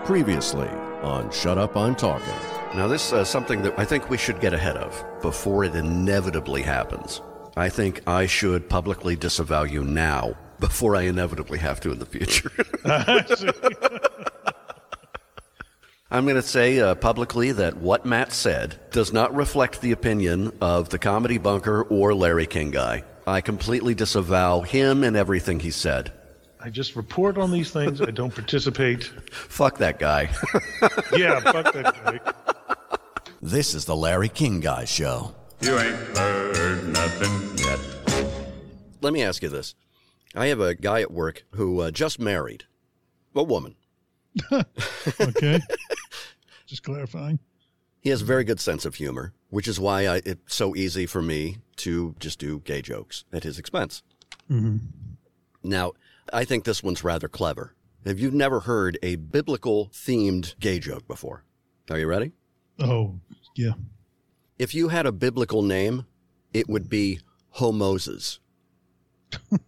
Previously 0.04 0.68
on 1.02 1.30
Shut 1.30 1.58
Up, 1.58 1.76
I'm 1.76 1.94
Talking. 1.94 2.34
Now, 2.74 2.86
this 2.86 3.12
is 3.12 3.28
something 3.28 3.62
that 3.62 3.78
I 3.78 3.84
think 3.84 4.08
we 4.08 4.16
should 4.16 4.40
get 4.40 4.54
ahead 4.54 4.76
of 4.76 5.04
before 5.20 5.64
it 5.64 5.74
inevitably 5.74 6.62
happens. 6.62 7.20
I 7.56 7.68
think 7.68 8.02
I 8.06 8.26
should 8.26 8.68
publicly 8.68 9.16
disavow 9.16 9.64
you 9.64 9.82
now 9.82 10.34
before 10.60 10.94
I 10.96 11.02
inevitably 11.02 11.58
have 11.58 11.80
to 11.80 11.90
in 11.90 11.98
the 11.98 12.06
future. 12.06 12.50
I'm 16.10 16.24
going 16.24 16.36
to 16.36 16.42
say 16.42 16.80
uh, 16.80 16.94
publicly 16.94 17.52
that 17.52 17.76
what 17.76 18.06
Matt 18.06 18.32
said 18.32 18.76
does 18.92 19.12
not 19.12 19.34
reflect 19.34 19.80
the 19.82 19.92
opinion 19.92 20.56
of 20.60 20.88
the 20.88 20.98
Comedy 20.98 21.36
Bunker 21.36 21.82
or 21.82 22.14
Larry 22.14 22.46
King 22.46 22.70
Guy. 22.70 23.04
I 23.26 23.42
completely 23.42 23.94
disavow 23.94 24.60
him 24.62 25.04
and 25.04 25.16
everything 25.16 25.60
he 25.60 25.70
said. 25.70 26.12
I 26.60 26.70
just 26.70 26.96
report 26.96 27.36
on 27.36 27.52
these 27.52 27.70
things. 27.70 28.00
I 28.00 28.10
don't 28.10 28.34
participate. 28.34 29.04
Fuck 29.32 29.78
that 29.78 29.98
guy. 29.98 30.30
Yeah, 31.16 31.40
fuck 31.40 31.72
that 31.72 31.94
guy. 32.04 32.20
this 33.42 33.74
is 33.74 33.84
the 33.86 33.96
Larry 33.96 34.28
King 34.28 34.60
Guy 34.60 34.84
Show. 34.84 35.34
You 35.60 35.78
ain't 35.78 35.96
heard 36.16 36.88
nothing 36.88 37.58
yet. 37.58 37.78
Let 39.00 39.12
me 39.12 39.22
ask 39.22 39.42
you 39.42 39.48
this. 39.48 39.74
I 40.34 40.46
have 40.46 40.60
a 40.60 40.74
guy 40.74 41.00
at 41.00 41.10
work 41.10 41.44
who 41.52 41.80
uh, 41.80 41.90
just 41.90 42.18
married 42.20 42.64
a 43.34 43.42
woman. 43.42 43.74
Okay. 45.20 45.60
Just 46.68 46.82
clarifying. 46.82 47.38
He 48.00 48.10
has 48.10 48.20
a 48.20 48.26
very 48.26 48.44
good 48.44 48.60
sense 48.60 48.84
of 48.84 48.94
humor, 48.96 49.32
which 49.48 49.66
is 49.66 49.80
why 49.80 50.06
I, 50.06 50.20
it's 50.24 50.54
so 50.54 50.76
easy 50.76 51.06
for 51.06 51.22
me 51.22 51.56
to 51.76 52.14
just 52.20 52.38
do 52.38 52.60
gay 52.60 52.82
jokes 52.82 53.24
at 53.32 53.42
his 53.42 53.58
expense. 53.58 54.02
hmm 54.48 54.76
Now, 55.62 55.92
I 56.30 56.44
think 56.44 56.64
this 56.64 56.82
one's 56.82 57.02
rather 57.02 57.26
clever. 57.26 57.74
Have 58.04 58.20
you 58.20 58.30
never 58.30 58.60
heard 58.60 58.98
a 59.02 59.16
biblical 59.16 59.88
themed 59.88 60.58
gay 60.60 60.78
joke 60.78 61.08
before? 61.08 61.44
Are 61.90 61.98
you 61.98 62.06
ready? 62.06 62.32
Oh, 62.78 63.18
yeah. 63.56 63.72
If 64.58 64.74
you 64.74 64.88
had 64.88 65.06
a 65.06 65.12
biblical 65.12 65.62
name, 65.62 66.04
it 66.52 66.68
would 66.68 66.90
be 66.90 67.20
Homoses. 67.56 68.38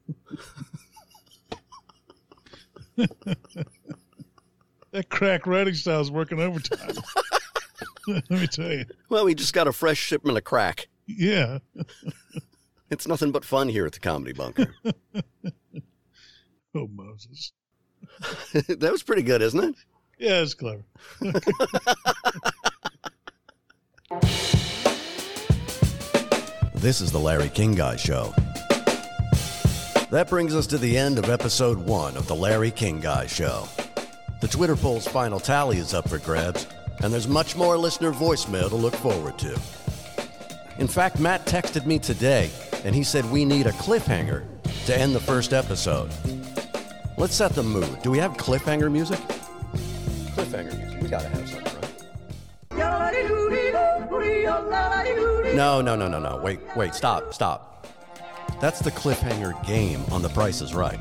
That 4.93 5.09
crack 5.09 5.47
writing 5.47 5.75
style 5.75 6.01
is 6.01 6.11
working 6.11 6.41
overtime. 6.41 6.95
Let 8.09 8.31
me 8.31 8.47
tell 8.47 8.73
you. 8.73 8.85
Well, 9.09 9.25
we 9.25 9.35
just 9.35 9.55
got 9.55 9.69
a 9.69 9.73
fresh 9.73 9.99
shipment 9.99 10.37
of 10.37 10.45
crack. 10.45 10.89
Yeah. 11.07 11.59
It's 12.93 13.07
nothing 13.07 13.31
but 13.31 13.45
fun 13.45 13.69
here 13.69 13.87
at 13.87 13.93
the 13.93 14.01
Comedy 14.01 14.33
Bunker. 14.33 14.75
Oh, 16.75 16.89
Moses. 16.93 17.53
that 18.69 18.91
was 18.93 19.03
pretty 19.05 19.23
good, 19.23 19.43
isn't 19.43 19.63
it? 19.63 19.75
Yeah, 20.19 20.41
it's 20.43 20.55
clever. 20.55 20.85
This 26.75 27.01
is 27.01 27.13
the 27.13 27.19
Larry 27.21 27.49
King 27.49 27.75
Guy 27.75 27.97
Show. 27.97 28.33
That 30.11 30.27
brings 30.29 30.55
us 30.55 30.67
to 30.69 30.79
the 30.79 30.97
end 30.97 31.19
of 31.19 31.29
episode 31.29 31.79
one 31.79 32.17
of 32.17 32.27
the 32.27 32.35
Larry 32.35 32.71
King 32.71 33.01
Guy 33.01 33.27
Show. 33.27 33.69
The 34.41 34.49
Twitter 34.49 34.75
poll's 34.75 35.07
final 35.07 35.39
tally 35.39 35.77
is 35.77 35.93
up 35.93 36.09
for 36.09 36.17
grabs, 36.19 36.67
and 37.03 37.13
there's 37.13 37.29
much 37.29 37.57
more 37.57 37.77
listener 37.77 38.11
voicemail 38.11 38.71
to 38.71 38.75
look 38.75 38.95
forward 38.95 39.39
to. 39.41 39.53
In 40.79 40.89
fact, 40.89 41.21
Matt 41.21 41.45
texted 41.45 41.85
me 41.85 41.99
today, 41.99 42.49
and 42.85 42.95
he 42.95 43.05
said 43.05 43.31
we 43.31 43.45
need 43.45 43.67
a 43.67 43.73
cliffhanger 43.73 44.45
to 44.87 44.97
end 44.97 45.15
the 45.15 45.21
first 45.21 45.53
episode. 45.53 46.11
Let's 47.19 47.35
set 47.35 47.53
the 47.53 47.63
mood. 47.63 48.01
Do 48.03 48.11
we 48.11 48.17
have 48.17 48.33
cliffhanger 48.39 48.91
music? 48.91 49.19
Cliffhanger 50.35 50.79
music. 50.79 51.03
We 51.03 51.09
gotta 51.09 51.29
have 51.29 51.47
something, 51.47 51.75
right? 51.75 52.77
No, 55.55 55.83
no, 55.83 55.97
no, 55.97 56.09
no, 56.09 56.19
no. 56.19 56.41
Wait, 56.43 56.61
wait, 56.75 56.95
stop, 56.95 57.35
stop. 57.35 57.87
That's 58.59 58.81
the 58.81 58.91
cliffhanger 58.91 59.67
game 59.67 60.03
on 60.11 60.23
The 60.23 60.31
Price 60.31 60.63
is 60.63 60.73
Right. 60.75 60.99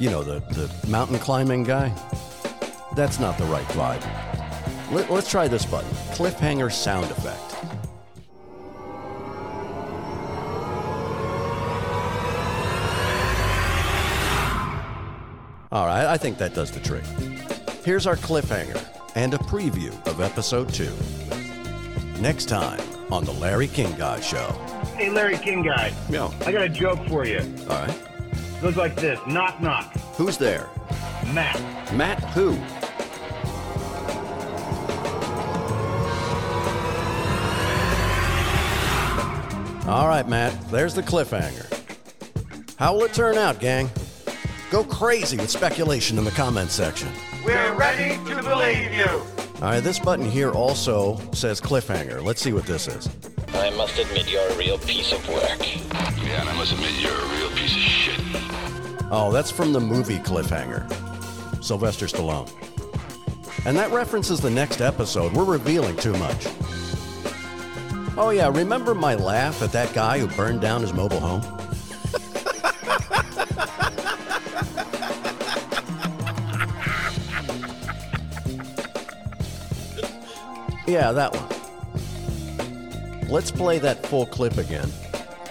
You 0.00 0.10
know, 0.10 0.24
the, 0.24 0.40
the 0.54 0.88
mountain 0.88 1.20
climbing 1.20 1.62
guy? 1.62 1.94
That's 2.94 3.18
not 3.20 3.38
the 3.38 3.44
right 3.44 3.66
vibe. 3.68 4.92
Let, 4.92 5.10
let's 5.10 5.30
try 5.30 5.48
this 5.48 5.66
button 5.66 5.90
cliffhanger 6.12 6.72
sound 6.72 7.10
effect. 7.10 7.48
All 15.70 15.86
right, 15.86 16.06
I 16.06 16.16
think 16.16 16.38
that 16.38 16.54
does 16.54 16.70
the 16.70 16.80
trick. 16.80 17.04
Here's 17.84 18.06
our 18.06 18.16
cliffhanger 18.16 18.82
and 19.14 19.34
a 19.34 19.38
preview 19.38 19.90
of 20.06 20.20
episode 20.22 20.72
two. 20.72 20.92
Next 22.22 22.46
time 22.46 22.80
on 23.12 23.24
The 23.24 23.32
Larry 23.32 23.68
King 23.68 23.94
Guy 23.96 24.18
Show. 24.20 24.48
Hey, 24.96 25.10
Larry 25.10 25.36
King 25.36 25.62
guy. 25.62 25.92
Yeah. 26.08 26.32
I 26.46 26.52
got 26.52 26.62
a 26.62 26.68
joke 26.68 27.06
for 27.06 27.24
you. 27.24 27.40
All 27.68 27.76
right. 27.80 27.90
It 28.32 28.62
Goes 28.62 28.76
like 28.76 28.96
this 28.96 29.20
knock, 29.28 29.60
knock. 29.60 29.92
Who's 30.16 30.38
there? 30.38 30.68
Matt. 31.32 31.60
Matt 31.94 32.18
who? 32.30 32.56
All 39.88 40.06
right, 40.06 40.28
Matt, 40.28 40.70
there's 40.70 40.92
the 40.92 41.02
cliffhanger. 41.02 41.64
How 42.76 42.92
will 42.92 43.04
it 43.04 43.14
turn 43.14 43.38
out, 43.38 43.58
gang? 43.58 43.90
Go 44.70 44.84
crazy 44.84 45.38
with 45.38 45.48
speculation 45.48 46.18
in 46.18 46.24
the 46.24 46.30
comment 46.30 46.70
section. 46.70 47.08
We're 47.42 47.72
ready 47.72 48.22
to 48.28 48.42
believe 48.42 48.92
you. 48.92 49.06
All 49.06 49.70
right, 49.70 49.80
this 49.80 49.98
button 49.98 50.30
here 50.30 50.50
also 50.52 51.18
says 51.32 51.58
cliffhanger. 51.58 52.22
Let's 52.22 52.42
see 52.42 52.52
what 52.52 52.66
this 52.66 52.86
is. 52.86 53.08
I 53.54 53.70
must 53.70 53.98
admit 53.98 54.30
you're 54.30 54.46
a 54.46 54.56
real 54.58 54.76
piece 54.76 55.10
of 55.10 55.26
work. 55.26 55.58
Yeah, 56.22 56.42
and 56.42 56.50
I 56.50 56.54
must 56.54 56.72
admit 56.74 56.92
you're 57.00 57.10
a 57.10 57.38
real 57.38 57.48
piece 57.52 57.74
of 57.74 57.80
shit. 57.80 58.20
Oh, 59.10 59.30
that's 59.32 59.50
from 59.50 59.72
the 59.72 59.80
movie 59.80 60.18
Cliffhanger. 60.18 60.84
Sylvester 61.64 62.04
Stallone. 62.04 62.52
And 63.64 63.74
that 63.78 63.90
references 63.90 64.38
the 64.38 64.50
next 64.50 64.82
episode. 64.82 65.32
We're 65.32 65.44
revealing 65.44 65.96
too 65.96 66.12
much. 66.18 66.46
Oh, 68.20 68.30
yeah, 68.30 68.48
remember 68.52 68.96
my 68.96 69.14
laugh 69.14 69.62
at 69.62 69.70
that 69.70 69.94
guy 69.94 70.18
who 70.18 70.26
burned 70.26 70.60
down 70.60 70.80
his 70.80 70.92
mobile 70.92 71.20
home? 71.20 71.40
yeah, 80.88 81.12
that 81.12 81.32
one. 81.32 83.28
Let's 83.28 83.52
play 83.52 83.78
that 83.78 84.04
full 84.04 84.26
clip 84.26 84.58
again 84.58 84.90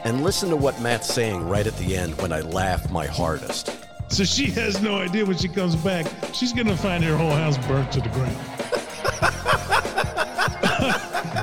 and 0.03 0.21
listen 0.21 0.49
to 0.49 0.57
what 0.57 0.77
Matt's 0.81 1.07
saying 1.07 1.47
right 1.47 1.65
at 1.65 1.77
the 1.77 1.95
end 1.95 2.21
when 2.21 2.33
I 2.33 2.41
laugh 2.41 2.91
my 2.91 3.05
hardest. 3.05 3.71
So 4.09 4.25
she 4.25 4.47
has 4.47 4.81
no 4.81 4.97
idea 4.97 5.25
when 5.25 5.37
she 5.37 5.47
comes 5.47 5.77
back. 5.77 6.05
She's 6.33 6.51
going 6.51 6.67
to 6.67 6.75
find 6.75 7.01
her 7.05 7.15
whole 7.15 7.31
house 7.31 7.57
burnt 7.65 7.93
to 7.93 8.01
the 8.01 8.09
ground. 8.09 8.56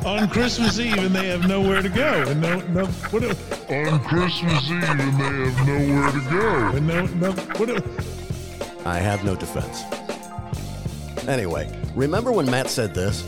On 0.04 0.28
Christmas 0.28 0.78
Eve, 0.78 0.98
and 0.98 1.14
they 1.14 1.28
have 1.28 1.48
nowhere 1.48 1.80
to 1.80 1.88
go. 1.88 2.24
And 2.28 2.40
no, 2.40 2.60
no, 2.68 2.84
what? 2.86 3.22
do- 3.22 3.74
On 3.74 3.98
Christmas 4.04 4.70
Eve, 4.70 4.82
and 4.84 5.00
they 5.18 5.50
have 5.50 5.66
nowhere 5.66 6.12
to 6.12 6.20
go. 6.30 6.76
And 6.76 6.86
no, 6.86 7.06
no, 7.06 7.32
what? 7.32 7.66
do- 7.68 7.82
I 8.84 8.98
have 8.98 9.24
no 9.24 9.34
defense. 9.34 9.82
Anyway, 11.26 11.70
remember 11.94 12.32
when 12.32 12.50
Matt 12.50 12.68
said 12.68 12.94
this? 12.94 13.22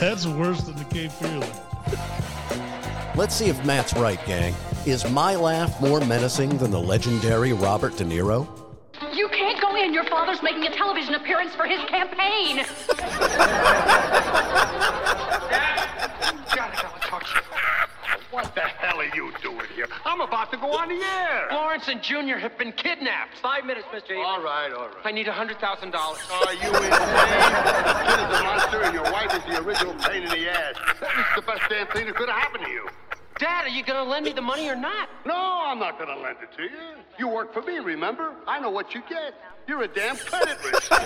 That's 0.00 0.26
worse 0.26 0.62
than 0.62 0.76
the 0.76 0.84
Cape 0.84 1.12
Fear. 1.12 1.42
Let's 3.16 3.34
see 3.34 3.46
if 3.48 3.62
Matt's 3.66 3.92
right, 3.94 4.18
gang. 4.26 4.54
Is 4.86 5.08
my 5.10 5.36
laugh 5.36 5.78
more 5.80 6.00
menacing 6.00 6.56
than 6.56 6.70
the 6.70 6.80
legendary 6.80 7.52
Robert 7.52 7.96
De 7.98 8.04
Niro? 8.04 8.48
You 9.14 9.28
can't 9.28 9.60
go 9.60 9.76
in. 9.76 9.92
Your 9.92 10.04
father's 10.04 10.42
making 10.42 10.64
a 10.64 10.70
television 10.74 11.14
appearance 11.16 11.54
for 11.54 11.66
his 11.66 11.80
campaign. 11.90 12.64
What 18.30 18.52
the 18.54 18.62
hell 18.62 19.00
are 19.14 19.16
you 19.16 19.32
doing 19.42 19.66
here? 19.74 19.86
I'm 20.04 20.20
about 20.20 20.50
to 20.52 20.56
go 20.56 20.72
on 20.76 20.88
the 20.88 20.96
air. 20.96 21.46
Florence 21.48 21.88
and 21.88 22.02
Junior 22.02 22.38
have 22.38 22.58
been 22.58 22.72
kidnapped. 22.72 23.38
Five 23.38 23.64
minutes, 23.64 23.86
Mr. 23.94 24.16
All 24.16 24.42
right, 24.42 24.72
all 24.72 24.88
right. 24.88 24.96
I 25.04 25.12
need 25.12 25.28
a 25.28 25.32
hundred 25.32 25.60
thousand 25.60 25.92
dollars. 25.92 26.20
Are 26.32 26.52
you 26.54 26.68
insane? 26.68 26.82
Kid 26.82 28.20
is 28.20 28.40
a 28.40 28.42
monster, 28.42 28.82
and 28.82 28.94
your 28.94 29.04
wife 29.04 29.32
is 29.34 29.44
the 29.44 29.62
original 29.62 29.94
pain 29.94 30.22
in 30.24 30.30
the 30.30 30.50
ass. 30.50 30.74
That's 31.00 31.34
the 31.36 31.42
best 31.42 31.62
damn 31.68 31.86
thing 31.88 32.06
that 32.06 32.16
could 32.16 32.28
have 32.28 32.38
happened 32.38 32.64
to 32.64 32.70
you. 32.70 32.88
Dad, 33.38 33.66
are 33.66 33.68
you 33.68 33.82
gonna 33.84 34.08
lend 34.08 34.24
me 34.24 34.32
the 34.32 34.42
money 34.42 34.68
or 34.68 34.76
not? 34.76 35.08
No, 35.26 35.34
I'm 35.34 35.78
not 35.78 35.98
gonna 35.98 36.16
lend 36.20 36.36
it 36.42 36.56
to 36.56 36.62
you. 36.62 37.02
You 37.18 37.28
work 37.28 37.52
for 37.52 37.62
me, 37.62 37.78
remember? 37.78 38.34
I 38.46 38.60
know 38.60 38.70
what 38.70 38.94
you 38.94 39.02
get. 39.08 39.34
You're 39.66 39.82
a 39.82 39.88
damn 39.88 40.16
credit 40.16 40.56
risk. 40.64 40.92
Okay, 40.92 41.02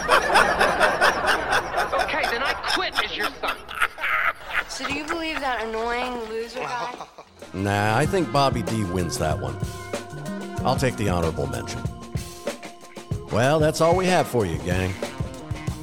then 2.30 2.42
I 2.42 2.54
quit 2.74 3.02
as 3.02 3.16
your 3.16 3.28
son. 3.40 3.56
So 4.68 4.86
do 4.86 4.94
you 4.94 5.04
believe 5.06 5.40
that 5.40 5.64
annoying 5.66 6.14
loser 6.28 6.60
guy? 6.60 6.94
Nah, 7.54 7.96
I 7.96 8.06
think 8.06 8.30
Bobby 8.32 8.62
D 8.62 8.84
wins 8.84 9.18
that 9.18 9.38
one. 9.38 9.56
I'll 10.64 10.76
take 10.76 10.96
the 10.96 11.08
honorable 11.08 11.46
mention. 11.46 11.80
Well, 13.32 13.58
that's 13.58 13.80
all 13.80 13.96
we 13.96 14.06
have 14.06 14.26
for 14.26 14.46
you, 14.46 14.58
gang. 14.58 14.92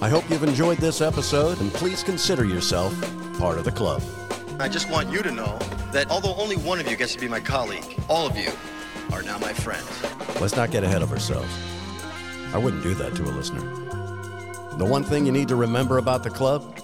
I 0.01 0.09
hope 0.09 0.29
you've 0.29 0.43
enjoyed 0.43 0.77
this 0.77 1.01
episode, 1.01 1.59
and 1.61 1.71
please 1.73 2.03
consider 2.03 2.45
yourself 2.45 2.93
part 3.37 3.57
of 3.57 3.63
the 3.63 3.71
club. 3.71 4.01
I 4.59 4.69
just 4.69 4.89
want 4.89 5.11
you 5.11 5.21
to 5.21 5.31
know 5.31 5.57
that 5.91 6.09
although 6.09 6.35
only 6.35 6.57
one 6.57 6.79
of 6.79 6.89
you 6.89 6.95
gets 6.95 7.13
to 7.13 7.19
be 7.19 7.27
my 7.27 7.39
colleague, 7.39 7.85
all 8.09 8.27
of 8.27 8.37
you 8.37 8.51
are 9.11 9.21
now 9.21 9.37
my 9.37 9.53
friends. 9.53 9.89
Let's 10.41 10.55
not 10.55 10.71
get 10.71 10.83
ahead 10.83 11.01
of 11.01 11.11
ourselves. 11.11 11.49
I 12.53 12.57
wouldn't 12.57 12.83
do 12.83 12.93
that 12.95 13.15
to 13.15 13.23
a 13.23 13.31
listener. 13.31 13.61
The 14.77 14.85
one 14.85 15.03
thing 15.03 15.25
you 15.25 15.31
need 15.31 15.47
to 15.47 15.55
remember 15.55 15.97
about 15.97 16.23
the 16.23 16.29
club 16.29 16.79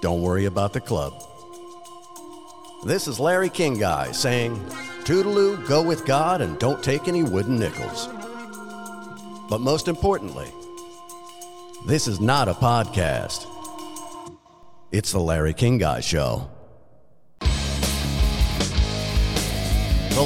don't 0.00 0.20
worry 0.20 0.44
about 0.44 0.72
the 0.72 0.80
club. 0.80 1.14
This 2.86 3.08
is 3.08 3.18
Larry 3.18 3.48
King 3.48 3.80
Guy 3.80 4.12
saying, 4.12 4.54
Toodaloo, 5.02 5.66
go 5.66 5.82
with 5.82 6.06
God 6.06 6.40
and 6.40 6.56
don't 6.60 6.84
take 6.84 7.08
any 7.08 7.24
wooden 7.24 7.58
nickels. 7.58 8.06
But 9.50 9.60
most 9.60 9.88
importantly, 9.88 10.46
this 11.88 12.06
is 12.06 12.20
not 12.20 12.46
a 12.46 12.54
podcast. 12.54 13.48
It's 14.92 15.10
the 15.10 15.18
Larry 15.18 15.52
King 15.52 15.78
Guy 15.78 15.98
Show. 15.98 16.48
The 17.40 17.48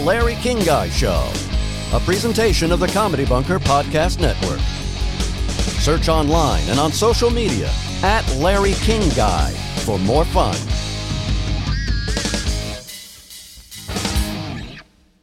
Larry 0.04 0.34
King 0.34 0.62
Guy 0.62 0.90
Show, 0.90 1.32
a 1.94 2.00
presentation 2.00 2.72
of 2.72 2.80
the 2.80 2.88
Comedy 2.88 3.24
Bunker 3.24 3.58
Podcast 3.58 4.20
Network. 4.20 4.60
Search 5.80 6.10
online 6.10 6.68
and 6.68 6.78
on 6.78 6.92
social 6.92 7.30
media 7.30 7.70
at 8.02 8.30
Larry 8.34 8.74
King 8.74 9.08
Guy 9.16 9.50
for 9.86 9.98
more 9.98 10.26
fun 10.26 10.58